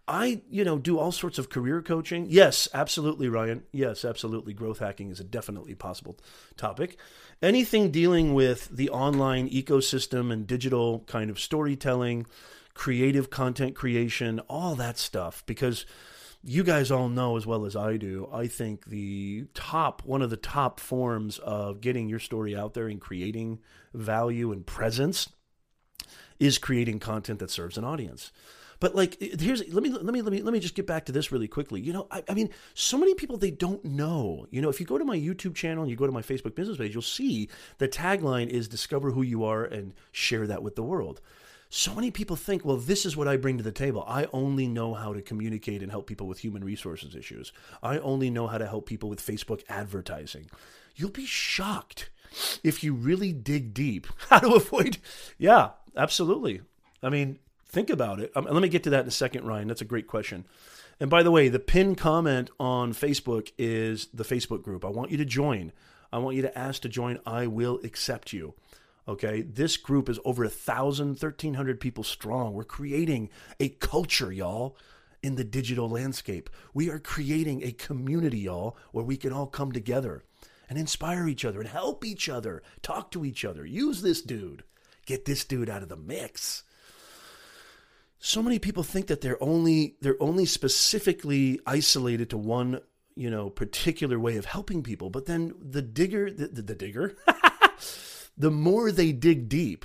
I, 0.08 0.42
you 0.48 0.64
know, 0.64 0.78
do 0.78 0.98
all 0.98 1.10
sorts 1.10 1.38
of 1.38 1.50
career 1.50 1.82
coaching. 1.82 2.26
Yes, 2.28 2.68
absolutely, 2.72 3.28
Ryan. 3.28 3.64
Yes, 3.72 4.04
absolutely. 4.04 4.54
Growth 4.54 4.78
hacking 4.78 5.10
is 5.10 5.18
a 5.18 5.24
definitely 5.24 5.74
possible 5.74 6.16
topic. 6.56 6.96
Anything 7.42 7.90
dealing 7.90 8.32
with 8.32 8.68
the 8.68 8.88
online 8.90 9.50
ecosystem 9.50 10.32
and 10.32 10.46
digital 10.46 11.00
kind 11.06 11.28
of 11.28 11.40
storytelling, 11.40 12.26
creative 12.72 13.30
content 13.30 13.74
creation, 13.74 14.38
all 14.48 14.76
that 14.76 14.96
stuff 14.96 15.42
because 15.46 15.86
you 16.42 16.62
guys 16.62 16.92
all 16.92 17.08
know 17.08 17.36
as 17.36 17.44
well 17.44 17.64
as 17.64 17.74
I 17.74 17.96
do, 17.96 18.28
I 18.32 18.46
think 18.46 18.84
the 18.86 19.46
top, 19.54 20.02
one 20.04 20.22
of 20.22 20.30
the 20.30 20.36
top 20.36 20.78
forms 20.78 21.38
of 21.38 21.80
getting 21.80 22.08
your 22.08 22.20
story 22.20 22.54
out 22.54 22.74
there 22.74 22.86
and 22.86 23.00
creating 23.00 23.58
value 23.92 24.52
and 24.52 24.64
presence 24.64 25.28
is 26.38 26.58
creating 26.58 27.00
content 27.00 27.40
that 27.40 27.50
serves 27.50 27.76
an 27.76 27.84
audience. 27.84 28.30
But 28.80 28.94
like, 28.94 29.16
here's 29.20 29.66
let 29.72 29.82
me 29.82 29.90
let 29.90 30.04
me 30.04 30.22
let 30.22 30.32
me 30.32 30.42
let 30.42 30.52
me 30.52 30.60
just 30.60 30.74
get 30.74 30.86
back 30.86 31.06
to 31.06 31.12
this 31.12 31.32
really 31.32 31.48
quickly. 31.48 31.80
You 31.80 31.92
know, 31.92 32.06
I, 32.10 32.22
I, 32.28 32.34
mean, 32.34 32.50
so 32.74 32.98
many 32.98 33.14
people 33.14 33.36
they 33.36 33.50
don't 33.50 33.84
know. 33.84 34.46
You 34.50 34.60
know, 34.60 34.68
if 34.68 34.80
you 34.80 34.86
go 34.86 34.98
to 34.98 35.04
my 35.04 35.16
YouTube 35.16 35.54
channel 35.54 35.82
and 35.82 35.90
you 35.90 35.96
go 35.96 36.06
to 36.06 36.12
my 36.12 36.22
Facebook 36.22 36.54
business 36.54 36.78
page, 36.78 36.92
you'll 36.92 37.02
see 37.02 37.48
the 37.78 37.88
tagline 37.88 38.48
is 38.48 38.68
"Discover 38.68 39.12
who 39.12 39.22
you 39.22 39.44
are 39.44 39.64
and 39.64 39.94
share 40.12 40.46
that 40.46 40.62
with 40.62 40.76
the 40.76 40.82
world." 40.82 41.20
so 41.68 41.94
many 41.94 42.10
people 42.10 42.36
think, 42.36 42.64
well, 42.64 42.76
this 42.76 43.04
is 43.04 43.16
what 43.16 43.28
I 43.28 43.36
bring 43.36 43.58
to 43.58 43.62
the 43.62 43.72
table. 43.72 44.04
I 44.06 44.28
only 44.32 44.68
know 44.68 44.94
how 44.94 45.12
to 45.12 45.20
communicate 45.20 45.82
and 45.82 45.90
help 45.90 46.06
people 46.06 46.26
with 46.26 46.38
human 46.38 46.64
resources 46.64 47.16
issues. 47.16 47.52
I 47.82 47.98
only 47.98 48.30
know 48.30 48.46
how 48.46 48.58
to 48.58 48.66
help 48.66 48.86
people 48.86 49.08
with 49.08 49.24
Facebook 49.24 49.62
advertising. 49.68 50.48
You'll 50.94 51.10
be 51.10 51.26
shocked 51.26 52.10
if 52.62 52.84
you 52.84 52.94
really 52.94 53.32
dig 53.32 53.74
deep 53.74 54.06
how 54.30 54.38
to 54.38 54.54
avoid. 54.54 54.98
Yeah, 55.38 55.70
absolutely. 55.96 56.62
I 57.02 57.10
mean, 57.10 57.38
think 57.76 57.90
about 57.90 58.20
it. 58.20 58.32
Um, 58.34 58.46
let 58.50 58.62
me 58.62 58.70
get 58.70 58.84
to 58.84 58.90
that 58.90 59.02
in 59.02 59.08
a 59.08 59.10
second, 59.10 59.44
Ryan. 59.44 59.68
That's 59.68 59.82
a 59.82 59.84
great 59.84 60.06
question. 60.06 60.46
And 60.98 61.10
by 61.10 61.22
the 61.22 61.30
way, 61.30 61.50
the 61.50 61.58
pinned 61.58 61.98
comment 61.98 62.48
on 62.58 62.94
Facebook 62.94 63.52
is 63.58 64.08
the 64.14 64.24
Facebook 64.24 64.62
group. 64.62 64.82
I 64.82 64.88
want 64.88 65.10
you 65.10 65.18
to 65.18 65.26
join. 65.26 65.72
I 66.10 66.16
want 66.16 66.36
you 66.36 66.42
to 66.42 66.58
ask 66.58 66.80
to 66.82 66.88
join. 66.88 67.18
I 67.26 67.46
will 67.48 67.78
accept 67.84 68.32
you. 68.32 68.54
Okay, 69.06 69.42
this 69.42 69.76
group 69.76 70.08
is 70.08 70.18
over 70.24 70.42
a 70.42 70.48
thousand, 70.48 71.18
thirteen 71.18 71.52
hundred 71.52 71.78
people 71.78 72.02
strong. 72.02 72.54
We're 72.54 72.64
creating 72.64 73.28
a 73.60 73.68
culture, 73.68 74.32
y'all, 74.32 74.78
in 75.22 75.34
the 75.34 75.44
digital 75.44 75.90
landscape. 75.90 76.48
We 76.72 76.88
are 76.88 76.98
creating 76.98 77.62
a 77.62 77.72
community, 77.72 78.38
y'all, 78.38 78.78
where 78.92 79.04
we 79.04 79.18
can 79.18 79.34
all 79.34 79.46
come 79.46 79.72
together 79.72 80.22
and 80.70 80.78
inspire 80.78 81.28
each 81.28 81.44
other 81.44 81.60
and 81.60 81.68
help 81.68 82.06
each 82.06 82.30
other, 82.30 82.62
talk 82.80 83.10
to 83.10 83.24
each 83.26 83.44
other. 83.44 83.66
Use 83.66 84.00
this 84.00 84.22
dude. 84.22 84.64
Get 85.04 85.26
this 85.26 85.44
dude 85.44 85.68
out 85.68 85.82
of 85.82 85.90
the 85.90 85.96
mix. 85.96 86.62
So 88.18 88.42
many 88.42 88.58
people 88.58 88.82
think 88.82 89.06
that 89.08 89.20
they're 89.20 89.42
only 89.42 89.96
they're 90.00 90.20
only 90.22 90.46
specifically 90.46 91.60
isolated 91.66 92.30
to 92.30 92.38
one, 92.38 92.80
you 93.14 93.30
know, 93.30 93.50
particular 93.50 94.18
way 94.18 94.36
of 94.36 94.46
helping 94.46 94.82
people, 94.82 95.10
but 95.10 95.26
then 95.26 95.54
the 95.60 95.82
digger 95.82 96.30
the, 96.30 96.48
the, 96.48 96.62
the 96.62 96.74
digger 96.74 97.16
the 98.36 98.50
more 98.50 98.90
they 98.90 99.12
dig 99.12 99.48
deep, 99.48 99.84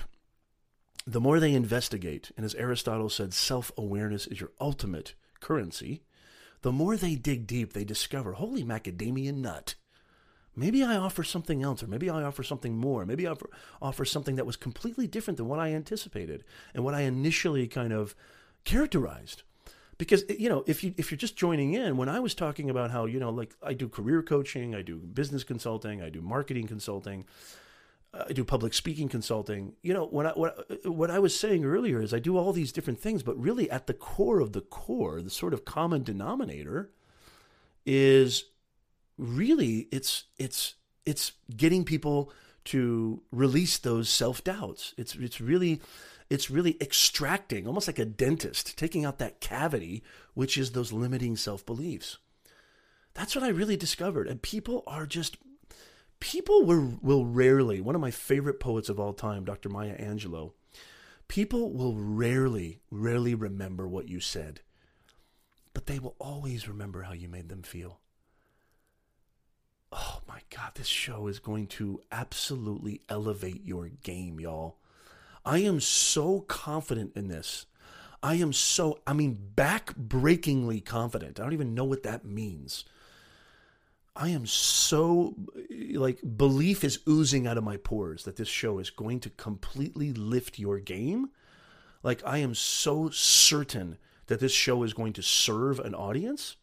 the 1.06 1.22
more 1.22 1.39
they 1.39 1.54
investigate, 1.54 2.32
and 2.38 2.46
as 2.46 2.56
Aristotle 2.56 3.10
said, 3.10 3.34
self 3.34 3.72
awareness 3.78 4.28
is 4.28 4.39
your 4.39 4.52
ultimate 4.60 5.13
currency. 5.39 6.04
The 6.62 6.72
more 6.72 6.96
they 6.96 7.15
dig 7.15 7.48
deep, 7.48 7.74
they 7.74 7.84
discover, 7.84 8.34
holy 8.34 8.63
macadamia 8.63 9.34
nut. 9.34 9.76
Maybe 10.56 10.84
I 10.84 10.98
offer 10.98 11.24
something 11.24 11.64
else, 11.64 11.82
or 11.82 11.88
maybe 11.88 12.10
I 12.10 12.24
offer 12.24 12.44
something 12.44 12.78
more. 12.78 13.06
Maybe 13.06 13.26
I 13.26 13.32
offer, 13.32 13.50
offer 13.82 14.04
something 14.04 14.36
that 14.36 14.46
was 14.46 14.58
completely 14.58 15.08
different 15.08 15.38
than 15.38 15.48
what 15.48 15.60
I 15.60 15.74
anticipated 15.74 16.44
and 16.74 16.84
what 16.84 16.94
I 16.94 17.02
initially 17.02 17.68
kind 17.68 17.94
of 17.94 18.16
characterized. 18.66 19.44
Because 19.98 20.24
you 20.28 20.50
know, 20.50 20.64
if 20.68 20.84
you 20.84 20.94
if 20.98 21.12
you're 21.12 21.18
just 21.18 21.38
joining 21.38 21.74
in, 21.74 21.96
when 21.96 22.10
I 22.10 22.20
was 22.20 22.34
talking 22.34 22.70
about 22.70 22.92
how 22.92 23.06
you 23.06 23.20
know, 23.20 23.30
like 23.30 23.56
I 23.64 23.74
do 23.74 23.88
career 23.88 24.24
coaching, 24.24 24.76
I 24.76 24.82
do 24.82 24.98
business 24.98 25.44
consulting, 25.44 26.02
I 26.02 26.10
do 26.10 26.22
marketing 26.22 26.68
consulting, 26.68 27.26
uh, 28.14 28.26
I 28.30 28.34
do 28.34 28.44
public 28.44 28.74
speaking 28.74 29.08
consulting. 29.08 29.74
You 29.84 29.94
know, 29.94 30.06
what 30.06 30.26
I, 30.26 30.32
what 30.32 30.86
what 30.86 31.12
I 31.12 31.20
was 31.20 31.40
saying 31.40 31.64
earlier 31.64 32.02
is 32.02 32.14
I 32.14 32.20
do 32.20 32.36
all 32.36 32.52
these 32.52 32.72
different 32.72 33.00
things, 33.00 33.24
but 33.24 33.40
really 33.40 33.70
at 33.70 33.88
the 33.88 33.94
core 33.94 34.40
of 34.40 34.54
the 34.54 34.62
core, 34.62 35.22
the 35.22 35.30
sort 35.30 35.54
of 35.54 35.66
common 35.66 36.04
denominator 36.04 36.90
is 37.86 38.46
really 39.17 39.88
it's 39.91 40.26
it's 40.38 40.76
it's 41.06 41.34
getting 41.56 41.84
people 41.84 42.32
to 42.65 43.21
release 43.32 43.78
those 43.78 44.10
self-doubts. 44.10 44.93
It's 44.97 45.15
it's 45.15 45.41
really 45.41 45.82
it's 46.30 46.50
really 46.50 46.78
extracting 46.82 47.67
almost 47.67 47.88
like 47.88 48.00
a 48.00 48.06
dentist 48.06 48.78
taking 48.78 49.06
out 49.06 49.19
that 49.19 49.41
cavity 49.41 50.04
which 50.34 50.58
is 50.58 50.71
those 50.71 50.93
limiting 50.93 51.36
self-beliefs. 51.36 52.17
That's 53.13 53.36
what 53.36 53.43
I 53.43 53.50
really 53.50 53.78
discovered 53.78 54.28
and 54.28 54.41
people 54.41 54.84
are 54.88 55.06
just 55.06 55.38
people 56.21 56.63
will, 56.63 57.00
will 57.02 57.26
rarely, 57.26 57.82
one 57.82 57.95
of 57.95 58.02
my 58.02 58.12
favorite 58.12 58.62
poets 58.62 58.88
of 58.88 59.00
all 59.00 59.12
time, 59.12 59.43
Dr. 59.43 59.67
Maya 59.67 59.97
Angelou, 59.97 60.54
people 61.28 61.74
will 61.74 61.95
rarely, 61.97 62.80
rarely 62.91 63.36
remember 63.36 63.88
what 63.88 64.08
you 64.08 64.19
said, 64.19 64.62
but 65.74 65.88
they 65.88 65.97
will 65.97 66.15
always 66.19 66.69
remember 66.69 67.02
how 67.04 67.13
you 67.13 67.28
made 67.28 67.50
them 67.50 67.63
feel. 67.63 68.01
Oh 69.92 70.22
my 70.28 70.40
God, 70.50 70.72
this 70.76 70.88
show 70.88 71.28
is 71.28 71.40
going 71.40 71.68
to 71.68 72.02
absolutely 72.12 73.02
elevate 73.10 73.66
your 73.66 73.90
game, 74.04 74.40
y'all. 74.40 74.78
I 75.46 75.60
am 75.60 75.80
so 75.80 76.42
confident 76.42 77.12
in 77.16 77.28
this. 77.28 77.66
I 78.24 78.36
am 78.36 78.54
so, 78.54 79.00
I 79.08 79.14
mean, 79.14 79.38
back-breakingly 79.56 80.82
confident. 80.82 81.40
I 81.40 81.44
don't 81.44 81.54
even 81.54 81.74
know 81.74 81.86
what 81.86 82.04
that 82.04 82.24
means. 82.24 82.86
I 84.16 84.30
am 84.30 84.46
so 84.46 85.36
like 85.94 86.20
belief 86.38 86.84
is 86.84 87.00
oozing 87.08 87.48
out 87.48 87.58
of 87.58 87.64
my 87.64 87.78
pores 87.78 88.24
that 88.26 88.36
this 88.36 88.50
show 88.50 88.78
is 88.80 88.90
going 88.90 89.22
to 89.22 89.30
completely 89.32 90.12
lift 90.12 90.60
your 90.60 90.80
game. 90.80 91.30
Like 92.04 92.22
I 92.26 92.40
am 92.40 92.54
so 92.54 93.10
certain 93.10 93.98
that 94.28 94.40
this 94.40 94.52
show 94.52 94.84
is 94.84 94.94
going 94.94 95.14
to 95.14 95.24
serve 95.24 95.80
an 95.80 95.96
audience 95.96 96.58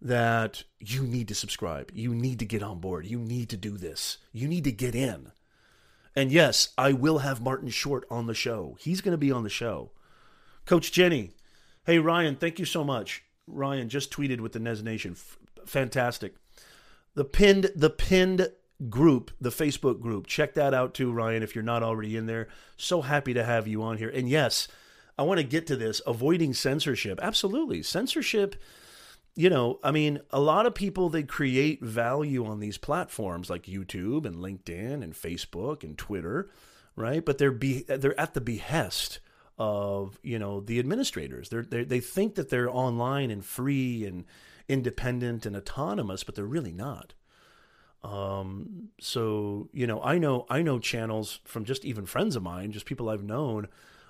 that 0.00 0.64
you 0.78 1.02
need 1.02 1.28
to 1.28 1.34
subscribe. 1.34 1.90
You 1.94 2.14
need 2.14 2.38
to 2.40 2.44
get 2.44 2.62
on 2.62 2.80
board. 2.80 3.06
You 3.06 3.18
need 3.18 3.48
to 3.50 3.56
do 3.56 3.76
this. 3.76 4.18
You 4.32 4.46
need 4.48 4.64
to 4.64 4.72
get 4.72 4.94
in. 4.94 5.32
And 6.14 6.32
yes, 6.32 6.70
I 6.78 6.92
will 6.92 7.18
have 7.18 7.42
Martin 7.42 7.68
Short 7.68 8.06
on 8.10 8.26
the 8.26 8.34
show. 8.34 8.76
He's 8.80 9.00
going 9.00 9.12
to 9.12 9.18
be 9.18 9.32
on 9.32 9.42
the 9.42 9.50
show. 9.50 9.90
Coach 10.64 10.92
Jenny. 10.92 11.32
Hey 11.84 11.98
Ryan, 12.00 12.34
thank 12.34 12.58
you 12.58 12.64
so 12.64 12.82
much. 12.82 13.22
Ryan 13.46 13.88
just 13.88 14.10
tweeted 14.10 14.40
with 14.40 14.52
the 14.52 14.58
Nez 14.58 14.82
Nation 14.82 15.16
fantastic. 15.64 16.34
The 17.14 17.24
pinned 17.24 17.70
the 17.76 17.90
pinned 17.90 18.50
group, 18.90 19.30
the 19.40 19.50
Facebook 19.50 20.00
group. 20.00 20.26
Check 20.26 20.54
that 20.54 20.74
out 20.74 20.94
too, 20.94 21.12
Ryan, 21.12 21.42
if 21.42 21.54
you're 21.54 21.64
not 21.64 21.82
already 21.82 22.16
in 22.16 22.26
there. 22.26 22.48
So 22.76 23.02
happy 23.02 23.34
to 23.34 23.44
have 23.44 23.66
you 23.66 23.82
on 23.82 23.98
here. 23.98 24.08
And 24.08 24.28
yes, 24.28 24.68
I 25.18 25.22
want 25.22 25.38
to 25.38 25.44
get 25.44 25.66
to 25.68 25.76
this 25.76 26.02
avoiding 26.06 26.52
censorship. 26.52 27.18
Absolutely. 27.22 27.82
Censorship, 27.82 28.56
you 29.36 29.50
know, 29.50 29.78
I 29.84 29.90
mean, 29.90 30.20
a 30.30 30.40
lot 30.40 30.64
of 30.64 30.74
people 30.74 31.10
they 31.10 31.22
create 31.22 31.84
value 31.84 32.46
on 32.46 32.58
these 32.58 32.78
platforms 32.78 33.50
like 33.50 33.64
YouTube 33.64 34.24
and 34.24 34.36
LinkedIn 34.36 35.02
and 35.02 35.12
Facebook 35.12 35.84
and 35.84 35.96
Twitter, 35.96 36.48
right? 36.96 37.22
But 37.22 37.36
they're 37.36 37.52
be 37.52 37.82
they're 37.82 38.18
at 38.18 38.32
the 38.32 38.40
behest 38.40 39.20
of, 39.58 40.18
you 40.22 40.38
know, 40.38 40.60
the 40.60 40.78
administrators. 40.78 41.50
They're, 41.50 41.62
they 41.62 41.84
they 41.84 42.00
think 42.00 42.34
that 42.36 42.48
they're 42.48 42.70
online 42.70 43.30
and 43.30 43.44
free 43.44 44.06
and 44.06 44.24
independent 44.68 45.44
and 45.44 45.54
autonomous, 45.54 46.24
but 46.24 46.34
they're 46.34 46.46
really 46.46 46.72
not. 46.72 47.12
Um, 48.02 48.88
so 48.98 49.68
you 49.74 49.86
know, 49.86 50.00
I 50.02 50.16
know 50.16 50.46
I 50.48 50.62
know 50.62 50.78
channels 50.78 51.40
from 51.44 51.66
just 51.66 51.84
even 51.84 52.06
friends 52.06 52.36
of 52.36 52.42
mine, 52.42 52.72
just 52.72 52.86
people 52.86 53.10
I've 53.10 53.22
known. 53.22 53.68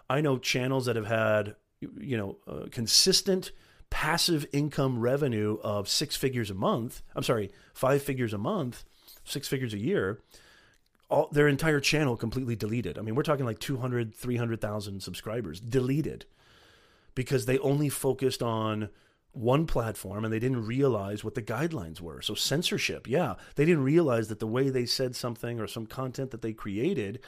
I 0.09 0.21
know 0.21 0.39
channels 0.39 0.87
that 0.87 0.95
have 0.95 1.07
had 1.07 1.57
you 1.81 2.17
know 2.17 2.37
uh, 2.47 2.67
consistent 2.71 3.51
passive 3.91 4.47
income 4.53 4.99
revenue 4.99 5.59
of 5.63 5.89
six 5.89 6.17
figures 6.17 6.51
a 6.51 6.55
month. 6.55 7.03
I'm 7.15 7.23
sorry, 7.23 7.51
five 7.75 8.03
figures 8.03 8.33
a 8.33 8.39
month, 8.39 8.85
six 9.25 9.49
figures 9.49 9.75
a 9.75 9.79
year. 9.79 10.21
All 11.09 11.29
their 11.31 11.47
entire 11.47 11.79
channel 11.79 12.17
completely 12.17 12.57
deleted. 12.57 12.99
I 12.99 13.03
mean, 13.03 13.15
we're 13.15 13.23
talking 13.23 13.47
like 13.47 13.61
200, 13.61 14.15
300,000 14.15 15.01
subscribers 15.01 15.61
deleted 15.61 16.27
because 17.15 17.47
they 17.47 17.59
only 17.59 17.89
focused 17.89 18.43
on 18.43 18.89
one 19.37 19.67
platform 19.67 20.25
and 20.25 20.33
they 20.33 20.39
didn't 20.39 20.65
realize 20.65 21.23
what 21.23 21.35
the 21.35 21.43
guidelines 21.43 22.01
were. 22.01 22.23
So 22.23 22.35
censorship, 22.35 23.07
yeah, 23.07 23.35
they 23.55 23.65
didn't 23.65 23.85
realize 23.85 24.29
that 24.29 24.41
the 24.41 24.47
way 24.47 24.71
they 24.71 24.87
said 24.87 25.15
something 25.15 25.61
or 25.61 25.67
some 25.67 25.87
content 25.87 26.31
that 26.31 26.43
they 26.43 26.53
created 26.53 27.21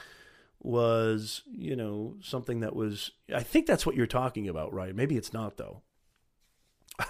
was, 0.61 1.43
you 1.51 1.75
know, 1.75 2.15
something 2.21 2.61
that 2.61 2.75
was 2.75 3.11
I 3.33 3.43
think 3.43 3.67
that's 3.67 3.85
what 3.85 3.95
you're 3.95 4.07
talking 4.07 4.49
about, 4.49 4.73
right? 4.73 4.95
Maybe 4.95 5.17
it's 5.17 5.33
not 5.33 5.57
though. 5.57 5.83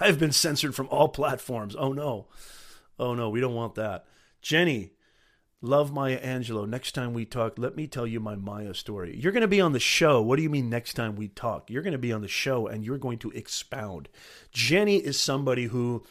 I've 0.00 0.18
been 0.18 0.32
censored 0.32 0.74
from 0.74 0.88
all 0.88 1.08
platforms. 1.08 1.74
Oh 1.76 1.92
no. 1.92 2.26
Oh 2.98 3.14
no, 3.14 3.30
we 3.30 3.40
don't 3.40 3.54
want 3.54 3.74
that. 3.76 4.04
Jenny, 4.42 4.92
Love 5.62 5.92
Maya 5.92 6.18
Angelou. 6.20 6.66
Next 6.66 6.92
time 6.92 7.12
we 7.12 7.26
talk, 7.26 7.58
let 7.58 7.76
me 7.76 7.86
tell 7.86 8.06
you 8.06 8.18
my 8.18 8.34
Maya 8.34 8.72
story. 8.72 9.16
You're 9.18 9.32
going 9.32 9.42
to 9.42 9.48
be 9.48 9.60
on 9.60 9.72
the 9.72 9.80
show. 9.80 10.22
What 10.22 10.36
do 10.36 10.42
you 10.42 10.48
mean 10.48 10.70
next 10.70 10.94
time 10.94 11.16
we 11.16 11.28
talk? 11.28 11.68
You're 11.68 11.82
going 11.82 11.92
to 11.92 11.98
be 11.98 12.12
on 12.12 12.22
the 12.22 12.28
show 12.28 12.66
and 12.66 12.82
you're 12.82 12.96
going 12.98 13.18
to 13.18 13.30
expound. 13.32 14.08
Jenny 14.52 14.96
is 14.96 15.20
somebody 15.20 15.64
who 15.64 16.04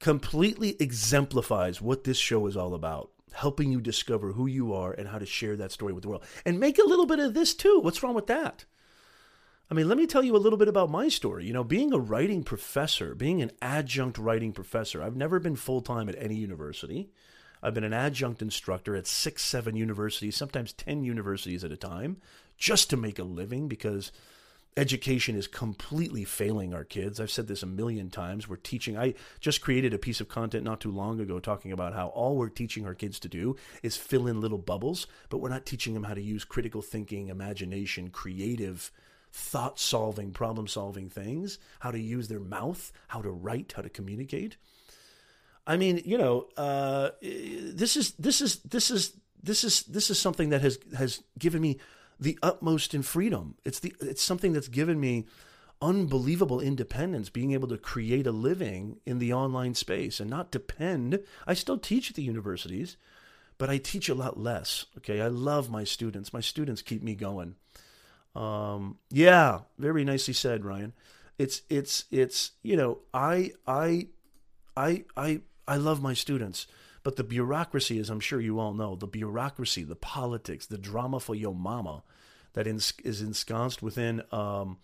completely 0.00 0.76
exemplifies 0.78 1.80
what 1.80 2.04
this 2.04 2.18
show 2.18 2.46
is 2.46 2.58
all 2.58 2.74
about, 2.74 3.10
helping 3.32 3.72
you 3.72 3.80
discover 3.80 4.32
who 4.32 4.46
you 4.46 4.74
are 4.74 4.92
and 4.92 5.08
how 5.08 5.18
to 5.18 5.26
share 5.26 5.56
that 5.56 5.72
story 5.72 5.94
with 5.94 6.02
the 6.02 6.10
world. 6.10 6.24
And 6.44 6.60
make 6.60 6.78
a 6.78 6.86
little 6.86 7.06
bit 7.06 7.20
of 7.20 7.32
this 7.32 7.54
too. 7.54 7.80
What's 7.80 8.02
wrong 8.02 8.14
with 8.14 8.26
that? 8.26 8.66
I 9.70 9.76
mean, 9.76 9.86
let 9.86 9.98
me 9.98 10.06
tell 10.06 10.24
you 10.24 10.34
a 10.34 10.38
little 10.38 10.58
bit 10.58 10.66
about 10.66 10.90
my 10.90 11.08
story. 11.08 11.46
You 11.46 11.52
know, 11.52 11.62
being 11.62 11.92
a 11.92 11.98
writing 11.98 12.42
professor, 12.42 13.14
being 13.14 13.40
an 13.40 13.52
adjunct 13.62 14.18
writing 14.18 14.52
professor, 14.52 15.00
I've 15.00 15.14
never 15.14 15.38
been 15.38 15.54
full 15.54 15.80
time 15.80 16.08
at 16.08 16.16
any 16.18 16.34
university. 16.34 17.10
I've 17.62 17.74
been 17.74 17.84
an 17.84 17.92
adjunct 17.92 18.42
instructor 18.42 18.96
at 18.96 19.06
six, 19.06 19.44
seven 19.44 19.76
universities, 19.76 20.34
sometimes 20.34 20.72
10 20.72 21.04
universities 21.04 21.62
at 21.62 21.70
a 21.70 21.76
time, 21.76 22.16
just 22.56 22.90
to 22.90 22.96
make 22.96 23.20
a 23.20 23.24
living 23.24 23.68
because 23.68 24.10
education 24.76 25.36
is 25.36 25.46
completely 25.46 26.24
failing 26.24 26.74
our 26.74 26.84
kids. 26.84 27.20
I've 27.20 27.30
said 27.30 27.46
this 27.46 27.62
a 27.62 27.66
million 27.66 28.10
times. 28.10 28.48
We're 28.48 28.56
teaching, 28.56 28.98
I 28.98 29.14
just 29.38 29.60
created 29.60 29.94
a 29.94 29.98
piece 29.98 30.20
of 30.20 30.28
content 30.28 30.64
not 30.64 30.80
too 30.80 30.90
long 30.90 31.20
ago 31.20 31.38
talking 31.38 31.70
about 31.70 31.92
how 31.92 32.08
all 32.08 32.36
we're 32.36 32.48
teaching 32.48 32.86
our 32.86 32.94
kids 32.94 33.20
to 33.20 33.28
do 33.28 33.54
is 33.84 33.96
fill 33.96 34.26
in 34.26 34.40
little 34.40 34.58
bubbles, 34.58 35.06
but 35.28 35.38
we're 35.38 35.48
not 35.48 35.66
teaching 35.66 35.94
them 35.94 36.04
how 36.04 36.14
to 36.14 36.22
use 36.22 36.44
critical 36.44 36.82
thinking, 36.82 37.28
imagination, 37.28 38.10
creative 38.10 38.90
thought 39.32 39.78
solving, 39.78 40.32
problem 40.32 40.66
solving 40.66 41.08
things, 41.08 41.58
how 41.80 41.90
to 41.90 42.00
use 42.00 42.28
their 42.28 42.40
mouth, 42.40 42.92
how 43.08 43.22
to 43.22 43.30
write, 43.30 43.74
how 43.76 43.82
to 43.82 43.90
communicate. 43.90 44.56
I 45.66 45.76
mean, 45.76 46.02
you 46.04 46.18
know, 46.18 46.48
uh, 46.56 47.10
this 47.20 47.96
is 47.96 48.12
this 48.12 48.40
is 48.40 48.56
this 48.60 48.90
is 48.90 49.12
this 49.42 49.64
is 49.64 49.82
this 49.84 50.10
is 50.10 50.18
something 50.18 50.50
that 50.50 50.62
has 50.62 50.78
has 50.96 51.22
given 51.38 51.62
me 51.62 51.78
the 52.18 52.38
utmost 52.42 52.94
in 52.94 53.02
freedom. 53.02 53.54
It's 53.64 53.80
the 53.80 53.94
it's 54.00 54.22
something 54.22 54.52
that's 54.52 54.68
given 54.68 54.98
me 54.98 55.26
unbelievable 55.82 56.60
independence, 56.60 57.30
being 57.30 57.52
able 57.52 57.68
to 57.68 57.78
create 57.78 58.26
a 58.26 58.32
living 58.32 59.00
in 59.06 59.18
the 59.18 59.32
online 59.32 59.74
space 59.74 60.20
and 60.20 60.28
not 60.28 60.50
depend. 60.50 61.20
I 61.46 61.54
still 61.54 61.78
teach 61.78 62.10
at 62.10 62.16
the 62.16 62.22
universities, 62.22 62.96
but 63.56 63.70
I 63.70 63.78
teach 63.78 64.08
a 64.08 64.14
lot 64.14 64.38
less. 64.38 64.86
Okay, 64.98 65.20
I 65.20 65.28
love 65.28 65.70
my 65.70 65.84
students. 65.84 66.32
My 66.32 66.40
students 66.40 66.82
keep 66.82 67.02
me 67.02 67.14
going. 67.14 67.54
Um, 68.34 68.98
yeah, 69.10 69.60
very 69.78 70.04
nicely 70.04 70.34
said, 70.34 70.64
Ryan. 70.64 70.92
It's 71.38 71.62
it's 71.70 72.04
it's 72.10 72.52
you 72.62 72.76
know 72.76 72.98
I 73.14 73.52
I 73.66 74.08
I 74.76 75.04
I 75.16 75.40
I 75.66 75.76
love 75.76 76.02
my 76.02 76.14
students, 76.14 76.66
But 77.02 77.16
the 77.16 77.24
bureaucracy, 77.24 77.98
as 77.98 78.10
I'm 78.10 78.20
sure 78.20 78.40
you 78.40 78.58
all 78.58 78.74
know, 78.74 78.94
the 78.94 79.06
bureaucracy, 79.06 79.82
the 79.84 79.96
politics, 79.96 80.66
the 80.66 80.78
drama 80.78 81.20
for 81.20 81.34
your 81.34 81.54
mama 81.54 82.02
that 82.52 82.66
is 82.66 83.22
ensconced 83.22 83.82
within, 83.82 84.22
um, 84.32 84.78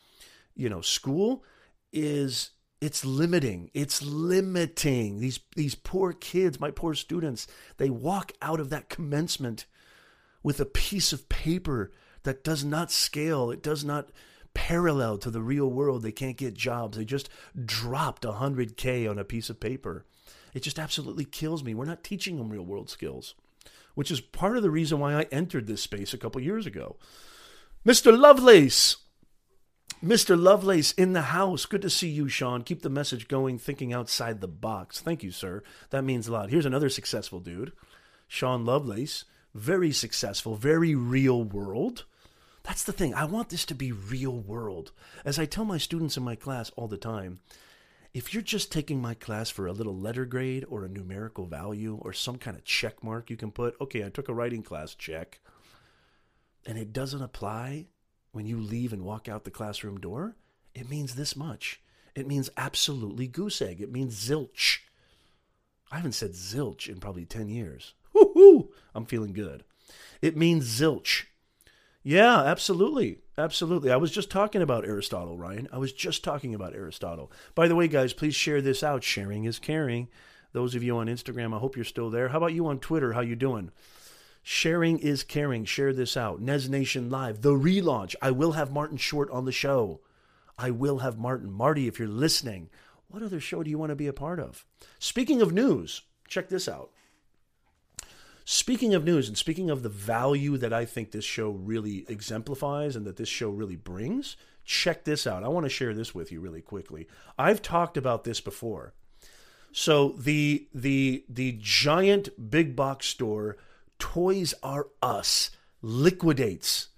you 0.55 0.69
know, 0.69 0.81
school 0.81 1.45
is 1.93 2.51
it's 2.81 3.05
limiting. 3.05 3.71
It's 3.75 4.03
limiting 4.03 5.19
these 5.21 5.41
these 5.57 5.75
poor 5.75 6.13
kids, 6.13 6.61
my 6.61 6.71
poor 6.71 6.95
students. 6.95 7.47
They 7.77 7.91
walk 7.91 8.33
out 8.41 8.61
of 8.61 8.71
that 8.71 8.89
commencement 8.89 9.67
with 10.43 10.61
a 10.61 10.67
piece 10.67 11.13
of 11.13 11.29
paper 11.29 11.91
that 12.27 12.43
does 12.45 12.65
not 12.65 12.91
scale. 12.91 13.51
It 13.53 13.63
does 13.63 13.85
not 13.85 14.11
parallel 14.53 15.17
to 15.19 15.31
the 15.31 15.41
real 15.41 15.71
world. 15.71 16.03
They 16.03 16.13
can't 16.13 16.37
get 16.37 16.55
jobs. 16.55 16.99
They 16.99 17.05
just 17.05 17.29
dropped 17.65 18.25
100K 18.25 19.09
on 19.09 19.19
a 19.19 19.25
piece 19.25 19.49
of 19.49 19.61
paper. 19.61 20.05
It 20.53 20.61
just 20.61 20.79
absolutely 20.79 21.25
kills 21.25 21.63
me. 21.63 21.73
We're 21.73 21.85
not 21.85 22.03
teaching 22.03 22.37
them 22.37 22.51
real 22.51 22.65
world 22.65 22.91
skills, 22.91 23.35
which 23.95 24.11
is 24.11 24.21
part 24.21 24.57
of 24.57 24.65
the 24.65 24.71
reason 24.71 24.99
why 24.99 25.15
I 25.15 25.23
entered 25.31 25.69
this 25.69 25.83
space 25.83 26.13
a 26.13 26.19
couple 26.19 26.41
years 26.41 26.67
ago. 26.67 26.97
Mr. 27.87 28.19
Lovelace. 28.19 28.97
Mr. 30.03 30.37
Lovelace 30.37 30.93
in 30.93 31.13
the 31.13 31.23
house. 31.23 31.65
Good 31.65 31.83
to 31.83 31.91
see 31.91 32.09
you, 32.09 32.29
Sean. 32.29 32.63
Keep 32.63 32.83
the 32.83 32.91
message 32.91 33.29
going, 33.29 33.57
thinking 33.59 33.93
outside 33.93 34.41
the 34.41 34.49
box. 34.49 35.01
Thank 35.01 35.23
you, 35.23 35.31
sir. 35.31 35.63
That 35.91 36.03
means 36.03 36.27
a 36.27 36.33
lot. 36.33 36.51
Here's 36.51 36.67
another 36.67 36.89
successful 36.89 37.39
dude, 37.39 37.73
Sean 38.27 38.65
Lovelace. 38.65 39.25
Very 39.55 39.93
successful, 39.93 40.57
very 40.57 40.95
real 40.95 41.45
world. 41.45 42.05
That's 42.67 42.83
the 42.83 42.93
thing. 42.93 43.15
I 43.15 43.25
want 43.25 43.51
this 43.51 43.65
to 43.67 43.75
be 43.77 43.93
real 43.93 44.41
world. 44.41 44.91
As 45.25 45.39
I 45.39 45.47
tell 45.47 45.65
my 45.65 45.79
students 45.79 46.17
in 46.17 46.25
my 46.25 46.35
class 46.35 46.71
all 46.77 46.89
the 46.89 46.97
time, 46.97 47.39
if 48.13 48.35
you're 48.35 48.43
just 48.43 48.73
taking 48.73 49.01
my 49.01 49.15
class 49.15 49.51
for 49.51 49.67
a 49.67 49.73
little 49.73 49.97
letter 49.97 50.25
grade 50.25 50.65
or 50.69 50.85
a 50.85 50.89
numerical 50.89 51.47
value 51.47 51.97
or 52.03 52.13
some 52.13 52.39
kind 52.39 52.57
of 52.57 52.65
check 52.65 53.05
mark 53.05 53.31
you 53.31 53.37
can 53.37 53.53
put, 53.53 53.77
okay, 53.81 54.05
I 54.05 54.09
took 54.09 54.29
a 54.29 54.35
writing 54.35 54.65
class, 54.65 54.97
check, 54.97 55.39
and 56.67 56.77
it 56.77 56.93
doesn't 56.93 57.23
apply 57.23 57.87
when 58.33 58.47
you 58.47 58.59
leave 58.59 58.93
and 58.93 59.05
walk 59.05 59.29
out 59.29 59.45
the 59.45 59.51
classroom 59.51 59.99
door, 60.01 60.35
it 60.75 60.91
means 60.91 61.15
this 61.15 61.37
much. 61.37 61.81
It 62.17 62.27
means 62.27 62.51
absolutely 62.57 63.29
goose 63.29 63.63
egg. 63.63 63.81
It 63.81 63.93
means 63.93 64.29
zilch. 64.29 64.81
I 65.93 65.97
haven't 65.97 66.13
said 66.13 66.33
zilch 66.33 66.89
in 66.89 66.99
probably 66.99 67.27
10 67.27 67.49
years. 67.49 67.95
Woo-hoo! 68.13 68.73
I'm 68.95 69.07
feeling 69.07 69.33
good. 69.33 69.63
It 70.21 70.37
means 70.37 70.67
zilch. 70.67 71.27
Yeah, 72.09 72.39
absolutely. 72.45 73.19
Absolutely. 73.37 73.91
I 73.91 73.97
was 73.97 74.13
just 74.13 74.31
talking 74.31 74.63
about 74.63 74.87
Aristotle, 74.87 75.37
Ryan. 75.37 75.67
I 75.73 75.79
was 75.79 75.93
just 75.93 76.23
talking 76.23 76.55
about 76.55 76.73
Aristotle. 76.73 77.33
By 77.57 77.67
the 77.67 77.75
way, 77.75 77.89
guys, 77.89 78.13
please 78.13 78.37
share 78.37 78.63
this 78.63 78.85
out. 78.85 79.03
Sharing 79.03 79.43
is 79.43 79.59
caring. 79.59 80.07
Those 80.53 80.77
of 80.77 80.85
you 80.85 80.97
on 80.99 81.09
Instagram, 81.09 81.53
I 81.53 81.59
hope 81.59 81.75
you're 81.75 81.85
still 81.85 82.09
there. 82.09 82.29
How 82.29 82.37
about 82.39 82.53
you 82.53 82.69
on 82.69 82.79
Twitter? 82.79 83.15
How 83.15 83.23
you 83.23 83.35
doing? 83.35 83.73
Sharing 84.45 85.01
is 85.01 85.25
caring. 85.25 85.65
Share 85.65 85.93
this 85.93 86.17
out. 86.17 86.41
Nez 86.41 86.71
Nation 86.71 87.11
Live, 87.11 87.43
the 87.43 87.51
relaunch. 87.51 88.15
I 88.23 88.31
will 88.31 88.53
have 88.53 88.71
Martin 88.71 88.99
Short 88.99 89.29
on 89.33 89.45
the 89.45 89.51
show. 89.51 89.99
I 90.57 90.71
will 90.71 90.99
have 90.99 91.19
Martin. 91.19 91.51
Marty, 91.51 91.89
if 91.89 91.99
you're 91.99 92.07
listening, 92.07 92.71
what 93.09 93.25
other 93.25 93.41
show 93.41 93.65
do 93.65 93.71
you 93.71 93.79
want 93.79 93.91
to 93.91 93.97
be 93.97 94.07
a 94.07 94.13
part 94.13 94.39
of? 94.39 94.65
Speaking 95.01 95.43
of 95.43 95.53
news, 95.53 96.03
check 96.29 96.51
this 96.51 96.69
out. 96.69 96.93
Speaking 98.49 98.95
of 98.95 99.03
news 99.03 99.27
and 99.27 99.37
speaking 99.37 99.71
of 99.71 99.83
the 99.83 99.89
value 99.89 100.57
that 100.57 100.73
I 100.73 100.85
think 100.85 101.11
this 101.11 101.25
show 101.25 101.51
really 101.51 102.07
exemplifies 102.09 102.95
and 102.95 103.05
that 103.05 103.17
this 103.17 103.29
show 103.29 103.51
really 103.51 103.75
brings, 103.75 104.37
check 104.65 105.03
this 105.03 105.27
out. 105.27 105.43
I 105.43 105.49
want 105.49 105.65
to 105.65 105.69
share 105.69 105.93
this 105.93 106.15
with 106.15 106.31
you 106.31 106.41
really 106.41 106.63
quickly. 106.63 107.09
I've 107.37 107.61
talked 107.61 107.97
about 107.97 108.23
this 108.23 108.41
before. 108.41 108.95
So 109.73 110.11
the 110.11 110.69
the 110.73 111.25
the 111.29 111.59
giant 111.61 112.51
big 112.51 112.77
box 112.77 113.09
store 113.09 113.57
Toys 113.99 114.55
R 114.63 114.87
Us 115.03 115.51
liquidates. 115.83 116.91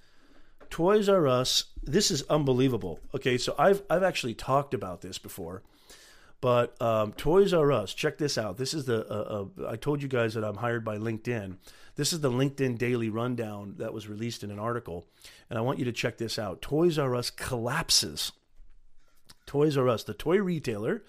Toys 0.69 1.09
R 1.09 1.27
Us, 1.27 1.65
this 1.83 2.11
is 2.11 2.25
unbelievable. 2.25 3.01
Okay, 3.15 3.39
so 3.39 3.55
I've 3.59 3.83
I've 3.89 4.03
actually 4.03 4.35
talked 4.35 4.75
about 4.75 5.01
this 5.01 5.17
before. 5.17 5.63
But 6.41 6.81
um, 6.81 7.13
Toys 7.15 7.53
R 7.53 7.73
Us, 7.73 7.95
check 7.95 8.19
this 8.19 8.39
out. 8.39 8.59
This 8.59 8.73
is 8.73 8.85
the, 8.85 9.07
uh, 9.11 9.45
uh, 9.61 9.69
I 9.69 9.77
told 9.77 10.03
you 10.03 10.09
guys 10.09 10.35
that 10.35 10.45
I'm 10.45 10.57
hired 10.57 10.85
by 10.85 10.97
LinkedIn. 10.97 11.57
This 11.97 12.13
is 12.13 12.21
the 12.21 12.31
LinkedIn 12.31 12.79
Daily 12.79 13.11
Rundown 13.11 13.75
that 13.79 13.93
was 13.93 14.09
released 14.09 14.45
in 14.45 14.53
an 14.53 14.59
article. 14.59 15.07
And 15.51 15.59
I 15.59 15.63
want 15.63 15.81
you 15.81 15.85
to 15.87 15.93
check 15.93 16.19
this 16.19 16.39
out. 16.39 16.63
Toys 16.63 16.97
R 16.97 17.17
Us 17.17 17.31
collapses. 17.31 18.31
Toys 19.47 19.77
R 19.77 19.89
Us, 19.89 20.05
the 20.05 20.15
toy 20.15 20.39
retailer, 20.39 21.03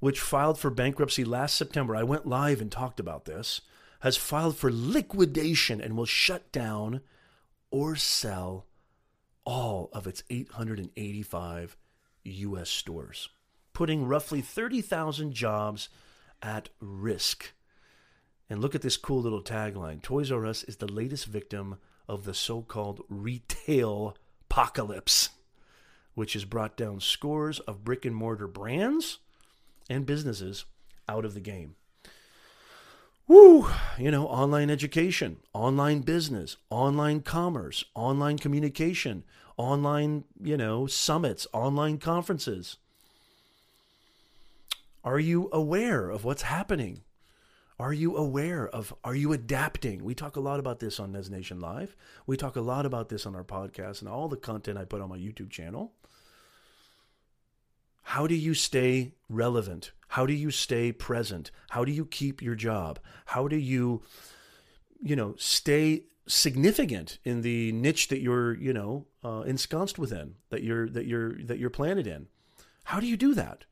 which 0.00 0.20
filed 0.20 0.58
for 0.58 0.70
bankruptcy 0.70 1.24
last 1.24 1.54
September, 1.54 1.94
I 1.94 2.02
went 2.02 2.26
live 2.26 2.60
and 2.60 2.72
talked 2.72 2.98
about 2.98 3.26
this, 3.26 3.60
has 4.00 4.16
filed 4.16 4.56
for 4.56 4.72
liquidation 4.72 5.80
and 5.80 5.96
will 5.96 6.06
shut 6.06 6.50
down 6.50 7.00
or 7.70 7.94
sell 7.94 8.66
all 9.44 9.88
of 9.92 10.06
its 10.06 10.24
885 10.30 11.76
U.S. 12.24 12.70
stores 12.70 13.28
putting 13.78 14.08
roughly 14.08 14.40
30,000 14.40 15.32
jobs 15.32 15.88
at 16.42 16.68
risk. 16.80 17.52
And 18.50 18.60
look 18.60 18.74
at 18.74 18.82
this 18.82 18.96
cool 18.96 19.22
little 19.22 19.40
tagline 19.40 20.02
Toys 20.02 20.32
R 20.32 20.44
Us 20.46 20.64
is 20.64 20.78
the 20.78 20.90
latest 20.90 21.26
victim 21.26 21.76
of 22.08 22.24
the 22.24 22.34
so 22.34 22.60
called 22.60 23.02
retail 23.08 24.16
apocalypse, 24.50 25.28
which 26.16 26.32
has 26.32 26.44
brought 26.44 26.76
down 26.76 26.98
scores 26.98 27.60
of 27.60 27.84
brick 27.84 28.04
and 28.04 28.16
mortar 28.16 28.48
brands 28.48 29.20
and 29.88 30.04
businesses 30.04 30.64
out 31.08 31.24
of 31.24 31.34
the 31.34 31.40
game. 31.40 31.76
Woo! 33.28 33.68
You 33.96 34.10
know, 34.10 34.26
online 34.26 34.70
education, 34.70 35.36
online 35.54 36.00
business, 36.00 36.56
online 36.68 37.20
commerce, 37.20 37.84
online 37.94 38.38
communication, 38.38 39.22
online, 39.56 40.24
you 40.42 40.56
know, 40.56 40.88
summits, 40.88 41.46
online 41.52 41.98
conferences. 41.98 42.78
Are 45.04 45.18
you 45.18 45.48
aware 45.52 46.10
of 46.10 46.24
what's 46.24 46.42
happening? 46.42 47.02
Are 47.78 47.92
you 47.92 48.16
aware 48.16 48.68
of, 48.68 48.92
are 49.04 49.14
you 49.14 49.32
adapting? 49.32 50.02
We 50.02 50.14
talk 50.14 50.34
a 50.34 50.40
lot 50.40 50.58
about 50.58 50.80
this 50.80 50.98
on 50.98 51.12
Nez 51.12 51.30
Nation 51.30 51.60
Live. 51.60 51.94
We 52.26 52.36
talk 52.36 52.56
a 52.56 52.60
lot 52.60 52.84
about 52.84 53.08
this 53.08 53.24
on 53.24 53.36
our 53.36 53.44
podcast 53.44 54.00
and 54.00 54.08
all 54.08 54.28
the 54.28 54.36
content 54.36 54.78
I 54.78 54.84
put 54.84 55.00
on 55.00 55.08
my 55.08 55.16
YouTube 55.16 55.50
channel. 55.50 55.92
How 58.02 58.26
do 58.26 58.34
you 58.34 58.54
stay 58.54 59.12
relevant? 59.28 59.92
How 60.08 60.26
do 60.26 60.32
you 60.32 60.50
stay 60.50 60.90
present? 60.90 61.52
How 61.70 61.84
do 61.84 61.92
you 61.92 62.04
keep 62.04 62.42
your 62.42 62.56
job? 62.56 62.98
How 63.26 63.46
do 63.46 63.56
you, 63.56 64.02
you 65.00 65.14
know, 65.14 65.34
stay 65.36 66.04
significant 66.26 67.18
in 67.22 67.42
the 67.42 67.70
niche 67.72 68.08
that 68.08 68.20
you're, 68.20 68.56
you 68.56 68.72
know, 68.72 69.06
uh, 69.22 69.42
ensconced 69.42 69.98
within, 69.98 70.34
that 70.50 70.62
you're 70.62 70.88
that 70.88 71.06
you're 71.06 71.40
that 71.44 71.58
you're 71.58 71.70
planted 71.70 72.06
in? 72.06 72.26
How 72.84 72.98
do 72.98 73.06
you 73.06 73.16
do 73.16 73.34
that? 73.34 73.66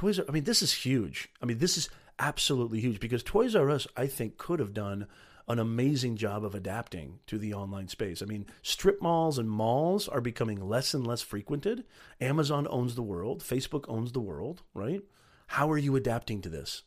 Toys 0.00 0.18
R 0.18 0.24
I 0.26 0.32
mean, 0.32 0.44
this 0.44 0.62
is 0.62 0.72
huge. 0.72 1.28
I 1.42 1.44
mean, 1.44 1.58
this 1.58 1.76
is 1.76 1.90
absolutely 2.18 2.80
huge 2.80 3.00
because 3.00 3.22
Toys 3.22 3.54
R 3.54 3.68
Us, 3.70 3.86
I 3.98 4.06
think, 4.06 4.38
could 4.38 4.58
have 4.58 4.72
done 4.72 5.06
an 5.46 5.58
amazing 5.58 6.16
job 6.16 6.42
of 6.42 6.54
adapting 6.54 7.18
to 7.26 7.36
the 7.36 7.52
online 7.52 7.86
space. 7.86 8.22
I 8.22 8.24
mean, 8.24 8.46
strip 8.62 9.02
malls 9.02 9.36
and 9.36 9.50
malls 9.50 10.08
are 10.08 10.22
becoming 10.22 10.66
less 10.66 10.94
and 10.94 11.06
less 11.06 11.20
frequented. 11.20 11.84
Amazon 12.18 12.66
owns 12.70 12.94
the 12.94 13.02
world, 13.02 13.42
Facebook 13.42 13.84
owns 13.88 14.12
the 14.12 14.20
world, 14.20 14.62
right? 14.72 15.02
How 15.48 15.70
are 15.70 15.76
you 15.76 15.96
adapting 15.96 16.40
to 16.42 16.48
this? 16.48 16.84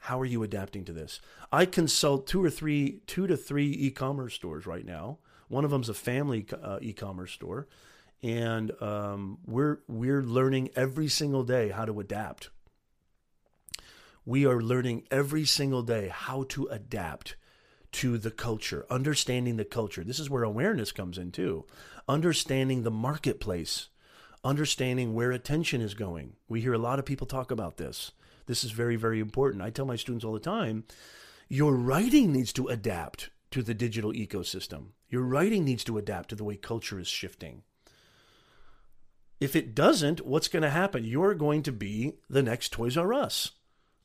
How 0.00 0.18
are 0.18 0.24
you 0.24 0.42
adapting 0.42 0.84
to 0.86 0.92
this? 0.92 1.20
I 1.52 1.66
consult 1.66 2.26
two 2.26 2.44
or 2.44 2.50
three, 2.50 3.02
two 3.06 3.28
to 3.28 3.36
three 3.36 3.70
e-commerce 3.70 4.34
stores 4.34 4.66
right 4.66 4.84
now. 4.84 5.18
One 5.46 5.64
of 5.64 5.70
them's 5.70 5.88
a 5.88 5.94
family 5.94 6.46
uh, 6.60 6.80
e-commerce 6.82 7.30
store 7.30 7.68
and 8.24 8.72
um, 8.80 9.36
we're 9.44 9.80
we're 9.86 10.22
learning 10.22 10.70
every 10.74 11.08
single 11.08 11.44
day 11.44 11.68
how 11.68 11.84
to 11.84 12.00
adapt. 12.00 12.48
We 14.24 14.46
are 14.46 14.62
learning 14.62 15.02
every 15.10 15.44
single 15.44 15.82
day 15.82 16.08
how 16.08 16.44
to 16.48 16.66
adapt 16.68 17.36
to 17.92 18.16
the 18.16 18.30
culture, 18.30 18.86
understanding 18.88 19.58
the 19.58 19.64
culture. 19.66 20.02
This 20.02 20.18
is 20.18 20.30
where 20.30 20.42
awareness 20.42 20.90
comes 20.90 21.18
in 21.18 21.32
too. 21.32 21.66
Understanding 22.08 22.82
the 22.82 22.90
marketplace, 22.90 23.88
understanding 24.42 25.12
where 25.12 25.30
attention 25.30 25.82
is 25.82 25.92
going. 25.92 26.36
We 26.48 26.62
hear 26.62 26.72
a 26.72 26.78
lot 26.78 26.98
of 26.98 27.04
people 27.04 27.26
talk 27.26 27.50
about 27.50 27.76
this. 27.76 28.12
This 28.46 28.64
is 28.64 28.70
very, 28.70 28.96
very 28.96 29.20
important. 29.20 29.62
I 29.62 29.68
tell 29.68 29.84
my 29.84 29.96
students 29.96 30.24
all 30.24 30.32
the 30.32 30.40
time 30.40 30.84
your 31.48 31.74
writing 31.74 32.32
needs 32.32 32.54
to 32.54 32.68
adapt 32.68 33.28
to 33.50 33.62
the 33.62 33.74
digital 33.74 34.14
ecosystem. 34.14 34.92
Your 35.10 35.22
writing 35.22 35.62
needs 35.62 35.84
to 35.84 35.98
adapt 35.98 36.30
to 36.30 36.36
the 36.36 36.44
way 36.44 36.56
culture 36.56 36.98
is 36.98 37.06
shifting. 37.06 37.64
If 39.40 39.56
it 39.56 39.74
doesn't, 39.74 40.24
what's 40.24 40.48
going 40.48 40.62
to 40.62 40.70
happen? 40.70 41.04
You're 41.04 41.34
going 41.34 41.62
to 41.64 41.72
be 41.72 42.14
the 42.30 42.42
next 42.42 42.70
Toys 42.72 42.96
R 42.96 43.12
Us. 43.12 43.52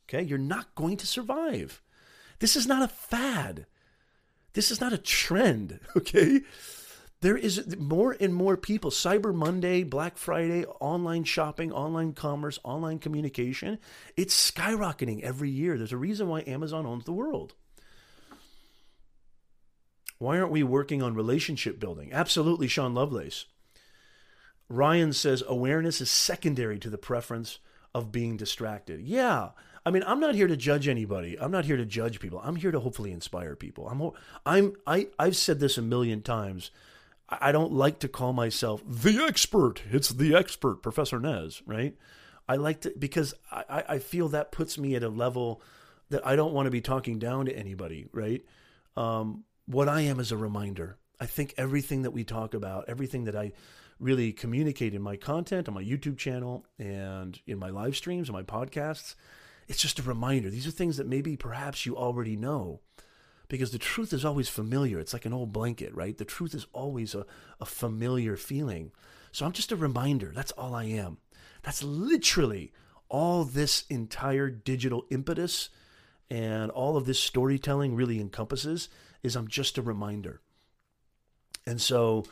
Okay? 0.08 0.24
You're 0.24 0.38
not 0.38 0.76
going 0.76 0.98
to 0.98 1.08
survive. 1.08 1.82
This 2.40 2.56
is 2.56 2.68
not 2.68 2.84
a 2.84 2.88
fad. 2.88 3.66
This 4.54 4.72
is 4.72 4.82
not 4.82 4.94
a 4.94 4.98
trend. 4.98 5.80
Okay? 5.96 6.42
There 7.22 7.36
is 7.36 7.76
more 7.78 8.16
and 8.18 8.34
more 8.34 8.56
people. 8.56 8.92
Cyber 8.92 9.36
Monday, 9.36 9.84
Black 9.84 10.18
Friday, 10.18 10.64
online 10.80 11.26
shopping, 11.26 11.70
online 11.74 12.14
commerce, 12.14 12.60
online 12.64 12.98
communication. 12.98 13.78
It's 14.16 14.52
skyrocketing 14.52 15.22
every 15.22 15.50
year. 15.50 15.78
There's 15.78 15.92
a 15.92 15.98
reason 15.98 16.30
why 16.30 16.46
Amazon 16.48 16.86
owns 16.86 17.04
the 17.04 17.12
world. 17.12 17.56
Why 20.18 20.40
aren't 20.40 20.52
we 20.52 20.64
working 20.64 21.04
on 21.04 21.14
relationship 21.14 21.78
building? 21.78 22.14
Absolutely, 22.14 22.70
Sean 22.70 22.94
Lovelace. 22.94 23.48
Ryan 24.70 25.14
says 25.14 25.44
awareness 25.48 26.00
is 26.00 26.12
secondary 26.12 26.80
to 26.80 26.90
the 26.90 26.98
preference 26.98 27.60
of 27.94 28.12
being 28.12 28.38
distracted. 28.38 29.02
Yeah. 29.02 29.50
I 29.86 29.92
mean, 29.92 30.04
I'm 30.06 30.20
not 30.20 30.36
here 30.36 30.48
to 30.48 30.58
judge 30.58 30.88
anybody. 30.88 31.38
I'm 31.40 31.52
not 31.52 31.66
here 31.66 31.78
to 31.78 31.86
judge 31.86 32.20
people. 32.20 32.40
I'm 32.44 32.56
here 32.56 32.72
to 32.72 32.80
hopefully 32.80 33.12
inspire 33.12 33.56
people. 33.56 33.88
I'm 33.88 34.12
I'm 34.46 34.74
I 34.86 35.08
I've 35.18 35.36
said 35.36 35.60
this 35.60 35.78
a 35.78 35.82
million 35.82 36.22
times. 36.22 36.70
I 37.28 37.52
don't 37.52 37.72
like 37.72 38.00
to 38.00 38.08
call 38.08 38.34
myself 38.34 38.82
the 38.86 39.24
expert. 39.24 39.82
It's 39.92 40.10
the 40.10 40.36
expert, 40.36 40.82
Professor 40.82 41.20
Nez, 41.20 41.62
right? 41.66 41.96
I 42.48 42.56
like 42.56 42.82
to 42.82 42.94
because 42.98 43.34
I, 43.52 43.84
I 43.88 44.00
feel 44.00 44.30
that 44.30 44.52
puts 44.52 44.78
me 44.78 44.96
at 44.96 45.04
a 45.04 45.10
level 45.10 45.62
that 46.10 46.26
I 46.26 46.36
don't 46.36 46.54
want 46.54 46.66
to 46.66 46.72
be 46.72 46.82
talking 46.82 47.20
down 47.20 47.46
to 47.46 47.56
anybody, 47.56 48.08
right? 48.12 48.44
Um, 48.98 49.44
what 49.68 49.88
I 49.88 50.02
am 50.02 50.20
is 50.20 50.32
a 50.32 50.38
reminder. 50.38 50.98
I 51.20 51.28
think 51.28 51.54
everything 51.58 52.02
that 52.04 52.12
we 52.12 52.24
talk 52.24 52.54
about, 52.54 52.86
everything 52.88 53.26
that 53.26 53.36
I 53.36 53.52
really 54.00 54.32
communicate 54.32 54.93
in 54.93 55.02
my 55.02 55.16
content 55.16 55.68
on 55.68 55.74
my 55.74 55.84
YouTube 55.84 56.18
channel 56.18 56.66
and 56.78 57.39
in 57.45 57.60
my 57.60 57.70
live 57.70 57.95
streams 57.95 58.30
and 58.30 58.36
my 58.36 58.43
podcasts, 58.43 59.16
it's 59.68 59.82
just 59.82 60.00
a 60.00 60.04
reminder. 60.04 60.50
These 60.50 60.68
are 60.68 60.72
things 60.72 60.97
that 60.97 61.08
maybe 61.08 61.36
perhaps 61.36 61.86
you 61.86 61.97
already 61.97 62.36
know 62.36 62.80
because 63.50 63.72
the 63.72 63.80
truth 63.80 64.14
is 64.14 64.24
always 64.24 64.47
familiar. 64.47 65.00
It's 65.00 65.14
like 65.14 65.26
an 65.26 65.34
old 65.34 65.52
blanket, 65.52 65.93
right? 65.93 66.18
The 66.18 66.26
truth 66.26 66.54
is 66.54 66.68
always 66.72 67.14
a, 67.14 67.26
a 67.60 67.66
familiar 67.66 68.38
feeling. 68.38 68.91
So 69.32 69.45
I'm 69.45 69.52
just 69.52 69.72
a 69.72 69.76
reminder. 69.76 70.32
That's 70.34 70.52
all 70.54 70.74
I 70.74 70.86
am. 70.86 71.18
That's 71.64 71.84
literally 71.84 72.72
all 73.10 73.43
this 73.43 73.86
entire 73.89 74.50
digital 74.50 75.06
impetus 75.10 75.70
and 76.30 76.72
all 76.72 76.95
of 76.95 77.06
this 77.06 77.20
storytelling 77.20 77.95
really 77.95 78.20
encompasses 78.20 78.88
is 79.24 79.36
I'm 79.36 79.47
just 79.47 79.78
a 79.78 79.82
reminder. 79.82 80.41
And 81.66 81.82
so 81.82 82.26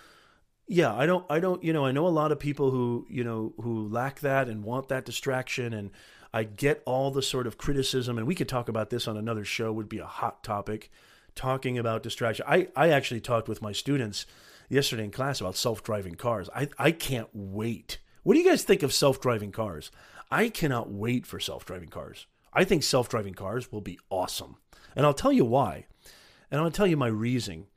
yeah, 0.68 0.93
I 0.93 1.05
don't 1.05 1.26
I 1.30 1.39
don't, 1.39 1.63
you 1.63 1.72
know, 1.72 1.86
I 1.86 1.91
know 1.91 2.07
a 2.07 2.09
lot 2.09 2.32
of 2.32 2.39
people 2.39 2.72
who, 2.72 3.05
you 3.09 3.24
know, 3.24 3.53
who 3.61 3.88
lack 3.88 4.20
that 4.20 4.49
and 4.49 4.63
want 4.63 4.89
that 4.89 5.05
distraction 5.05 5.74
and 5.74 5.91
I 6.34 6.43
get 6.43 6.84
all 6.86 7.09
the 7.09 7.22
sort 7.22 7.47
of 7.47 7.57
criticism 7.57 8.18
and 8.18 8.28
we 8.28 8.36
could 8.36 8.49
talk 8.49 8.68
about 8.68 8.89
this 8.89 9.07
on 9.07 9.15
another 9.15 9.45
show 9.45 9.72
would 9.72 9.88
be 9.88 9.99
a 9.99 10.05
hot 10.05 10.43
topic 10.43 10.91
talking 11.36 11.78
about 11.78 12.03
distraction. 12.03 12.45
I 12.47 12.68
I 12.76 12.89
actually 12.89 13.22
talked 13.22 13.47
with 13.47 13.61
my 13.61 13.72
students 13.72 14.26
yesterday 14.68 15.05
in 15.05 15.11
class 15.11 15.39
about 15.39 15.55
self-driving 15.55 16.15
cars. 16.15 16.49
I 16.53 16.68
I 16.78 16.91
can't 16.91 17.30
wait. 17.34 17.99
What 18.24 18.34
do 18.34 18.39
you 18.41 18.49
guys 18.49 18.63
think 18.63 18.84
of 18.84 18.93
self-driving 18.93 19.53
cars? 19.53 19.89
I 20.30 20.49
cannot 20.49 20.91
wait 20.91 21.26
for 21.26 21.39
self-driving 21.39 21.89
cars. 21.89 22.28
I 22.51 22.65
think 22.65 22.84
self-driving 22.84 23.36
cars 23.36 23.72
will 23.72 23.80
be 23.80 23.99
awesome. 24.09 24.57
And 24.97 25.05
I'll 25.05 25.13
tell 25.13 25.32
you 25.32 25.45
why. 25.45 25.86
And 26.51 26.59
I'll 26.59 26.72
tell 26.72 26.88
you 26.88 26.97
my 26.97 27.07
reasoning. 27.07 27.68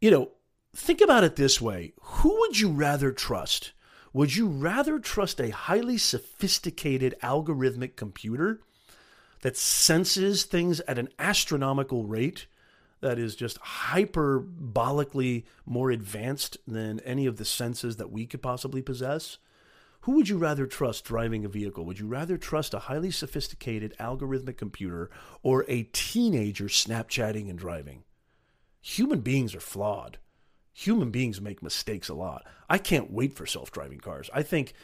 You 0.00 0.12
know, 0.12 0.30
think 0.74 1.00
about 1.00 1.24
it 1.24 1.36
this 1.36 1.60
way 1.60 1.92
who 2.00 2.38
would 2.40 2.58
you 2.58 2.70
rather 2.70 3.12
trust? 3.12 3.72
Would 4.12 4.34
you 4.34 4.48
rather 4.48 4.98
trust 4.98 5.40
a 5.40 5.50
highly 5.50 5.96
sophisticated 5.96 7.14
algorithmic 7.22 7.94
computer 7.94 8.60
that 9.42 9.56
senses 9.56 10.42
things 10.44 10.80
at 10.80 10.98
an 10.98 11.08
astronomical 11.18 12.04
rate, 12.04 12.46
that 13.00 13.18
is 13.18 13.36
just 13.36 13.60
hyperbolically 13.60 15.44
more 15.64 15.90
advanced 15.90 16.58
than 16.66 17.00
any 17.00 17.26
of 17.26 17.36
the 17.36 17.44
senses 17.44 17.96
that 17.96 18.10
we 18.10 18.26
could 18.26 18.42
possibly 18.42 18.82
possess? 18.82 19.38
Who 20.02 20.12
would 20.12 20.28
you 20.28 20.38
rather 20.38 20.66
trust 20.66 21.04
driving 21.04 21.44
a 21.44 21.48
vehicle? 21.48 21.84
Would 21.84 22.00
you 22.00 22.06
rather 22.06 22.36
trust 22.36 22.74
a 22.74 22.80
highly 22.80 23.10
sophisticated 23.10 23.94
algorithmic 24.00 24.56
computer 24.56 25.10
or 25.42 25.64
a 25.68 25.84
teenager 25.92 26.64
Snapchatting 26.64 27.48
and 27.48 27.58
driving? 27.58 28.04
Human 28.80 29.20
beings 29.20 29.54
are 29.54 29.60
flawed. 29.60 30.18
Human 30.72 31.10
beings 31.10 31.40
make 31.40 31.62
mistakes 31.62 32.08
a 32.08 32.14
lot. 32.14 32.46
I 32.68 32.78
can't 32.78 33.12
wait 33.12 33.34
for 33.34 33.46
self 33.46 33.70
driving 33.70 34.00
cars. 34.00 34.30
I 34.32 34.42
think, 34.42 34.74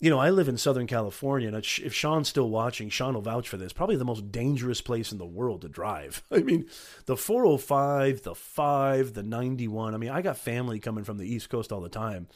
you 0.00 0.10
know, 0.10 0.18
I 0.18 0.30
live 0.30 0.48
in 0.48 0.56
Southern 0.56 0.86
California, 0.86 1.48
and 1.48 1.56
if 1.56 1.94
Sean's 1.94 2.28
still 2.28 2.48
watching, 2.48 2.88
Sean 2.88 3.14
will 3.14 3.22
vouch 3.22 3.48
for 3.48 3.56
this. 3.56 3.72
Probably 3.72 3.96
the 3.96 4.04
most 4.04 4.32
dangerous 4.32 4.80
place 4.80 5.12
in 5.12 5.18
the 5.18 5.26
world 5.26 5.62
to 5.62 5.68
drive. 5.68 6.22
I 6.30 6.38
mean, 6.38 6.66
the 7.06 7.16
405, 7.16 8.22
the 8.22 8.34
5, 8.34 9.14
the 9.14 9.22
91. 9.22 9.94
I 9.94 9.98
mean, 9.98 10.10
I 10.10 10.22
got 10.22 10.38
family 10.38 10.78
coming 10.80 11.04
from 11.04 11.18
the 11.18 11.32
East 11.32 11.50
Coast 11.50 11.72
all 11.72 11.80
the 11.80 11.88
time 11.88 12.28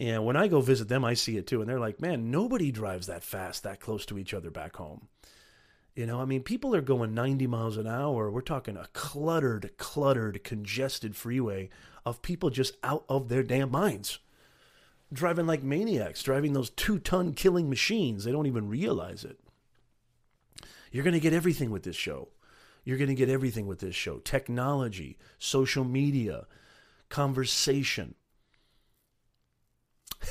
and 0.00 0.24
when 0.24 0.36
I 0.36 0.48
go 0.48 0.60
visit 0.60 0.88
them, 0.88 1.04
I 1.04 1.14
see 1.14 1.36
it 1.36 1.46
too. 1.46 1.60
And 1.60 1.68
they're 1.68 1.78
like, 1.78 2.00
man, 2.00 2.30
nobody 2.30 2.72
drives 2.72 3.06
that 3.06 3.22
fast, 3.22 3.62
that 3.62 3.80
close 3.80 4.04
to 4.06 4.18
each 4.18 4.34
other 4.34 4.50
back 4.50 4.76
home. 4.76 5.08
You 5.94 6.06
know, 6.06 6.20
I 6.20 6.24
mean, 6.24 6.42
people 6.42 6.74
are 6.74 6.80
going 6.80 7.14
90 7.14 7.46
miles 7.46 7.76
an 7.76 7.86
hour. 7.86 8.28
We're 8.28 8.40
talking 8.40 8.76
a 8.76 8.88
cluttered, 8.92 9.70
cluttered, 9.76 10.42
congested 10.42 11.14
freeway 11.14 11.70
of 12.04 12.22
people 12.22 12.50
just 12.50 12.76
out 12.82 13.04
of 13.08 13.28
their 13.28 13.42
damn 13.42 13.70
minds. 13.70 14.18
Driving 15.12 15.46
like 15.46 15.62
maniacs, 15.62 16.22
driving 16.22 16.52
those 16.52 16.70
two 16.70 16.98
ton 16.98 17.34
killing 17.34 17.68
machines. 17.68 18.24
They 18.24 18.32
don't 18.32 18.46
even 18.46 18.68
realize 18.68 19.24
it. 19.24 19.38
You're 20.90 21.04
going 21.04 21.14
to 21.14 21.20
get 21.20 21.32
everything 21.32 21.70
with 21.70 21.82
this 21.82 21.96
show. 21.96 22.28
You're 22.84 22.98
going 22.98 23.08
to 23.08 23.14
get 23.14 23.28
everything 23.28 23.66
with 23.66 23.80
this 23.80 23.94
show 23.94 24.18
technology, 24.18 25.18
social 25.38 25.84
media, 25.84 26.46
conversation 27.08 28.14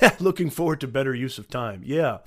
Looking 0.19 0.49
forward 0.49 0.81
to 0.81 0.87
better 0.87 1.13
use 1.13 1.37
of 1.37 1.49
time. 1.49 1.81
Yeah. 1.83 2.19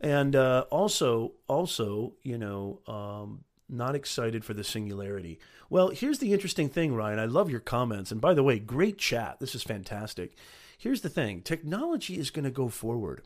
And 0.00 0.34
uh, 0.34 0.64
also, 0.70 1.32
also, 1.48 2.14
you 2.22 2.38
know, 2.38 2.80
um, 2.86 3.44
not 3.72 3.94
excited 3.94 4.44
for 4.44 4.54
the 4.54 4.64
singularity. 4.64 5.38
Well, 5.70 5.88
here's 5.88 6.18
the 6.18 6.32
interesting 6.32 6.68
thing, 6.68 6.94
Ryan. 6.94 7.18
I 7.18 7.24
love 7.24 7.50
your 7.50 7.60
comments. 7.60 8.10
And 8.10 8.20
by 8.20 8.34
the 8.34 8.42
way, 8.42 8.58
great 8.58 8.98
chat. 8.98 9.40
This 9.40 9.54
is 9.54 9.62
fantastic. 9.62 10.36
Here's 10.78 11.00
the 11.00 11.08
thing 11.08 11.42
technology 11.42 12.18
is 12.18 12.30
going 12.30 12.44
to 12.44 12.50
go 12.50 12.68
forward. 12.68 13.22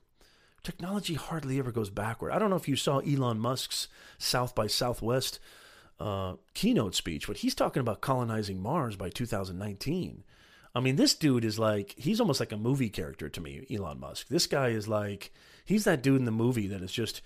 Technology 0.63 1.15
hardly 1.15 1.59
ever 1.59 1.71
goes 1.71 1.91
backward. 1.91 2.33
I 2.33 2.39
don't 2.39 2.51
know 2.51 2.57
if 2.57 2.69
you 2.69 2.77
saw 2.77 2.99
Elon 2.99 3.39
Musk's 3.39 3.89
South 4.19 4.55
by 4.55 4.67
Southwest 4.67 5.39
uh, 6.01 6.35
keynote 6.55 6.95
speech, 6.95 7.27
but 7.27 7.39
he's 7.39 7.55
talking 7.55 7.81
about 7.81 8.01
colonizing 8.01 8.61
Mars 8.61 8.97
by 8.97 9.09
2019. 9.09 10.25
I 10.75 10.81
mean, 10.81 10.97
this 10.97 11.15
dude 11.15 11.45
is 11.45 11.59
like, 11.59 11.95
he's 11.97 12.21
almost 12.21 12.41
like 12.41 12.53
a 12.53 12.59
movie 12.59 12.91
character 12.91 13.29
to 13.29 13.41
me, 13.41 13.65
Elon 13.71 14.01
Musk. 14.01 14.29
This 14.29 14.47
guy 14.47 14.69
is 14.69 14.87
like, 14.87 15.33
he's 15.65 15.85
that 15.85 16.03
dude 16.03 16.19
in 16.19 16.27
the 16.27 16.31
movie 16.31 16.67
that 16.67 16.83
is 16.83 16.93
just 16.93 17.23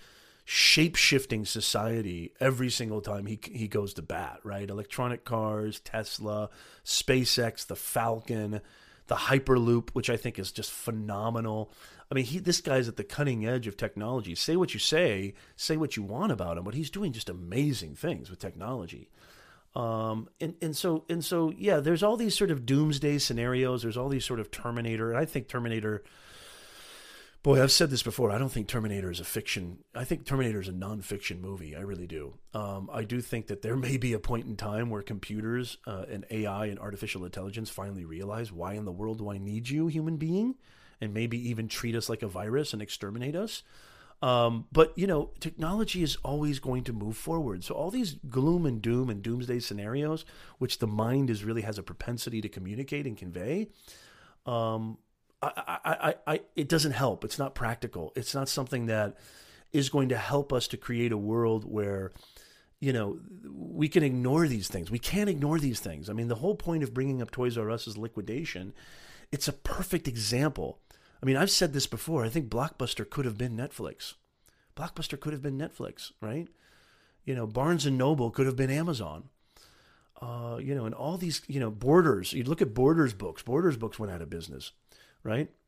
shape 0.53 0.97
shifting 0.97 1.45
society 1.45 2.33
every 2.41 2.69
single 2.69 2.99
time 2.99 3.25
he, 3.25 3.39
he 3.53 3.69
goes 3.69 3.93
to 3.93 4.01
bat, 4.01 4.37
right? 4.43 4.69
Electronic 4.69 5.23
cars, 5.23 5.79
Tesla, 5.79 6.49
SpaceX, 6.83 7.65
the 7.65 7.75
Falcon, 7.77 8.59
the 9.07 9.15
Hyperloop, 9.15 9.91
which 9.91 10.09
I 10.09 10.17
think 10.17 10.37
is 10.37 10.51
just 10.51 10.69
phenomenal. 10.69 11.71
I 12.11 12.15
mean, 12.15 12.25
he, 12.25 12.39
this 12.39 12.59
guy's 12.59 12.89
at 12.89 12.97
the 12.97 13.05
cutting 13.05 13.45
edge 13.45 13.65
of 13.65 13.77
technology. 13.77 14.35
Say 14.35 14.57
what 14.57 14.73
you 14.73 14.79
say, 14.81 15.35
say 15.55 15.77
what 15.77 15.95
you 15.95 16.03
want 16.03 16.33
about 16.33 16.57
him, 16.57 16.65
but 16.65 16.73
he's 16.73 16.89
doing 16.89 17.13
just 17.13 17.29
amazing 17.29 17.95
things 17.95 18.29
with 18.29 18.39
technology. 18.39 19.09
Um, 19.73 20.27
and, 20.41 20.55
and 20.61 20.75
so 20.75 21.05
and 21.07 21.23
so 21.23 21.53
yeah, 21.57 21.79
there's 21.79 22.03
all 22.03 22.17
these 22.17 22.37
sort 22.37 22.51
of 22.51 22.65
doomsday 22.65 23.19
scenarios. 23.19 23.83
There's 23.83 23.95
all 23.95 24.09
these 24.09 24.25
sort 24.25 24.41
of 24.41 24.51
Terminator, 24.51 25.11
and 25.11 25.17
I 25.17 25.23
think 25.23 25.47
Terminator. 25.47 26.03
Boy, 27.43 27.61
I've 27.61 27.71
said 27.71 27.89
this 27.89 28.03
before. 28.03 28.29
I 28.31 28.37
don't 28.37 28.51
think 28.51 28.67
Terminator 28.67 29.09
is 29.09 29.19
a 29.19 29.23
fiction. 29.23 29.79
I 29.95 30.03
think 30.03 30.25
Terminator 30.25 30.61
is 30.61 30.67
a 30.67 30.73
nonfiction 30.73 31.39
movie. 31.41 31.75
I 31.75 31.79
really 31.79 32.05
do. 32.05 32.35
Um, 32.53 32.87
I 32.93 33.03
do 33.03 33.19
think 33.19 33.47
that 33.47 33.63
there 33.63 33.75
may 33.75 33.97
be 33.97 34.13
a 34.13 34.19
point 34.19 34.45
in 34.45 34.55
time 34.55 34.91
where 34.91 35.01
computers 35.01 35.77
uh, 35.87 36.05
and 36.07 36.23
AI 36.29 36.67
and 36.67 36.77
artificial 36.77 37.25
intelligence 37.25 37.71
finally 37.71 38.05
realize 38.05 38.51
why 38.51 38.73
in 38.73 38.85
the 38.85 38.91
world 38.91 39.17
do 39.17 39.31
I 39.31 39.39
need 39.39 39.69
you, 39.69 39.87
human 39.87 40.17
being, 40.17 40.53
and 40.99 41.15
maybe 41.15 41.49
even 41.49 41.67
treat 41.67 41.95
us 41.95 42.09
like 42.09 42.21
a 42.21 42.27
virus 42.27 42.73
and 42.73 42.81
exterminate 42.81 43.35
us. 43.35 43.63
Um, 44.21 44.67
but 44.71 44.95
you 44.95 45.07
know, 45.07 45.31
technology 45.39 46.03
is 46.03 46.17
always 46.17 46.59
going 46.59 46.83
to 46.83 46.93
move 46.93 47.17
forward. 47.17 47.63
So 47.63 47.73
all 47.73 47.89
these 47.89 48.17
gloom 48.29 48.67
and 48.67 48.83
doom 48.83 49.09
and 49.09 49.23
doomsday 49.23 49.61
scenarios, 49.61 50.25
which 50.59 50.77
the 50.77 50.85
mind 50.85 51.31
is 51.31 51.43
really 51.43 51.63
has 51.63 51.79
a 51.79 51.83
propensity 51.83 52.39
to 52.41 52.49
communicate 52.49 53.07
and 53.07 53.17
convey, 53.17 53.69
um, 54.45 54.99
I, 55.41 55.79
I, 55.85 56.15
I, 56.27 56.41
it 56.55 56.69
doesn't 56.69 56.91
help. 56.93 57.25
It's 57.25 57.39
not 57.39 57.55
practical. 57.55 58.13
It's 58.15 58.35
not 58.35 58.49
something 58.49 58.87
that 58.87 59.17
is 59.71 59.89
going 59.89 60.09
to 60.09 60.17
help 60.17 60.53
us 60.53 60.67
to 60.69 60.77
create 60.77 61.11
a 61.11 61.17
world 61.17 61.65
where 61.65 62.11
you 62.79 62.93
know, 62.93 63.19
we 63.53 63.87
can 63.87 64.03
ignore 64.03 64.47
these 64.47 64.67
things. 64.67 64.89
We 64.89 64.99
can't 64.99 65.29
ignore 65.29 65.59
these 65.59 65.79
things. 65.79 66.09
I 66.09 66.13
mean, 66.13 66.29
the 66.29 66.35
whole 66.35 66.55
point 66.55 66.83
of 66.83 66.93
bringing 66.93 67.21
up 67.21 67.31
Toys 67.31 67.57
R 67.57 67.69
Us 67.71 67.87
is 67.87 67.97
liquidation, 67.97 68.73
it's 69.31 69.47
a 69.47 69.53
perfect 69.53 70.07
example 70.07 70.79
I 71.21 71.25
mean, 71.27 71.37
I've 71.37 71.51
said 71.51 71.73
this 71.73 71.87
before. 71.87 72.25
I 72.25 72.29
think 72.29 72.49
Blockbuster 72.49 73.07
could 73.09 73.25
have 73.25 73.37
been 73.37 73.55
Netflix. 73.55 74.15
Blockbuster 74.75 75.19
could 75.19 75.33
have 75.33 75.41
been 75.41 75.57
Netflix, 75.57 76.11
right? 76.21 76.47
You 77.25 77.35
know, 77.35 77.45
Barnes 77.45 77.85
and 77.85 77.97
Noble 77.97 78.31
could 78.31 78.47
have 78.47 78.55
been 78.55 78.71
Amazon. 78.71 79.29
uh, 80.21 80.57
you 80.61 80.75
know, 80.75 80.85
and 80.85 80.93
all 80.95 81.17
these, 81.17 81.41
you 81.47 81.59
know, 81.59 81.71
Borders. 81.71 82.33
You 82.33 82.43
look 82.43 82.61
at 82.61 82.73
Borders 82.73 83.13
books. 83.13 83.41
Borders 83.43 83.77
books 83.77 83.99
went 83.99 84.11
out 84.11 84.21
of 84.21 84.29
business, 84.29 84.71
right? 85.23 85.49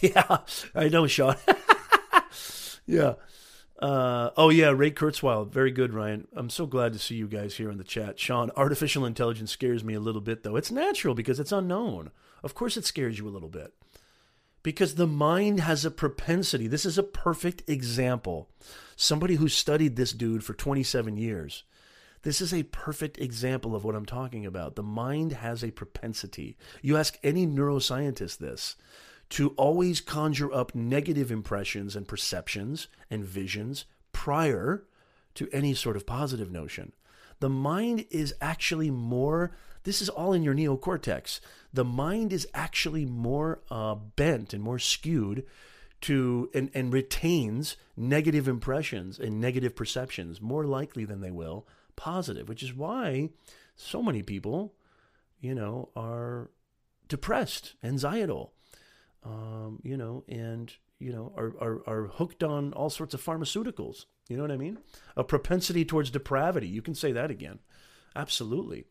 Yeah, 0.00 0.38
I 0.74 0.88
know, 0.88 1.06
Sean. 1.06 1.36
yeah. 2.86 3.14
Uh, 3.78 4.30
oh 4.36 4.48
yeah, 4.48 4.70
Ray 4.70 4.90
Kurzweil, 4.90 5.48
very 5.48 5.70
good, 5.70 5.94
Ryan. 5.94 6.26
I'm 6.34 6.50
so 6.50 6.66
glad 6.66 6.92
to 6.94 6.98
see 6.98 7.14
you 7.14 7.28
guys 7.28 7.56
here 7.56 7.70
in 7.70 7.78
the 7.78 7.84
chat. 7.84 8.18
Sean, 8.18 8.50
artificial 8.56 9.04
intelligence 9.06 9.52
scares 9.52 9.84
me 9.84 9.94
a 9.94 10.00
little 10.00 10.20
bit, 10.20 10.42
though. 10.42 10.56
It's 10.56 10.72
natural 10.72 11.14
because 11.14 11.38
it's 11.38 11.52
unknown. 11.52 12.10
Of 12.42 12.54
course, 12.54 12.76
it 12.76 12.84
scares 12.84 13.18
you 13.18 13.28
a 13.28 13.30
little 13.30 13.48
bit 13.48 13.74
because 14.62 14.96
the 14.96 15.06
mind 15.06 15.60
has 15.60 15.84
a 15.84 15.90
propensity. 15.92 16.66
This 16.66 16.84
is 16.84 16.98
a 16.98 17.04
perfect 17.04 17.62
example. 17.68 18.50
Somebody 18.96 19.36
who 19.36 19.48
studied 19.48 19.94
this 19.94 20.12
dude 20.12 20.42
for 20.42 20.54
27 20.54 21.16
years 21.16 21.62
this 22.26 22.40
is 22.40 22.52
a 22.52 22.64
perfect 22.64 23.18
example 23.18 23.76
of 23.76 23.84
what 23.84 23.94
I'm 23.94 24.04
talking 24.04 24.44
about. 24.44 24.74
The 24.74 24.82
mind 24.82 25.30
has 25.30 25.62
a 25.62 25.70
propensity. 25.70 26.56
You 26.82 26.96
ask 26.96 27.16
any 27.22 27.46
neuroscientist 27.46 28.38
this 28.38 28.74
to 29.28 29.50
always 29.50 30.00
conjure 30.00 30.52
up 30.52 30.74
negative 30.74 31.30
impressions 31.30 31.94
and 31.94 32.08
perceptions 32.08 32.88
and 33.08 33.24
visions 33.24 33.84
prior 34.10 34.82
to 35.34 35.48
any 35.52 35.72
sort 35.72 35.94
of 35.94 36.04
positive 36.04 36.50
notion. 36.50 36.90
The 37.38 37.48
mind 37.48 38.06
is 38.10 38.34
actually 38.40 38.90
more, 38.90 39.56
this 39.84 40.02
is 40.02 40.08
all 40.08 40.32
in 40.32 40.42
your 40.42 40.54
neocortex. 40.54 41.38
The 41.72 41.84
mind 41.84 42.32
is 42.32 42.48
actually 42.52 43.06
more 43.06 43.60
uh, 43.70 43.94
bent 43.94 44.52
and 44.52 44.64
more 44.64 44.80
skewed 44.80 45.46
to 46.00 46.50
and, 46.52 46.72
and 46.74 46.92
retains 46.92 47.76
negative 47.96 48.48
impressions 48.48 49.16
and 49.20 49.40
negative 49.40 49.76
perceptions 49.76 50.40
more 50.40 50.64
likely 50.64 51.04
than 51.04 51.20
they 51.20 51.30
will 51.30 51.68
positive, 51.96 52.48
which 52.48 52.62
is 52.62 52.74
why 52.74 53.30
so 53.74 54.02
many 54.02 54.22
people, 54.22 54.74
you 55.40 55.54
know, 55.54 55.90
are 55.96 56.50
depressed, 57.08 57.74
anxietal, 57.84 58.50
um, 59.24 59.80
you 59.82 59.96
know, 59.96 60.24
and 60.28 60.72
you 60.98 61.12
know 61.12 61.32
are, 61.36 61.52
are 61.60 61.82
are 61.86 62.06
hooked 62.06 62.42
on 62.42 62.72
all 62.72 62.90
sorts 62.90 63.14
of 63.14 63.24
pharmaceuticals. 63.24 64.06
You 64.28 64.36
know 64.36 64.42
what 64.42 64.52
I 64.52 64.56
mean? 64.56 64.78
A 65.16 65.24
propensity 65.24 65.84
towards 65.84 66.10
depravity. 66.10 66.68
You 66.68 66.82
can 66.82 66.94
say 66.94 67.12
that 67.12 67.30
again. 67.30 67.60
Absolutely. 68.14 68.84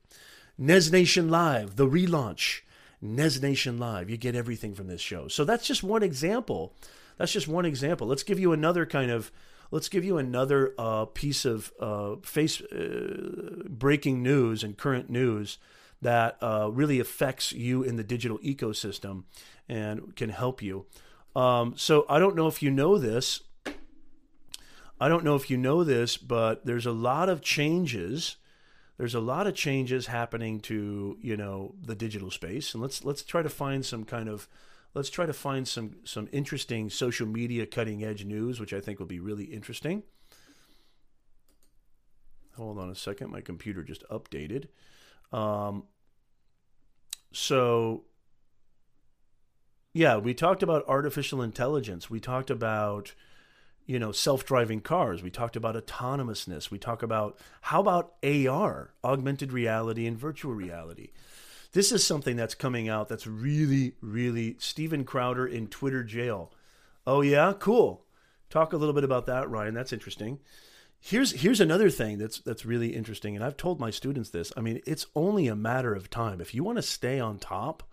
Nez 0.58 0.92
Nation 0.92 1.30
Live, 1.30 1.76
the 1.76 1.88
relaunch. 1.88 2.62
Nez 3.02 3.42
Nation 3.42 3.78
Live. 3.78 4.10
You 4.10 4.18
get 4.18 4.36
everything 4.36 4.74
from 4.74 4.88
this 4.88 5.02
show. 5.02 5.28
So 5.28 5.44
that's 5.44 5.68
just 5.68 5.84
one 5.84 6.04
example. 6.04 6.76
That's 7.18 7.34
just 7.34 7.48
one 7.48 7.66
example. 7.66 8.08
Let's 8.08 8.24
give 8.24 8.40
you 8.40 8.54
another 8.54 8.86
kind 8.86 9.12
of 9.12 9.32
let's 9.72 9.90
give 9.90 10.04
you 10.04 10.18
another 10.18 10.74
uh, 10.78 11.06
piece 11.06 11.46
of 11.46 11.72
uh, 11.80 12.16
face 12.24 12.62
uh, 12.62 13.64
breaking 13.68 14.24
news 14.24 14.64
and 14.64 14.78
current 14.78 15.10
news 15.10 15.58
that 16.02 16.38
uh, 16.42 16.70
really 16.72 17.00
affects 17.00 17.52
you 17.52 17.84
in 17.84 17.96
the 17.96 18.04
digital 18.04 18.38
ecosystem 18.40 19.24
and 19.68 20.16
can 20.16 20.30
help 20.30 20.62
you. 20.62 20.86
Um, 21.36 21.74
so 21.76 22.06
I 22.08 22.20
don't 22.20 22.36
know 22.36 22.48
if 22.48 22.62
you 22.62 22.72
know 22.72 22.98
this. 22.98 23.42
I 25.00 25.10
don't 25.10 25.24
know 25.24 25.36
if 25.36 25.50
you 25.50 25.58
know 25.58 25.84
this, 25.84 26.16
but 26.16 26.66
there's 26.66 26.86
a 26.86 26.92
lot 26.92 27.28
of 27.28 27.42
changes. 27.42 28.38
There's 28.98 29.16
a 29.16 29.20
lot 29.20 29.46
of 29.46 29.56
changes 29.56 30.08
happening 30.08 30.62
to 30.62 31.18
you 31.22 31.36
know 31.36 31.76
the 31.82 31.96
digital 31.96 32.32
space, 32.32 32.74
and 32.74 32.82
let's 32.82 33.04
let's 33.04 33.24
try 33.24 33.42
to 33.42 33.50
find 33.50 33.86
some 33.86 34.06
kind 34.06 34.30
of 34.30 34.48
let's 34.96 35.10
try 35.10 35.26
to 35.26 35.34
find 35.34 35.68
some 35.68 35.98
some 36.06 36.28
interesting 36.32 36.90
social 36.90 37.28
media 37.28 37.68
cutting 37.68 38.04
edge 38.04 38.26
news, 38.26 38.60
which 38.60 38.74
I 38.74 38.80
think 38.80 38.98
will 38.98 39.06
be 39.06 39.20
really 39.20 39.44
interesting. 39.44 40.02
Hold 42.56 42.80
on 42.80 42.90
a 42.90 42.96
second, 42.96 43.32
my 43.32 43.42
computer 43.42 43.84
just 43.84 44.08
updated. 44.10 44.68
Um, 45.34 45.84
so, 47.34 48.06
yeah, 49.94 50.16
we 50.16 50.34
talked 50.34 50.64
about 50.64 50.88
artificial 50.88 51.42
intelligence. 51.42 52.10
We 52.10 52.22
talked 52.22 52.50
about 52.50 53.14
you 53.86 54.00
know 54.00 54.12
self-driving 54.12 54.82
cars 54.82 55.22
we 55.22 55.30
talked 55.30 55.56
about 55.56 55.76
autonomousness 55.76 56.72
we 56.72 56.80
talk 56.80 57.04
about 57.04 57.38
how 57.62 57.80
about 57.80 58.16
ar 58.24 58.94
augmented 59.04 59.54
reality 59.54 60.08
and 60.08 60.18
virtual 60.18 60.56
reality 60.56 61.10
this 61.76 61.92
is 61.92 62.08
something 62.08 62.38
that's 62.38 62.56
coming 62.56 62.88
out 62.88 63.10
that's 63.10 63.28
really, 63.28 63.96
really 64.00 64.56
Steven 64.60 65.04
Crowder 65.04 65.46
in 65.46 65.68
Twitter 65.68 66.06
jail. 66.06 66.54
Oh 67.06 67.20
yeah, 67.20 67.52
cool. 67.60 68.06
Talk 68.50 68.72
a 68.72 68.78
little 68.78 68.94
bit 68.94 69.04
about 69.04 69.26
that, 69.26 69.50
Ryan. 69.50 69.74
That's 69.74 69.92
interesting. 69.92 70.40
Here's 71.02 71.42
here's 71.42 71.60
another 71.60 71.90
thing 71.90 72.18
that's 72.18 72.40
that's 72.40 72.66
really 72.66 72.96
interesting, 72.96 73.36
and 73.36 73.44
I've 73.44 73.58
told 73.58 73.82
my 73.82 73.90
students 73.90 74.30
this. 74.30 74.54
I 74.56 74.62
mean, 74.62 74.80
it's 74.88 75.08
only 75.18 75.50
a 75.50 75.56
matter 75.56 75.94
of 75.94 76.10
time. 76.10 76.40
If 76.40 76.56
you 76.56 76.64
want 76.64 76.78
to 76.78 76.82
stay 76.82 77.20
on 77.20 77.40
top 77.40 77.84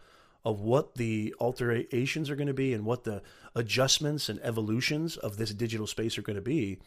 of 0.44 0.60
what 0.60 0.94
the 0.94 1.34
alterations 1.40 2.30
are 2.30 2.36
going 2.36 2.46
to 2.46 2.54
be 2.54 2.72
and 2.72 2.84
what 2.84 3.02
the 3.02 3.20
adjustments 3.56 4.28
and 4.28 4.38
evolutions 4.44 5.16
of 5.16 5.38
this 5.38 5.52
digital 5.52 5.88
space 5.88 6.16
are 6.16 6.22
going 6.22 6.36
to 6.36 6.40
be, 6.40 6.78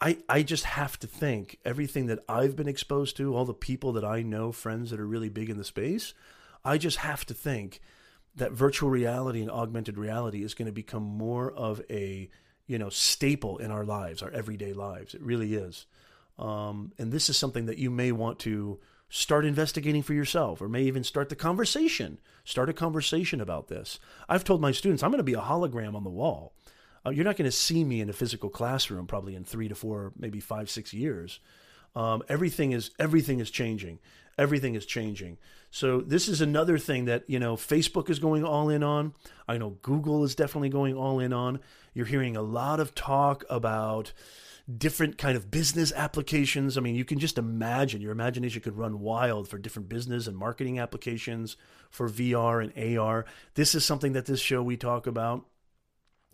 I, 0.00 0.18
I 0.28 0.42
just 0.42 0.64
have 0.64 0.98
to 1.00 1.06
think 1.06 1.58
everything 1.64 2.06
that 2.06 2.20
I've 2.28 2.56
been 2.56 2.68
exposed 2.68 3.16
to, 3.18 3.34
all 3.36 3.44
the 3.44 3.52
people 3.52 3.92
that 3.92 4.04
I 4.04 4.22
know, 4.22 4.50
friends 4.50 4.90
that 4.90 5.00
are 5.00 5.06
really 5.06 5.28
big 5.28 5.50
in 5.50 5.58
the 5.58 5.64
space, 5.64 6.14
I 6.64 6.78
just 6.78 6.98
have 6.98 7.26
to 7.26 7.34
think 7.34 7.80
that 8.36 8.52
virtual 8.52 8.90
reality 8.90 9.40
and 9.40 9.50
augmented 9.50 9.98
reality 9.98 10.42
is 10.42 10.54
going 10.54 10.66
to 10.66 10.72
become 10.72 11.02
more 11.02 11.50
of 11.50 11.82
a 11.90 12.30
you 12.66 12.78
know 12.78 12.88
staple 12.88 13.58
in 13.58 13.70
our 13.70 13.84
lives, 13.84 14.22
our 14.22 14.30
everyday 14.30 14.72
lives. 14.72 15.14
It 15.14 15.22
really 15.22 15.54
is, 15.54 15.86
um, 16.38 16.92
and 16.98 17.12
this 17.12 17.28
is 17.28 17.36
something 17.36 17.66
that 17.66 17.78
you 17.78 17.90
may 17.90 18.12
want 18.12 18.38
to 18.40 18.78
start 19.08 19.44
investigating 19.44 20.02
for 20.02 20.14
yourself, 20.14 20.62
or 20.62 20.68
may 20.68 20.84
even 20.84 21.02
start 21.02 21.28
the 21.28 21.36
conversation. 21.36 22.20
Start 22.44 22.68
a 22.68 22.72
conversation 22.72 23.40
about 23.40 23.68
this. 23.68 23.98
I've 24.28 24.44
told 24.44 24.60
my 24.60 24.72
students 24.72 25.02
I'm 25.02 25.10
going 25.10 25.18
to 25.18 25.24
be 25.24 25.34
a 25.34 25.40
hologram 25.40 25.94
on 25.94 26.04
the 26.04 26.10
wall. 26.10 26.54
Uh, 27.04 27.10
you're 27.10 27.24
not 27.24 27.36
going 27.36 27.50
to 27.50 27.56
see 27.56 27.84
me 27.84 28.00
in 28.00 28.10
a 28.10 28.12
physical 28.12 28.50
classroom 28.50 29.06
probably 29.06 29.34
in 29.34 29.44
three 29.44 29.68
to 29.68 29.74
four, 29.74 30.12
maybe 30.18 30.40
five, 30.40 30.68
six 30.68 30.92
years. 30.92 31.40
Um, 31.96 32.22
everything 32.28 32.72
is 32.72 32.90
everything 32.98 33.40
is 33.40 33.50
changing. 33.50 33.98
Everything 34.38 34.74
is 34.74 34.86
changing. 34.86 35.38
So 35.70 36.00
this 36.00 36.28
is 36.28 36.40
another 36.40 36.78
thing 36.78 37.06
that 37.06 37.24
you 37.28 37.38
know 37.38 37.56
Facebook 37.56 38.10
is 38.10 38.18
going 38.18 38.44
all 38.44 38.68
in 38.68 38.82
on. 38.82 39.14
I 39.48 39.58
know 39.58 39.70
Google 39.82 40.24
is 40.24 40.34
definitely 40.34 40.68
going 40.68 40.94
all 40.94 41.18
in 41.20 41.32
on. 41.32 41.60
You're 41.94 42.06
hearing 42.06 42.36
a 42.36 42.42
lot 42.42 42.80
of 42.80 42.94
talk 42.94 43.44
about 43.50 44.12
different 44.78 45.18
kind 45.18 45.36
of 45.36 45.50
business 45.50 45.92
applications. 45.92 46.78
I 46.78 46.80
mean, 46.80 46.94
you 46.94 47.04
can 47.04 47.18
just 47.18 47.38
imagine 47.38 48.00
your 48.00 48.12
imagination 48.12 48.62
could 48.62 48.76
run 48.76 49.00
wild 49.00 49.48
for 49.48 49.58
different 49.58 49.88
business 49.88 50.26
and 50.26 50.36
marketing 50.36 50.78
applications 50.78 51.56
for 51.90 52.08
VR 52.08 52.62
and 52.62 52.98
AR. 52.98 53.24
This 53.54 53.74
is 53.74 53.84
something 53.84 54.12
that 54.12 54.26
this 54.26 54.40
show 54.40 54.62
we 54.62 54.76
talk 54.76 55.06
about. 55.06 55.44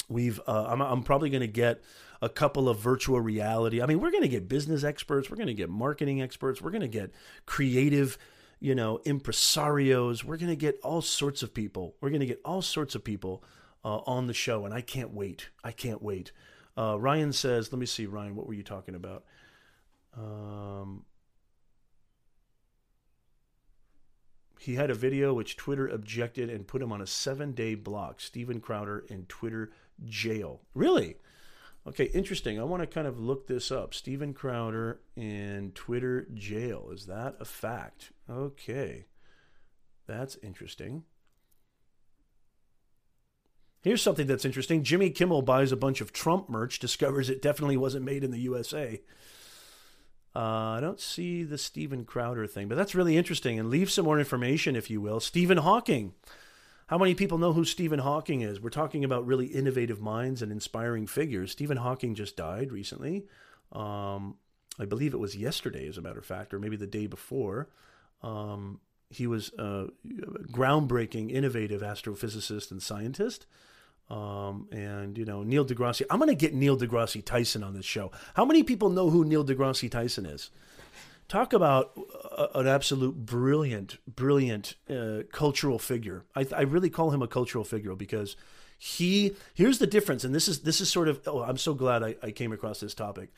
We've 0.09 0.41
uh, 0.47 0.67
I'm, 0.69 0.81
I'm 0.81 1.03
probably 1.03 1.31
going 1.31 1.41
to 1.41 1.47
get 1.47 1.83
a 2.23 2.29
couple 2.29 2.69
of 2.69 2.79
virtual 2.79 3.21
reality. 3.21 3.83
I 3.83 3.87
mean, 3.87 4.01
we're 4.01 4.11
going 4.11 4.23
to 4.23 4.29
get 4.29 4.49
business 4.49 4.85
experts, 4.85 5.31
we're 5.31 5.37
going 5.37 5.49
to 5.49 5.55
get 5.55 5.69
marketing 5.69 6.23
experts, 6.23 6.63
we're 6.63 6.71
going 6.71 6.81
to 6.83 6.89
get 6.89 7.13
creative, 7.45 8.17
you 8.61 8.75
know, 8.75 9.01
impresarios. 9.05 10.25
We're 10.25 10.39
going 10.39 10.51
to 10.51 10.57
get 10.57 10.79
all 10.83 11.03
sorts 11.03 11.43
of 11.43 11.53
people. 11.53 11.97
We're 12.01 12.11
going 12.11 12.21
to 12.21 12.27
get 12.27 12.41
all 12.45 12.63
sorts 12.63 12.95
of 12.95 13.05
people 13.05 13.43
uh, 13.85 13.99
on 14.07 14.27
the 14.27 14.35
show, 14.35 14.65
and 14.65 14.73
I 14.73 14.81
can't 14.81 15.13
wait. 15.13 15.51
I 15.63 15.73
can't 15.73 16.03
wait. 16.03 16.33
Uh, 16.77 16.99
Ryan 16.99 17.33
says, 17.33 17.73
"Let 17.73 17.79
me 17.79 17.87
see, 17.87 18.07
Ryan. 18.07 18.35
What 18.35 18.47
were 18.47 18.55
you 18.55 18.63
talking 18.63 18.95
about?" 18.95 19.25
Um, 20.17 21.05
he 24.59 24.75
had 24.75 24.91
a 24.91 24.95
video 24.95 25.35
which 25.35 25.57
Twitter 25.57 25.87
objected 25.87 26.51
and 26.51 26.67
put 26.67 26.83
him 26.83 26.91
on 26.91 27.01
a 27.01 27.07
seven-day 27.07 27.77
block. 27.77 28.21
Steven 28.21 28.61
Crowder 28.61 29.05
in 29.09 29.27
Twitter 29.27 29.71
jail. 30.05 30.63
Really? 30.75 31.17
Okay, 31.87 32.05
interesting. 32.05 32.59
I 32.59 32.65
want 32.65 32.83
to 32.83 32.87
kind 32.87 33.07
of 33.07 33.21
look 33.21 33.47
this 33.47 33.71
up. 33.71 33.95
Steven 33.95 34.35
Crowder 34.35 35.01
in 35.15 35.71
Twitter 35.75 36.27
jail. 36.35 36.91
Is 36.93 37.07
that 37.07 37.37
a 37.39 37.45
fact? 37.45 38.13
Okay. 38.29 39.07
That's 40.07 40.37
interesting. 40.43 41.05
Here's 43.83 44.03
something 44.03 44.27
that's 44.27 44.45
interesting. 44.45 44.83
Jimmy 44.83 45.11
Kimmel 45.11 45.43
buys 45.43 45.71
a 45.71 45.77
bunch 45.77 46.01
of 46.01 46.13
Trump 46.13 46.49
merch, 46.49 46.81
discovers 46.81 47.31
it 47.31 47.41
definitely 47.41 47.77
wasn't 47.77 48.05
made 48.05 48.25
in 48.25 48.33
the 48.33 48.41
USA. 48.41 49.01
Uh, 50.35 50.41
I 50.41 50.81
don't 50.81 50.99
see 50.99 51.45
the 51.45 51.57
Steven 51.57 52.05
Crowder 52.05 52.49
thing, 52.49 52.67
but 52.67 52.75
that's 52.75 52.97
really 52.97 53.17
interesting. 53.17 53.61
And 53.61 53.71
leave 53.71 53.91
some 53.91 54.05
more 54.05 54.19
information, 54.19 54.75
if 54.75 54.91
you 54.91 55.01
will. 55.01 55.21
Stephen 55.21 55.59
Hawking 55.59 56.15
how 56.87 56.99
many 56.99 57.15
people 57.15 57.39
know 57.39 57.53
who 57.53 57.65
Stephen 57.65 57.99
Hawking 57.99 58.43
is? 58.43 58.61
We're 58.61 58.71
talking 58.71 59.05
about 59.05 59.27
really 59.27 59.47
innovative 59.47 60.01
minds 60.01 60.41
and 60.41 60.53
inspiring 60.53 61.07
figures. 61.07 61.53
Stephen 61.53 61.79
Hawking 61.79 62.15
just 62.15 62.37
died 62.37 62.71
recently. 62.71 63.27
Um, 63.73 64.37
I 64.79 64.85
believe 64.85 65.13
it 65.13 65.19
was 65.19 65.37
yesterday, 65.37 65.89
as 65.89 65.99
a 65.99 66.03
matter 66.03 66.19
of 66.19 66.25
fact, 66.25 66.55
or 66.55 66.59
maybe 66.59 66.77
the 66.77 66.87
day 66.87 67.07
before. 67.07 67.69
Um, 68.23 68.81
he 69.11 69.27
was 69.27 69.53
a 69.59 69.87
groundbreaking, 70.53 71.33
innovative 71.33 71.83
astrophysicist 71.83 72.71
and 72.71 72.83
scientist. 72.83 73.47
Um, 74.09 74.69
and 74.71 75.19
you 75.19 75.25
know 75.25 75.43
Neil 75.43 75.65
deGrasse. 75.65 76.07
I'm 76.09 76.19
going 76.19 76.29
to 76.29 76.37
get 76.37 76.55
Neil 76.55 76.79
deGrasse 76.79 77.25
Tyson 77.25 77.65
on 77.65 77.75
this 77.75 77.85
show. 77.85 78.13
How 78.35 78.45
many 78.45 78.63
people 78.63 78.89
know 78.89 79.11
who 79.11 79.25
Neil 79.25 79.45
deGrasse 79.45 79.91
Tyson 79.91 80.27
is? 80.27 80.51
Talk 81.29 81.53
about 81.53 81.93
a, 82.37 82.61
an 82.61 82.67
absolute 82.67 83.27
brilliant, 83.27 83.99
brilliant 84.07 84.75
uh, 84.91 85.23
cultural 85.33 85.79
figure. 85.79 86.25
I, 86.35 86.47
I 86.57 86.63
really 86.63 86.91
call 86.91 87.11
him 87.11 87.23
a 87.23 87.29
cultural 87.29 87.65
figure 87.65 87.95
because 87.95 88.37
he 88.79 89.35
here's 89.55 89.79
the 89.79 89.87
difference, 89.87 90.25
and 90.25 90.35
this 90.35 90.49
is 90.49 90.61
this 90.61 90.81
is 90.81 90.91
sort 90.91 91.09
of. 91.09 91.21
Oh, 91.27 91.43
I'm 91.43 91.57
so 91.57 91.75
glad 91.75 92.03
I, 92.03 92.17
I 92.23 92.31
came 92.31 92.53
across 92.53 92.81
this 92.81 92.95
topic. 92.95 93.31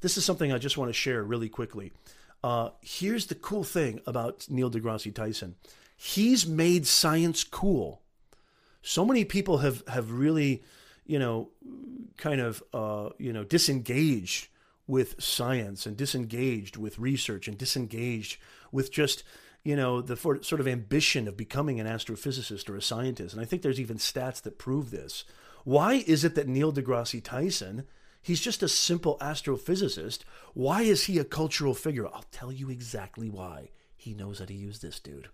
This 0.00 0.16
is 0.16 0.24
something 0.24 0.52
I 0.52 0.58
just 0.58 0.76
want 0.76 0.88
to 0.88 0.92
share 0.92 1.22
really 1.22 1.48
quickly. 1.48 1.92
Uh, 2.42 2.70
here's 2.80 3.26
the 3.26 3.34
cool 3.34 3.64
thing 3.64 4.00
about 4.06 4.46
Neil 4.50 4.70
deGrasse 4.70 5.14
Tyson. 5.14 5.56
He's 5.96 6.46
made 6.46 6.86
science 6.86 7.42
cool. 7.42 8.02
So 8.82 9.04
many 9.04 9.24
people 9.24 9.58
have 9.58 9.82
have 9.88 10.12
really, 10.12 10.62
you 11.06 11.18
know, 11.18 11.48
kind 12.16 12.40
of 12.40 12.62
uh, 12.72 13.10
you 13.18 13.32
know 13.32 13.44
disengaged 13.44 14.48
with 14.86 15.22
science 15.22 15.86
and 15.86 15.96
disengaged 15.96 16.76
with 16.76 16.98
research 16.98 17.48
and 17.48 17.56
disengaged 17.56 18.38
with 18.70 18.92
just 18.92 19.22
you 19.62 19.76
know 19.76 20.02
the 20.02 20.16
for, 20.16 20.42
sort 20.42 20.60
of 20.60 20.68
ambition 20.68 21.26
of 21.26 21.36
becoming 21.36 21.80
an 21.80 21.86
astrophysicist 21.86 22.68
or 22.68 22.76
a 22.76 22.82
scientist. 22.82 23.34
And 23.34 23.42
i 23.42 23.46
think 23.46 23.62
there's 23.62 23.80
even 23.80 23.98
stats 23.98 24.42
that 24.42 24.58
prove 24.58 24.90
this. 24.90 25.24
Why 25.64 26.04
is 26.06 26.24
it 26.24 26.34
that 26.34 26.48
neil 26.48 26.72
degrasse 26.72 27.22
tyson 27.22 27.84
he's 28.24 28.40
just 28.40 28.62
a 28.62 28.68
simple 28.68 29.16
astrophysicist. 29.20 30.20
Why 30.54 30.82
is 30.82 31.04
he 31.04 31.18
a 31.18 31.24
cultural 31.24 31.74
figure? 31.74 32.06
I'll 32.06 32.24
tell 32.32 32.50
you 32.50 32.70
exactly 32.70 33.28
why. 33.28 33.70
He 33.96 34.14
knows 34.14 34.40
how 34.40 34.46
to 34.46 34.54
use 34.54 34.80
this 34.80 34.98
dude. 34.98 35.28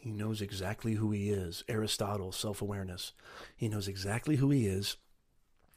He 0.00 0.10
knows 0.10 0.42
exactly 0.42 0.94
who 0.94 1.10
he 1.10 1.30
is. 1.30 1.64
Aristotle 1.68 2.32
self-awareness. 2.32 3.12
He 3.56 3.68
knows 3.68 3.88
exactly 3.88 4.36
who 4.36 4.50
he 4.50 4.66
is 4.66 4.96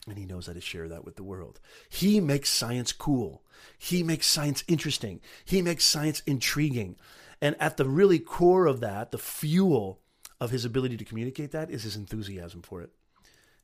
and 0.08 0.18
he 0.18 0.24
knows 0.24 0.46
how 0.46 0.52
to 0.52 0.60
share 0.60 0.88
that 0.88 1.04
with 1.04 1.16
the 1.16 1.22
world. 1.22 1.60
He 1.88 2.20
makes 2.20 2.50
science 2.50 2.92
cool. 2.92 3.42
He 3.78 4.02
makes 4.02 4.26
science 4.26 4.64
interesting. 4.66 5.20
He 5.44 5.62
makes 5.62 5.84
science 5.84 6.22
intriguing. 6.26 6.96
And 7.40 7.56
at 7.60 7.76
the 7.76 7.84
really 7.84 8.18
core 8.18 8.66
of 8.66 8.80
that, 8.80 9.10
the 9.10 9.18
fuel 9.18 10.00
of 10.40 10.50
his 10.50 10.64
ability 10.64 10.96
to 10.96 11.04
communicate 11.04 11.52
that 11.52 11.70
is 11.70 11.84
his 11.84 11.96
enthusiasm 11.96 12.62
for 12.62 12.82
it. 12.82 12.90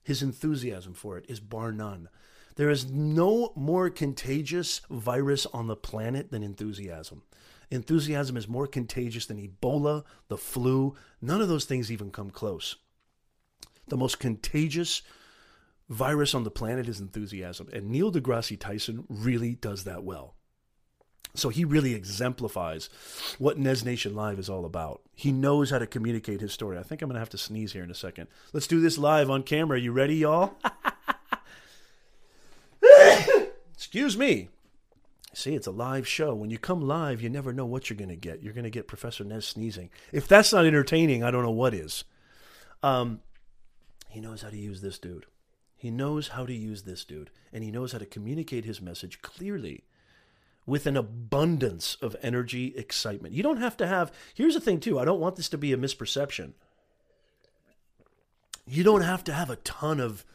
His 0.05 0.23
enthusiasm 0.23 0.95
for 0.95 1.19
it 1.19 1.27
is 1.29 1.41
bar 1.41 1.73
none. 1.73 2.09
There 2.55 2.71
is 2.71 2.91
no 2.91 3.53
more 3.55 3.91
contagious 3.91 4.81
virus 4.91 5.47
on 5.47 5.67
the 5.67 5.77
planet 5.77 6.31
than 6.31 6.43
enthusiasm. 6.43 7.23
Enthusiasm 7.71 8.37
is 8.37 8.49
more 8.49 8.67
contagious 8.67 9.27
than 9.27 9.39
Ebola, 9.39 10.05
the 10.29 10.39
flu. 10.39 10.95
None 11.21 11.41
of 11.41 11.49
those 11.49 11.67
things 11.67 11.93
even 11.93 12.11
come 12.11 12.31
close. 12.31 12.77
The 13.89 13.97
most 13.97 14.19
contagious 14.19 15.03
virus 15.89 16.35
on 16.35 16.45
the 16.45 16.51
planet 16.51 16.89
is 16.89 17.01
enthusiasm. 17.01 17.69
And 17.73 17.91
Neil 17.91 18.13
deGrasse 18.13 18.59
Tyson 18.59 19.05
really 19.09 19.55
does 19.55 19.85
that 19.85 20.05
well. 20.05 20.35
So 21.35 21.51
he 21.51 21.65
really 21.65 21.95
exemplifies 21.95 22.89
what 23.39 23.59
Nez 23.59 23.85
Nation 23.85 24.15
Live 24.15 24.39
is 24.39 24.49
all 24.49 24.65
about. 24.65 25.03
He 25.15 25.31
knows 25.31 25.71
how 25.71 25.79
to 25.79 25.87
communicate 25.87 26.41
his 26.41 26.53
story. 26.53 26.79
I 26.79 26.83
think 26.83 27.03
I'm 27.03 27.09
going 27.09 27.15
to 27.15 27.21
have 27.21 27.29
to 27.31 27.39
sneeze 27.39 27.73
here 27.73 27.85
in 27.85 27.91
a 27.91 27.95
second. 27.95 28.29
Let's 28.53 28.67
do 28.67 28.81
this 28.81 28.99
live 28.99 29.31
on 29.31 29.43
camera. 29.43 29.79
You 29.79 29.93
ready, 29.93 30.17
y'all? 30.17 30.57
Excuse 33.75 34.17
me. 34.17 34.49
See, 35.35 35.55
it's 35.55 35.67
a 35.67 35.73
live 35.73 36.09
show. 36.09 36.35
When 36.35 36.51
you 36.51 36.59
come 36.59 36.81
live, 36.81 37.23
you 37.23 37.29
never 37.29 37.53
know 37.53 37.67
what 37.67 37.89
you're 37.89 37.97
going 37.97 38.09
to 38.09 38.17
get. 38.17 38.43
You're 38.43 38.55
going 38.55 38.65
to 38.65 38.71
get 38.71 38.89
Professor 38.89 39.23
Nez 39.23 39.47
sneezing. 39.47 39.91
If 40.11 40.27
that's 40.27 40.53
not 40.53 40.67
entertaining, 40.67 41.23
I 41.23 41.31
don't 41.31 41.45
know 41.45 41.51
what 41.51 41.75
is. 41.75 42.05
Um, 42.83 43.21
he 44.09 44.21
knows 44.21 44.43
how 44.43 44.49
to 44.49 44.57
use 44.57 44.81
this 44.81 44.99
dude. 44.99 45.27
He 45.79 45.93
knows 45.93 46.29
how 46.29 46.45
to 46.45 46.53
use 46.53 46.83
this 46.83 47.05
dude, 47.05 47.31
and 47.53 47.63
he 47.63 47.71
knows 47.71 47.93
how 47.93 47.99
to 47.99 48.05
communicate 48.05 48.65
his 48.65 48.83
message 48.83 49.23
clearly 49.23 49.85
with 50.67 50.87
an 50.87 50.97
abundance 50.97 51.97
of 52.03 52.17
energy, 52.21 52.75
excitement. 52.77 53.33
You 53.33 53.45
don't 53.45 53.61
have 53.61 53.77
to 53.79 53.87
have, 53.87 54.13
here's 54.35 54.55
the 54.55 54.61
thing, 54.61 54.81
too. 54.81 54.99
I 54.99 55.05
don't 55.05 55.21
want 55.21 55.37
this 55.37 55.49
to 55.51 55.57
be 55.57 55.73
a 55.73 55.79
misperception. 55.79 56.53
You 58.67 58.83
don't 58.83 59.03
have 59.03 59.23
to 59.25 59.33
have 59.33 59.49
a 59.49 59.57
ton 59.57 60.01
of 60.01 60.27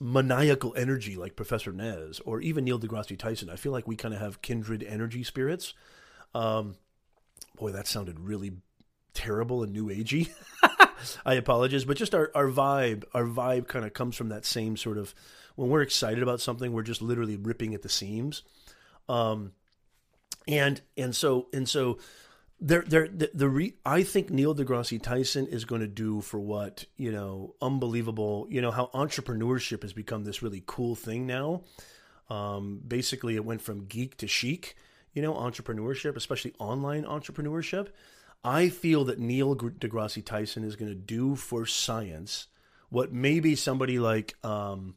maniacal 0.00 0.74
energy 0.76 1.16
like 1.16 1.36
Professor 1.36 1.72
Nez 1.72 2.20
or 2.20 2.40
even 2.40 2.64
Neil 2.64 2.78
deGrasse 2.78 3.18
Tyson. 3.18 3.50
I 3.50 3.56
feel 3.56 3.72
like 3.72 3.88
we 3.88 3.96
kind 3.96 4.14
of 4.14 4.20
have 4.20 4.42
kindred 4.42 4.84
energy 4.84 5.24
spirits. 5.24 5.74
Um, 6.34 6.76
boy, 7.56 7.72
that 7.72 7.88
sounded 7.88 8.20
really 8.20 8.52
terrible 9.12 9.64
and 9.64 9.72
new 9.72 9.88
agey. 9.88 10.30
I 11.24 11.34
apologize, 11.34 11.84
but 11.84 11.96
just 11.96 12.14
our, 12.14 12.30
our 12.34 12.48
vibe, 12.48 13.04
our 13.14 13.24
vibe 13.24 13.68
kind 13.68 13.84
of 13.84 13.92
comes 13.92 14.16
from 14.16 14.28
that 14.30 14.44
same 14.44 14.76
sort 14.76 14.98
of 14.98 15.14
when 15.56 15.70
we're 15.70 15.82
excited 15.82 16.22
about 16.22 16.40
something, 16.40 16.72
we're 16.72 16.82
just 16.82 17.02
literally 17.02 17.36
ripping 17.36 17.74
at 17.74 17.82
the 17.82 17.88
seams. 17.88 18.42
Um, 19.08 19.52
and 20.46 20.80
and 20.96 21.14
so 21.14 21.48
and 21.52 21.68
so 21.68 21.98
there 22.60 22.82
there 22.82 23.08
the, 23.08 23.30
the 23.34 23.48
re, 23.48 23.74
I 23.84 24.02
think 24.02 24.30
Neil 24.30 24.54
deGrasse 24.54 25.02
Tyson 25.02 25.46
is 25.46 25.64
going 25.64 25.80
to 25.80 25.88
do 25.88 26.20
for 26.20 26.40
what 26.40 26.86
you 26.96 27.12
know 27.12 27.54
unbelievable 27.60 28.46
you 28.50 28.60
know 28.60 28.70
how 28.70 28.90
entrepreneurship 28.94 29.82
has 29.82 29.92
become 29.92 30.24
this 30.24 30.42
really 30.42 30.62
cool 30.66 30.94
thing 30.94 31.26
now. 31.26 31.62
Um, 32.30 32.80
basically, 32.86 33.36
it 33.36 33.44
went 33.44 33.62
from 33.62 33.86
geek 33.86 34.16
to 34.18 34.26
chic. 34.26 34.76
You 35.14 35.22
know, 35.22 35.34
entrepreneurship, 35.34 36.14
especially 36.16 36.54
online 36.60 37.04
entrepreneurship. 37.04 37.88
I 38.44 38.68
feel 38.68 39.04
that 39.04 39.18
Neil 39.18 39.54
deGrasse 39.56 40.24
Tyson 40.24 40.64
is 40.64 40.76
going 40.76 40.90
to 40.90 40.94
do 40.94 41.34
for 41.34 41.66
science 41.66 42.46
what 42.90 43.12
maybe 43.12 43.54
somebody 43.54 43.98
like 43.98 44.34
um, 44.44 44.96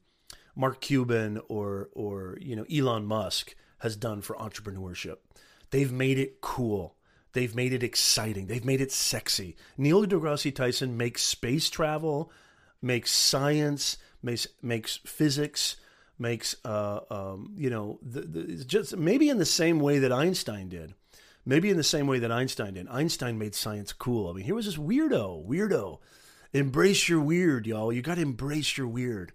Mark 0.55 0.81
Cuban 0.81 1.41
or 1.47 1.89
or 1.93 2.37
you 2.41 2.55
know 2.55 2.65
Elon 2.71 3.05
Musk 3.05 3.55
has 3.79 3.95
done 3.95 4.21
for 4.21 4.35
entrepreneurship. 4.35 5.17
They've 5.71 5.91
made 5.91 6.19
it 6.19 6.41
cool. 6.41 6.95
They've 7.33 7.55
made 7.55 7.73
it 7.73 7.83
exciting. 7.83 8.47
They've 8.47 8.65
made 8.65 8.81
it 8.81 8.91
sexy. 8.91 9.55
Neil 9.77 10.05
deGrasse 10.05 10.53
Tyson 10.53 10.97
makes 10.97 11.21
space 11.21 11.69
travel, 11.69 12.31
makes 12.81 13.11
science, 13.11 13.97
makes 14.21 14.47
makes 14.61 14.97
physics, 15.05 15.77
makes 16.19 16.55
uh, 16.65 16.99
um, 17.09 17.53
you 17.57 17.69
know 17.69 17.99
the, 18.01 18.21
the, 18.21 18.65
just 18.65 18.95
maybe 18.97 19.29
in 19.29 19.37
the 19.37 19.45
same 19.45 19.79
way 19.79 19.99
that 19.99 20.11
Einstein 20.11 20.69
did. 20.69 20.93
Maybe 21.45 21.69
in 21.69 21.77
the 21.77 21.83
same 21.83 22.07
way 22.07 22.19
that 22.19 22.31
Einstein 22.31 22.75
did. 22.75 22.87
Einstein 22.87 23.37
made 23.37 23.55
science 23.55 23.93
cool. 23.93 24.29
I 24.29 24.33
mean, 24.33 24.45
here 24.45 24.55
was 24.55 24.65
this 24.65 24.77
weirdo, 24.77 25.45
weirdo. 25.45 25.99
Embrace 26.53 27.09
your 27.09 27.21
weird, 27.21 27.65
y'all. 27.65 27.91
You 27.91 28.01
got 28.01 28.15
to 28.15 28.21
embrace 28.21 28.77
your 28.77 28.87
weird. 28.87 29.31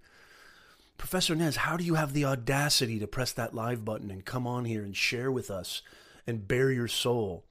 Professor 0.99 1.35
Nez, 1.35 1.57
how 1.57 1.77
do 1.77 1.85
you 1.85 1.95
have 1.95 2.13
the 2.13 2.25
audacity 2.25 2.99
to 2.99 3.07
press 3.07 3.33
that 3.33 3.55
live 3.55 3.85
button 3.85 4.11
and 4.11 4.25
come 4.25 4.47
on 4.47 4.65
here 4.65 4.83
and 4.83 4.97
share 4.97 5.31
with 5.31 5.51
us 5.51 5.83
and 6.27 6.47
bare 6.47 6.71
your 6.71 6.89
soul 6.89 7.45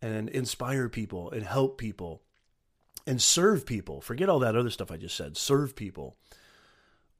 and 0.00 0.28
inspire 0.28 0.88
people 0.88 1.30
and 1.30 1.44
help 1.44 1.78
people 1.78 2.22
and 3.06 3.20
serve 3.20 3.64
people? 3.66 4.00
Forget 4.00 4.28
all 4.28 4.40
that 4.40 4.56
other 4.56 4.70
stuff 4.70 4.90
I 4.90 4.96
just 4.96 5.16
said. 5.16 5.36
Serve 5.36 5.74
people. 5.74 6.16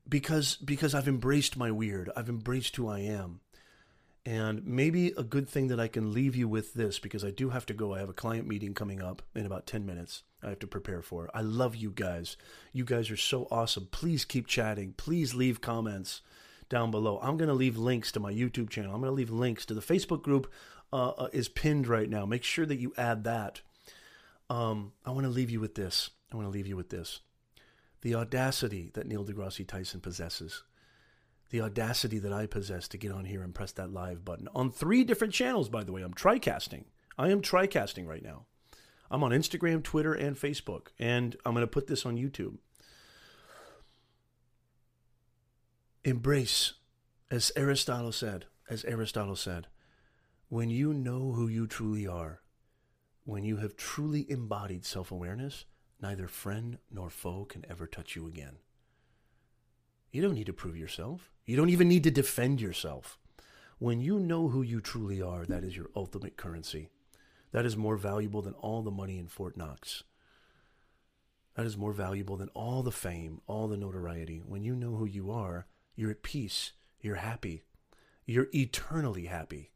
Because 0.09 0.57
because 0.57 0.95
I've 0.95 1.09
embraced 1.09 1.57
my 1.57 1.71
weird. 1.71 2.11
I've 2.17 2.29
embraced 2.29 2.75
who 2.77 2.89
I 2.89 3.01
am. 3.01 3.41
And 4.25 4.65
maybe 4.65 5.09
a 5.17 5.25
good 5.25 5.49
thing 5.49 5.67
that 5.69 5.81
I 5.81 5.89
can 5.89 6.13
leave 6.13 6.37
you 6.37 6.47
with 6.47 6.75
this 6.75 7.01
because 7.01 7.25
I 7.25 7.33
do 7.33 7.51
have 7.51 7.67
to 7.67 7.75
go. 7.75 7.95
I 7.95 7.99
have 7.99 8.09
a 8.09 8.15
client 8.15 8.47
meeting 8.47 8.73
coming 8.73 9.03
up 9.03 9.23
in 9.35 9.47
about 9.47 9.67
10 9.67 9.85
minutes. 9.85 10.23
I 10.43 10.51
have 10.51 10.61
to 10.61 10.67
prepare 10.69 11.03
for. 11.03 11.29
I 11.35 11.41
love 11.41 11.75
you 11.75 11.91
guys. 11.91 12.37
You 12.73 12.85
guys 12.85 13.11
are 13.11 13.17
so 13.17 13.49
awesome. 13.51 13.89
Please 13.91 14.25
keep 14.25 14.47
chatting. 14.47 14.95
Please 14.97 15.35
leave 15.35 15.61
comments 15.61 16.21
down 16.69 16.93
below. 16.93 17.19
I'm 17.21 17.37
going 17.37 17.49
to 17.49 17.55
leave 17.55 17.77
links 17.77 18.13
to 18.13 18.21
my 18.21 18.33
YouTube 18.33 18.71
channel. 18.71 18.95
I'm 18.95 19.01
going 19.01 19.11
to 19.11 19.17
leave 19.17 19.31
links 19.31 19.67
to 19.67 19.75
the 19.75 19.81
Facebook 19.81 20.23
group 20.23 20.51
uh, 20.93 21.11
uh, 21.11 21.29
is 21.33 21.49
pinned 21.49 21.89
right 21.89 22.09
now. 22.09 22.25
Make 22.25 22.45
sure 22.45 22.67
that 22.67 22.79
you 22.79 22.93
add 22.97 23.25
that. 23.25 23.61
Um, 24.49 24.93
I 25.05 25.11
want 25.11 25.25
to 25.25 25.31
leave 25.31 25.51
you 25.51 25.61
with 25.61 25.75
this. 25.75 26.11
I 26.33 26.37
want 26.37 26.47
to 26.47 26.53
leave 26.53 26.67
you 26.67 26.77
with 26.77 26.91
this. 26.91 27.21
The 28.03 28.15
audacity 28.15 28.91
that 28.95 29.07
Neil 29.07 29.25
deGrasse 29.25 29.67
Tyson 29.67 30.01
possesses 30.01 30.63
the 31.53 31.61
audacity 31.61 32.19
that 32.19 32.33
I 32.33 32.47
possess 32.47 32.89
to 32.89 32.97
get 32.97 33.13
on 33.13 33.27
here 33.27 33.43
and 33.43 33.55
press 33.55 33.73
that 33.73 33.93
live 33.93 34.25
button 34.25 34.49
on 34.55 34.71
three 34.71 35.05
different 35.05 35.35
channels, 35.35 35.69
by 35.69 35.85
the 35.85 35.93
way. 35.93 36.01
I'm 36.01 36.15
tricasting. 36.15 36.85
I 37.19 37.31
am 37.31 37.43
tricasting 37.43 38.07
right 38.07 38.25
now. 38.25 38.47
I'm 39.11 39.23
on 39.23 39.33
Instagram, 39.33 39.83
Twitter, 39.83 40.15
and 40.15 40.35
Facebook, 40.35 40.89
and 40.99 41.37
I'm 41.45 41.53
going 41.53 41.63
to 41.63 41.71
put 41.71 41.87
this 41.89 42.07
on 42.07 42.17
YouTube. 42.17 42.57
Embrace, 46.05 46.73
as 47.31 47.53
Aristotle 47.55 48.13
said, 48.13 48.47
as 48.71 48.83
Aristotle 48.87 49.37
said, 49.37 49.67
when 50.49 50.71
you 50.71 50.95
know 50.95 51.33
who 51.33 51.49
you 51.49 51.67
truly 51.67 52.07
are, 52.07 52.41
when 53.25 53.45
you 53.45 53.59
have 53.59 53.77
truly 53.77 54.29
embodied 54.31 54.87
self 54.87 55.13
awareness, 55.13 55.67
neither 56.01 56.29
friend 56.29 56.79
nor 56.91 57.11
foe 57.11 57.45
can 57.45 57.67
ever 57.69 57.87
touch 57.87 58.17
you 58.17 58.27
again. 58.27 58.57
You 60.11 60.23
don't 60.23 60.35
need 60.35 60.47
to 60.47 60.55
prove 60.55 60.79
yourself. 60.79 61.32
You 61.45 61.57
don't 61.57 61.71
even 61.71 61.89
need 61.89 62.05
to 62.05 62.11
defend 62.11 62.61
yourself. 62.61 63.19
When 63.79 64.01
you 64.01 64.21
know 64.21 64.49
who 64.49 64.63
you 64.63 64.81
truly 64.81 65.21
are, 65.21 65.45
that 65.47 65.65
is 65.65 65.77
your 65.77 65.91
ultimate 65.97 66.37
currency. 66.37 66.89
That 67.51 67.67
is 67.67 67.77
more 67.77 67.97
valuable 67.97 68.43
than 68.43 68.55
all 68.55 68.83
the 68.83 68.93
money 68.93 69.19
in 69.19 69.27
Fort 69.27 69.57
Knox. 69.57 70.05
That 71.57 71.67
is 71.67 71.77
more 71.77 71.93
valuable 71.93 72.37
than 72.37 72.49
all 72.51 72.83
the 72.83 72.93
fame, 72.93 73.41
all 73.47 73.67
the 73.67 73.77
notoriety. 73.77 74.41
When 74.47 74.63
you 74.63 74.77
know 74.77 74.95
who 74.95 75.05
you 75.05 75.33
are, 75.33 75.67
you're 75.97 76.13
at 76.13 76.23
peace. 76.23 76.73
You're 77.01 77.17
happy. 77.17 77.65
You're 78.25 78.49
eternally 78.55 79.27
happy. 79.27 79.73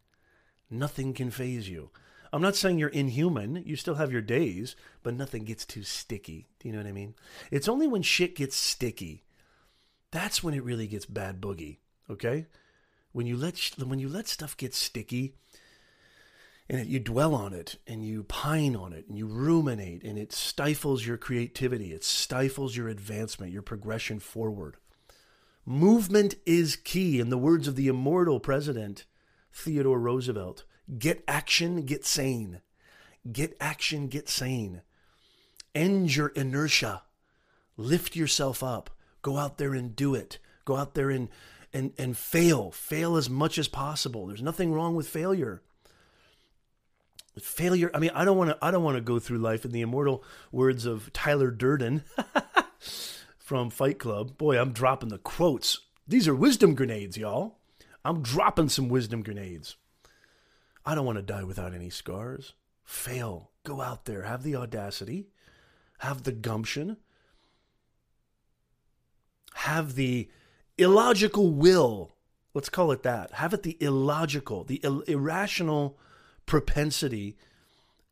Nothing 0.70 1.12
can 1.12 1.30
phase 1.30 1.68
you. 1.68 1.90
I'm 2.32 2.42
not 2.42 2.56
saying 2.56 2.78
you're 2.78 2.88
inhuman. 2.88 3.62
You 3.66 3.76
still 3.76 3.96
have 3.96 4.12
your 4.12 4.22
days, 4.22 4.76
but 5.02 5.14
nothing 5.14 5.44
gets 5.44 5.64
too 5.64 5.82
sticky. 5.82 6.46
Do 6.60 6.68
you 6.68 6.72
know 6.72 6.80
what 6.80 6.88
I 6.88 6.92
mean? 6.92 7.14
It's 7.50 7.68
only 7.68 7.88
when 7.88 8.02
shit 8.02 8.36
gets 8.36 8.56
sticky 8.56 9.24
that's 10.16 10.42
when 10.42 10.54
it 10.54 10.64
really 10.64 10.86
gets 10.86 11.04
bad 11.04 11.42
boogie. 11.42 11.76
Okay, 12.08 12.46
when 13.12 13.26
you 13.26 13.36
let 13.36 13.58
when 13.84 13.98
you 13.98 14.08
let 14.08 14.28
stuff 14.28 14.56
get 14.56 14.74
sticky, 14.74 15.34
and 16.70 16.86
you 16.86 16.98
dwell 16.98 17.34
on 17.34 17.52
it 17.52 17.76
and 17.86 18.02
you 18.02 18.24
pine 18.24 18.74
on 18.74 18.94
it 18.94 19.06
and 19.08 19.18
you 19.18 19.26
ruminate 19.26 20.02
and 20.02 20.18
it 20.18 20.32
stifles 20.32 21.06
your 21.06 21.18
creativity 21.18 21.92
it 21.92 22.02
stifles 22.02 22.76
your 22.76 22.88
advancement 22.88 23.52
your 23.52 23.62
progression 23.62 24.18
forward. 24.18 24.76
Movement 25.68 26.36
is 26.46 26.76
key. 26.76 27.20
In 27.20 27.28
the 27.28 27.36
words 27.38 27.68
of 27.68 27.76
the 27.76 27.88
immortal 27.88 28.40
president 28.40 29.04
theodore 29.52 30.00
roosevelt 30.00 30.64
get 30.98 31.22
action 31.28 31.82
get 31.82 32.06
sane. 32.06 32.62
Get 33.30 33.54
action 33.60 34.06
get 34.06 34.30
sane. 34.30 34.80
End 35.74 36.16
your 36.16 36.28
inertia. 36.28 37.02
Lift 37.76 38.16
yourself 38.16 38.62
up 38.62 38.95
go 39.27 39.39
out 39.39 39.59
there 39.59 39.74
and 39.74 39.97
do 39.97 40.14
it. 40.14 40.39
Go 40.64 40.77
out 40.77 40.95
there 40.95 41.11
and 41.11 41.29
and 41.72 41.93
and 41.99 42.16
fail. 42.16 42.70
Fail 42.70 43.16
as 43.16 43.29
much 43.29 43.59
as 43.59 43.66
possible. 43.66 44.29
There's 44.29 44.41
nothing 44.41 44.72
wrong 44.72 44.95
with 44.95 45.09
failure. 45.09 45.62
Failure 47.41 47.91
i 47.93 47.99
mean 47.99 48.12
i 48.14 48.24
don't 48.24 48.39
want 48.39 48.51
to 48.51 48.59
i 48.62 48.70
don't 48.70 48.85
want 48.85 48.97
to 48.97 49.03
go 49.03 49.18
through 49.18 49.37
life 49.37 49.66
in 49.66 49.72
the 49.72 49.83
immortal 49.83 50.24
words 50.51 50.87
of 50.87 51.12
tyler 51.12 51.51
durden 51.51 52.03
from 53.39 53.68
fight 53.68 53.99
club. 53.99 54.39
Boy 54.39 54.59
i'm 54.59 54.72
dropping 54.72 55.11
the 55.11 55.18
quotes. 55.18 55.81
These 56.09 56.29
are 56.29 56.35
wisdom 56.35 56.74
grenades 56.74 57.18
y'all. 57.18 57.59
I'm 58.05 58.22
dropping 58.22 58.70
some 58.70 58.89
wisdom 58.89 59.22
grenades. 59.22 59.77
I 60.87 60.95
don't 60.95 61.05
want 61.05 61.18
to 61.18 61.22
die 61.22 61.45
without 61.45 61.74
any 61.74 61.91
scars. 61.91 62.55
Fail. 62.85 63.51
Go 63.64 63.83
out 63.83 64.05
there. 64.05 64.22
Have 64.22 64.45
the 64.45 64.55
audacity. 64.55 65.27
Have 65.99 66.22
the 66.22 66.33
gumption 66.33 66.97
have 69.61 69.94
the 69.94 70.28
illogical 70.78 71.50
will 71.50 72.14
let's 72.54 72.68
call 72.68 72.92
it 72.92 73.02
that 73.02 73.32
have 73.32 73.54
it 73.54 73.62
the 73.62 73.76
illogical 73.80 74.64
the 74.64 74.80
Ill- 74.82 75.00
irrational 75.02 75.98
propensity 76.46 77.36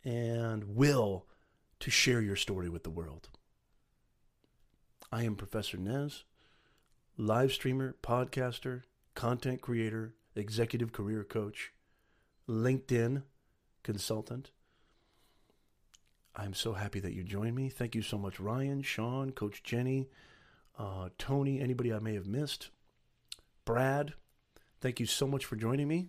and 0.05 0.77
will 0.77 1.27
to 1.81 1.91
share 1.91 2.21
your 2.21 2.37
story 2.37 2.69
with 2.69 2.83
the 2.83 2.91
world. 2.91 3.29
I 5.13 5.25
am 5.25 5.37
Professor 5.37 5.77
Nez, 5.77 6.25
live 7.17 7.53
streamer, 7.53 7.97
podcaster, 8.03 8.83
content 9.15 9.61
creator, 9.61 10.15
executive 10.35 10.93
career 10.93 11.25
coach, 11.25 11.73
LinkedIn 12.49 13.23
consultant. 13.83 14.51
I'm 16.37 16.55
so 16.55 16.73
happy 16.73 17.01
that 17.01 17.13
you 17.13 17.23
joined 17.23 17.55
me. 17.55 17.69
Thank 17.69 17.95
you 17.95 18.03
so 18.03 18.19
much, 18.19 18.41
Ryan, 18.41 18.83
Sean, 18.83 19.31
Coach 19.31 19.63
Jenny, 19.63 20.09
uh, 20.79 21.09
Tony, 21.19 21.61
anybody 21.61 21.93
I 21.93 21.99
may 21.99 22.15
have 22.15 22.27
missed, 22.27 22.71
Brad. 23.65 24.15
Thank 24.81 25.01
you 25.01 25.07
so 25.07 25.27
much 25.27 25.45
for 25.45 25.57
joining 25.57 25.89
me. 25.89 26.09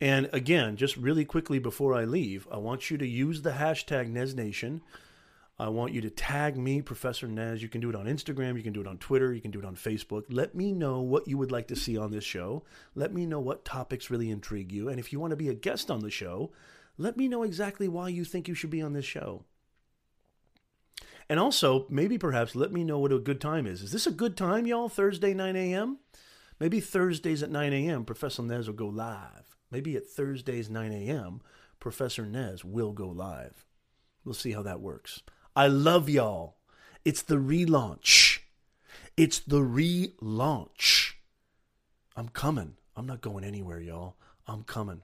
And 0.00 0.28
again, 0.32 0.76
just 0.76 0.96
really 0.96 1.24
quickly 1.24 1.58
before 1.58 1.94
I 1.94 2.04
leave, 2.04 2.46
I 2.50 2.58
want 2.58 2.90
you 2.90 2.98
to 2.98 3.06
use 3.06 3.42
the 3.42 3.50
hashtag 3.52 4.12
NezNation. 4.12 4.80
I 5.60 5.68
want 5.70 5.92
you 5.92 6.00
to 6.02 6.10
tag 6.10 6.56
me, 6.56 6.82
Professor 6.82 7.26
Nez. 7.26 7.62
You 7.62 7.68
can 7.68 7.80
do 7.80 7.90
it 7.90 7.96
on 7.96 8.06
Instagram, 8.06 8.56
you 8.56 8.62
can 8.62 8.72
do 8.72 8.80
it 8.80 8.86
on 8.86 8.98
Twitter, 8.98 9.34
you 9.34 9.40
can 9.40 9.50
do 9.50 9.58
it 9.58 9.64
on 9.64 9.74
Facebook. 9.74 10.24
Let 10.28 10.54
me 10.54 10.72
know 10.72 11.00
what 11.00 11.26
you 11.26 11.36
would 11.36 11.50
like 11.50 11.66
to 11.68 11.76
see 11.76 11.98
on 11.98 12.12
this 12.12 12.22
show. 12.22 12.62
Let 12.94 13.12
me 13.12 13.26
know 13.26 13.40
what 13.40 13.64
topics 13.64 14.08
really 14.08 14.30
intrigue 14.30 14.70
you. 14.70 14.88
And 14.88 15.00
if 15.00 15.12
you 15.12 15.18
want 15.18 15.32
to 15.32 15.36
be 15.36 15.48
a 15.48 15.54
guest 15.54 15.90
on 15.90 16.00
the 16.00 16.10
show, 16.10 16.52
let 16.96 17.16
me 17.16 17.26
know 17.26 17.42
exactly 17.42 17.88
why 17.88 18.08
you 18.08 18.24
think 18.24 18.46
you 18.46 18.54
should 18.54 18.70
be 18.70 18.82
on 18.82 18.92
this 18.92 19.04
show. 19.04 19.42
And 21.30 21.38
also, 21.38 21.86
maybe 21.90 22.16
perhaps 22.16 22.54
let 22.54 22.72
me 22.72 22.84
know 22.84 22.98
what 22.98 23.12
a 23.12 23.18
good 23.18 23.40
time 23.40 23.66
is. 23.66 23.82
Is 23.82 23.92
this 23.92 24.06
a 24.06 24.10
good 24.10 24.36
time, 24.36 24.66
y'all? 24.66 24.88
Thursday, 24.88 25.34
9 25.34 25.56
a.m.? 25.56 25.98
Maybe 26.58 26.80
Thursdays 26.80 27.42
at 27.42 27.50
9 27.50 27.72
a.m., 27.72 28.04
Professor 28.04 28.42
Nez 28.42 28.66
will 28.66 28.74
go 28.74 28.88
live. 28.88 29.56
Maybe 29.70 29.94
at 29.96 30.06
Thursdays 30.06 30.70
9 30.70 30.92
a.m., 30.92 31.40
Professor 31.78 32.24
Nez 32.24 32.64
will 32.64 32.92
go 32.92 33.08
live. 33.08 33.66
We'll 34.24 34.34
see 34.34 34.52
how 34.52 34.62
that 34.62 34.80
works. 34.80 35.22
I 35.54 35.68
love 35.68 36.08
y'all. 36.08 36.56
It's 37.04 37.22
the 37.22 37.36
relaunch. 37.36 38.40
It's 39.16 39.38
the 39.38 39.60
relaunch. 39.60 41.12
I'm 42.16 42.28
coming. 42.28 42.76
I'm 42.96 43.06
not 43.06 43.20
going 43.20 43.44
anywhere, 43.44 43.80
y'all. 43.80 44.16
I'm 44.46 44.64
coming. 44.64 45.02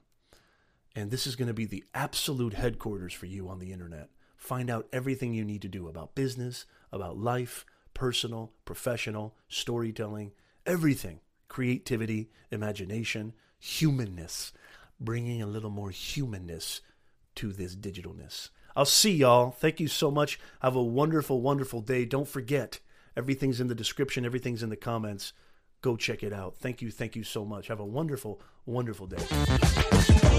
And 0.95 1.11
this 1.11 1.27
is 1.27 1.35
going 1.35 1.47
to 1.47 1.53
be 1.53 1.65
the 1.65 1.83
absolute 1.93 2.53
headquarters 2.53 3.13
for 3.13 3.25
you 3.25 3.47
on 3.47 3.59
the 3.59 3.71
internet. 3.71 4.09
Find 4.45 4.69
out 4.69 4.87
everything 4.93 5.33
you 5.33 5.43
need 5.43 5.63
to 5.63 5.67
do 5.67 5.87
about 5.87 6.13
business, 6.13 6.67
about 6.91 7.17
life, 7.17 7.65
personal, 7.95 8.51
professional, 8.63 9.35
storytelling, 9.49 10.33
everything 10.67 11.19
creativity, 11.47 12.29
imagination, 12.51 13.33
humanness, 13.57 14.53
bringing 14.99 15.41
a 15.41 15.47
little 15.47 15.71
more 15.71 15.89
humanness 15.89 16.81
to 17.33 17.51
this 17.53 17.75
digitalness. 17.75 18.49
I'll 18.75 18.85
see 18.85 19.13
y'all. 19.13 19.49
Thank 19.49 19.79
you 19.79 19.87
so 19.87 20.11
much. 20.11 20.39
Have 20.61 20.75
a 20.75 20.83
wonderful, 20.83 21.41
wonderful 21.41 21.81
day. 21.81 22.05
Don't 22.05 22.27
forget, 22.27 22.79
everything's 23.17 23.59
in 23.59 23.67
the 23.67 23.73
description, 23.73 24.25
everything's 24.25 24.61
in 24.61 24.69
the 24.69 24.75
comments. 24.75 25.33
Go 25.81 25.95
check 25.95 26.21
it 26.21 26.33
out. 26.33 26.57
Thank 26.57 26.83
you, 26.83 26.91
thank 26.91 27.15
you 27.15 27.23
so 27.23 27.45
much. 27.45 27.67
Have 27.67 27.79
a 27.79 27.85
wonderful, 27.85 28.41
wonderful 28.65 29.07
day. 29.07 30.34